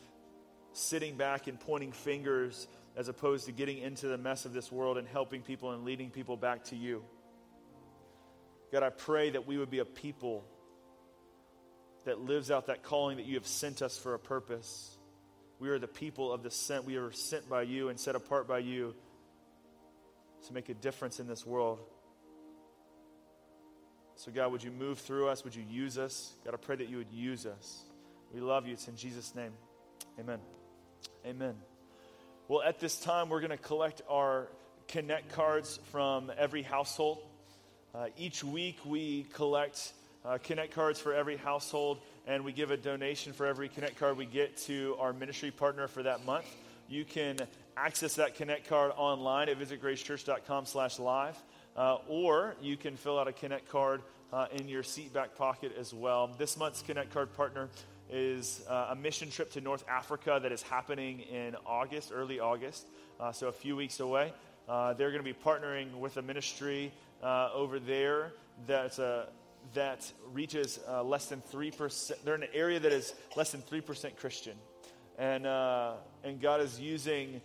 sitting 0.73 1.15
back 1.15 1.47
and 1.47 1.57
pointing 1.57 1.93
fingers 1.93 2.67
as 2.97 3.07
opposed 3.07 3.45
to 3.45 3.53
getting 3.53 3.77
into 3.77 4.09
the 4.09 4.17
mess 4.17 4.43
of 4.43 4.51
this 4.51 4.69
world 4.69 4.97
and 4.97 5.07
helping 5.07 5.41
people 5.41 5.71
and 5.71 5.85
leading 5.85 6.09
people 6.09 6.35
back 6.35 6.65
to 6.65 6.75
you. 6.75 7.01
God, 8.73 8.83
I 8.83 8.89
pray 8.89 9.29
that 9.29 9.47
we 9.47 9.57
would 9.57 9.69
be 9.69 9.79
a 9.79 9.85
people 9.85 10.43
that 12.03 12.19
lives 12.19 12.51
out 12.51 12.67
that 12.67 12.83
calling 12.83 13.15
that 13.15 13.25
you 13.25 13.35
have 13.35 13.47
sent 13.47 13.81
us 13.81 13.97
for 13.97 14.13
a 14.13 14.19
purpose. 14.19 14.97
We 15.60 15.69
are 15.69 15.79
the 15.79 15.87
people 15.87 16.33
of 16.33 16.43
the 16.43 16.51
sent. 16.51 16.83
We 16.83 16.97
are 16.97 17.13
sent 17.13 17.47
by 17.47 17.62
you 17.62 17.87
and 17.87 17.97
set 17.97 18.17
apart 18.17 18.49
by 18.49 18.60
you 18.60 18.93
to 20.47 20.53
make 20.53 20.67
a 20.67 20.73
difference 20.73 21.21
in 21.21 21.27
this 21.27 21.45
world. 21.45 21.79
So, 24.17 24.31
God, 24.31 24.51
would 24.51 24.63
you 24.63 24.71
move 24.71 24.97
through 24.97 25.27
us? 25.27 25.43
Would 25.43 25.55
you 25.55 25.63
use 25.69 25.99
us? 25.99 26.33
God, 26.43 26.55
I 26.55 26.57
pray 26.57 26.75
that 26.75 26.89
you 26.89 26.97
would 26.97 27.11
use 27.11 27.45
us. 27.45 27.83
We 28.33 28.41
love 28.41 28.65
you. 28.65 28.73
It's 28.73 28.87
in 28.87 28.95
Jesus' 28.95 29.35
name. 29.35 29.51
Amen. 30.19 30.39
Amen. 31.23 31.53
Well, 32.47 32.63
at 32.63 32.79
this 32.79 32.99
time, 32.99 33.29
we're 33.29 33.41
going 33.41 33.51
to 33.51 33.57
collect 33.57 34.01
our 34.09 34.47
Connect 34.87 35.33
cards 35.33 35.79
from 35.91 36.31
every 36.35 36.63
household. 36.63 37.19
Uh, 37.93 38.07
each 38.17 38.43
week, 38.43 38.79
we 38.87 39.27
collect 39.35 39.93
uh, 40.25 40.39
Connect 40.43 40.73
cards 40.73 40.99
for 40.99 41.13
every 41.13 41.37
household, 41.37 41.99
and 42.25 42.43
we 42.43 42.53
give 42.53 42.71
a 42.71 42.77
donation 42.77 43.33
for 43.33 43.45
every 43.45 43.69
Connect 43.69 43.99
card 43.99 44.17
we 44.17 44.25
get 44.25 44.57
to 44.57 44.95
our 44.99 45.13
ministry 45.13 45.51
partner 45.51 45.87
for 45.87 46.01
that 46.01 46.25
month. 46.25 46.47
You 46.89 47.05
can 47.05 47.37
access 47.75 48.15
that 48.15 48.33
Connect 48.33 48.67
card 48.67 48.93
online 48.97 49.49
at 49.49 49.59
visitgracechurch.com 49.59 50.65
slash 50.65 50.97
live 50.97 51.37
uh, 51.78 51.98
or 52.08 52.56
you 52.62 52.75
can 52.75 52.98
fill 52.98 53.19
out 53.19 53.28
a 53.28 53.34
Connect 53.34 53.69
card 53.69 54.02
uh, 54.34 54.48
in 54.52 54.67
your 54.67 54.84
seat 54.84 55.13
back 55.13 55.36
pocket 55.38 55.73
as 55.80 55.94
well. 55.94 56.30
This 56.38 56.58
month's 56.58 56.82
Connect 56.82 57.13
card 57.13 57.34
partner 57.36 57.69
is 58.10 58.63
uh, 58.69 58.88
a 58.90 58.96
mission 58.96 59.30
trip 59.30 59.52
to 59.52 59.62
North 59.62 59.84
Africa 59.90 60.40
that 60.42 60.52
is 60.52 60.62
happening 60.62 61.19
in 61.19 61.56
August, 61.65 62.12
early 62.13 62.40
August, 62.40 62.88
uh, 63.19 63.32
so 63.32 63.48
a 63.48 63.52
few 63.52 63.75
weeks 63.75 64.00
away. 64.00 64.34
Uh, 64.67 64.94
they're 64.94 65.12
going 65.12 65.23
to 65.23 65.34
be 65.34 65.38
partnering 65.38 65.94
with 66.00 66.17
a 66.17 66.21
ministry 66.21 66.92
uh, 67.21 67.50
over 67.54 67.80
there 67.80 68.34
that's 68.65 69.00
a 69.00 69.28
that 69.73 70.10
reaches 70.32 70.80
less 71.04 71.25
than 71.25 71.42
3%. 71.52 72.23
They're 72.23 72.36
in 72.36 72.44
an 72.44 72.50
area 72.54 72.80
that 72.80 72.94
is 72.94 73.13
less 73.36 73.52
than 73.52 73.62
3% 73.63 74.15
Christian. 74.15 74.54
And, 75.17 75.46
and 75.46 76.40
God 76.40 76.62
is 76.62 76.80
using 76.80 77.42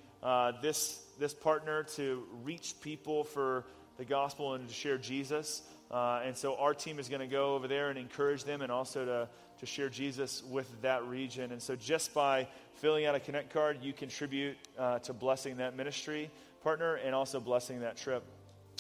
this, 0.63 1.03
this 1.19 1.35
partner 1.35 1.83
to 1.97 2.23
reach 2.45 2.77
people 2.81 3.25
for 3.25 3.65
the 3.99 4.05
gospel 4.05 4.55
and 4.55 4.69
to 4.69 4.75
share 4.75 4.99
Jesus. 4.99 5.63
Uh, 5.91 6.23
and 6.25 6.37
so 6.37 6.57
our 6.57 6.73
team 6.73 6.99
is 6.99 7.09
going 7.09 7.21
to 7.21 7.27
go 7.27 7.55
over 7.55 7.69
there 7.69 7.91
and 7.91 7.99
encourage 7.99 8.45
them 8.45 8.63
and 8.63 8.73
also 8.73 9.05
to, 9.05 9.29
to 9.61 9.67
share 9.67 9.91
Jesus 9.91 10.43
with 10.51 10.69
that 10.83 11.05
region. 11.07 11.53
And 11.53 11.61
so 11.61 11.77
just 11.77 12.15
by 12.15 12.49
filling 12.77 13.05
out 13.05 13.15
a 13.15 13.21
Connect 13.21 13.53
card, 13.53 13.79
you 13.83 13.93
contribute 13.93 14.57
uh, 14.79 15.01
to 15.01 15.13
blessing 15.13 15.59
that 15.59 15.77
ministry 15.77 16.31
partner 16.63 16.95
and 16.95 17.15
also 17.15 17.41
blessing 17.41 17.81
that 17.81 17.97
trip. 17.97 18.25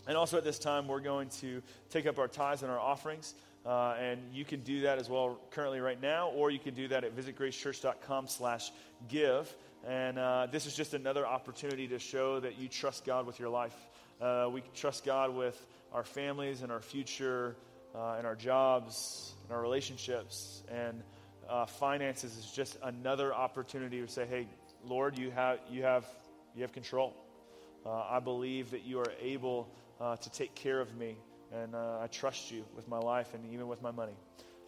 And 0.06 0.16
also 0.16 0.38
at 0.38 0.44
this 0.44 0.58
time, 0.58 0.88
we're 0.88 1.00
going 1.00 1.28
to 1.40 1.62
take 1.90 2.06
up 2.06 2.18
our 2.18 2.28
tithes 2.28 2.62
and 2.62 2.72
our 2.72 2.80
offerings. 2.80 3.34
Uh, 3.64 3.94
and 4.00 4.20
you 4.32 4.44
can 4.44 4.60
do 4.60 4.80
that 4.80 4.98
as 4.98 5.08
well 5.08 5.38
currently 5.50 5.80
right 5.80 6.00
now, 6.00 6.30
or 6.30 6.50
you 6.50 6.58
can 6.58 6.74
do 6.74 6.88
that 6.88 7.04
at 7.04 7.16
visitgracechurch.com 7.16 8.26
slash 8.26 8.72
give. 9.08 9.54
And 9.86 10.18
uh, 10.18 10.46
this 10.50 10.66
is 10.66 10.74
just 10.74 10.94
another 10.94 11.26
opportunity 11.26 11.86
to 11.88 11.98
show 11.98 12.40
that 12.40 12.58
you 12.58 12.68
trust 12.68 13.04
God 13.04 13.26
with 13.26 13.38
your 13.38 13.50
life. 13.50 13.76
Uh, 14.22 14.48
we 14.52 14.62
trust 14.74 15.04
God 15.04 15.34
with 15.34 15.66
our 15.92 16.04
families 16.04 16.62
and 16.62 16.70
our 16.70 16.80
future 16.80 17.56
uh, 17.92 18.14
and 18.18 18.26
our 18.26 18.36
jobs 18.36 19.34
and 19.42 19.52
our 19.52 19.60
relationships. 19.60 20.62
And 20.70 21.02
uh, 21.48 21.66
finances 21.66 22.36
is 22.36 22.52
just 22.52 22.78
another 22.84 23.34
opportunity 23.34 24.00
to 24.00 24.06
say, 24.06 24.24
hey, 24.24 24.46
Lord, 24.86 25.18
you 25.18 25.32
have, 25.32 25.58
you 25.68 25.82
have, 25.82 26.06
you 26.54 26.62
have 26.62 26.72
control. 26.72 27.16
Uh, 27.84 28.04
I 28.08 28.20
believe 28.20 28.70
that 28.70 28.84
you 28.84 29.00
are 29.00 29.12
able 29.20 29.68
uh, 30.00 30.14
to 30.14 30.30
take 30.30 30.54
care 30.54 30.80
of 30.80 30.96
me. 30.96 31.16
And 31.52 31.74
uh, 31.74 31.98
I 32.00 32.06
trust 32.06 32.52
you 32.52 32.64
with 32.76 32.86
my 32.86 32.98
life 32.98 33.34
and 33.34 33.44
even 33.52 33.66
with 33.66 33.82
my 33.82 33.90
money. 33.90 34.16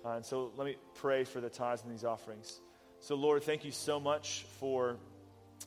And 0.04 0.26
so 0.26 0.50
let 0.56 0.66
me 0.66 0.76
pray 0.96 1.22
for 1.22 1.40
the 1.40 1.48
tithes 1.48 1.82
and 1.84 1.92
these 1.92 2.04
offerings. 2.04 2.60
So, 2.98 3.14
Lord, 3.14 3.44
thank 3.44 3.64
you 3.64 3.70
so 3.70 4.00
much 4.00 4.44
for 4.58 4.96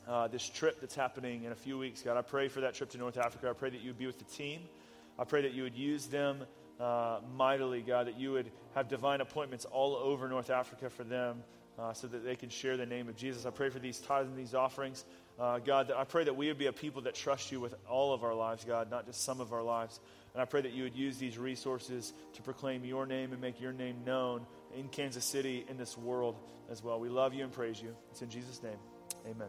uh, 0.06 0.28
this 0.28 0.48
trip 0.48 0.80
that's 0.80 0.94
happening 0.94 1.44
in 1.44 1.52
a 1.52 1.56
few 1.56 1.78
weeks, 1.78 2.02
God. 2.02 2.16
I 2.16 2.22
pray 2.22 2.48
for 2.48 2.60
that 2.60 2.74
trip 2.74 2.90
to 2.90 2.98
North 2.98 3.18
Africa. 3.18 3.48
I 3.50 3.52
pray 3.52 3.70
that 3.70 3.80
you 3.80 3.90
would 3.90 3.98
be 3.98 4.06
with 4.06 4.18
the 4.18 4.24
team. 4.24 4.60
I 5.18 5.24
pray 5.24 5.42
that 5.42 5.52
you 5.52 5.64
would 5.64 5.74
use 5.74 6.06
them 6.06 6.44
uh, 6.80 7.20
mightily, 7.36 7.82
God, 7.82 8.06
that 8.06 8.18
you 8.18 8.32
would 8.32 8.50
have 8.74 8.88
divine 8.88 9.20
appointments 9.20 9.64
all 9.64 9.96
over 9.96 10.28
North 10.28 10.50
Africa 10.50 10.88
for 10.88 11.04
them 11.04 11.42
uh, 11.78 11.92
so 11.92 12.06
that 12.06 12.24
they 12.24 12.36
can 12.36 12.48
share 12.48 12.76
the 12.76 12.86
name 12.86 13.08
of 13.08 13.16
Jesus. 13.16 13.46
I 13.46 13.50
pray 13.50 13.70
for 13.70 13.78
these 13.78 13.98
tithes 13.98 14.28
and 14.28 14.38
these 14.38 14.54
offerings. 14.54 15.04
Uh, 15.38 15.58
God, 15.58 15.92
I 15.96 16.04
pray 16.04 16.24
that 16.24 16.36
we 16.36 16.48
would 16.48 16.58
be 16.58 16.66
a 16.66 16.72
people 16.72 17.02
that 17.02 17.14
trust 17.14 17.52
you 17.52 17.60
with 17.60 17.74
all 17.88 18.12
of 18.12 18.24
our 18.24 18.34
lives, 18.34 18.64
God, 18.64 18.90
not 18.90 19.06
just 19.06 19.22
some 19.22 19.40
of 19.40 19.52
our 19.52 19.62
lives. 19.62 20.00
And 20.34 20.42
I 20.42 20.44
pray 20.44 20.60
that 20.60 20.72
you 20.72 20.82
would 20.84 20.96
use 20.96 21.16
these 21.18 21.38
resources 21.38 22.12
to 22.34 22.42
proclaim 22.42 22.84
your 22.84 23.06
name 23.06 23.32
and 23.32 23.40
make 23.40 23.60
your 23.60 23.72
name 23.72 24.04
known 24.04 24.46
in 24.76 24.88
Kansas 24.88 25.24
City, 25.24 25.64
in 25.68 25.76
this 25.76 25.96
world 25.96 26.36
as 26.70 26.82
well. 26.82 27.00
We 27.00 27.08
love 27.08 27.34
you 27.34 27.44
and 27.44 27.52
praise 27.52 27.80
you. 27.80 27.94
It's 28.10 28.22
in 28.22 28.30
Jesus' 28.30 28.62
name. 28.62 28.78
Amen. 29.26 29.48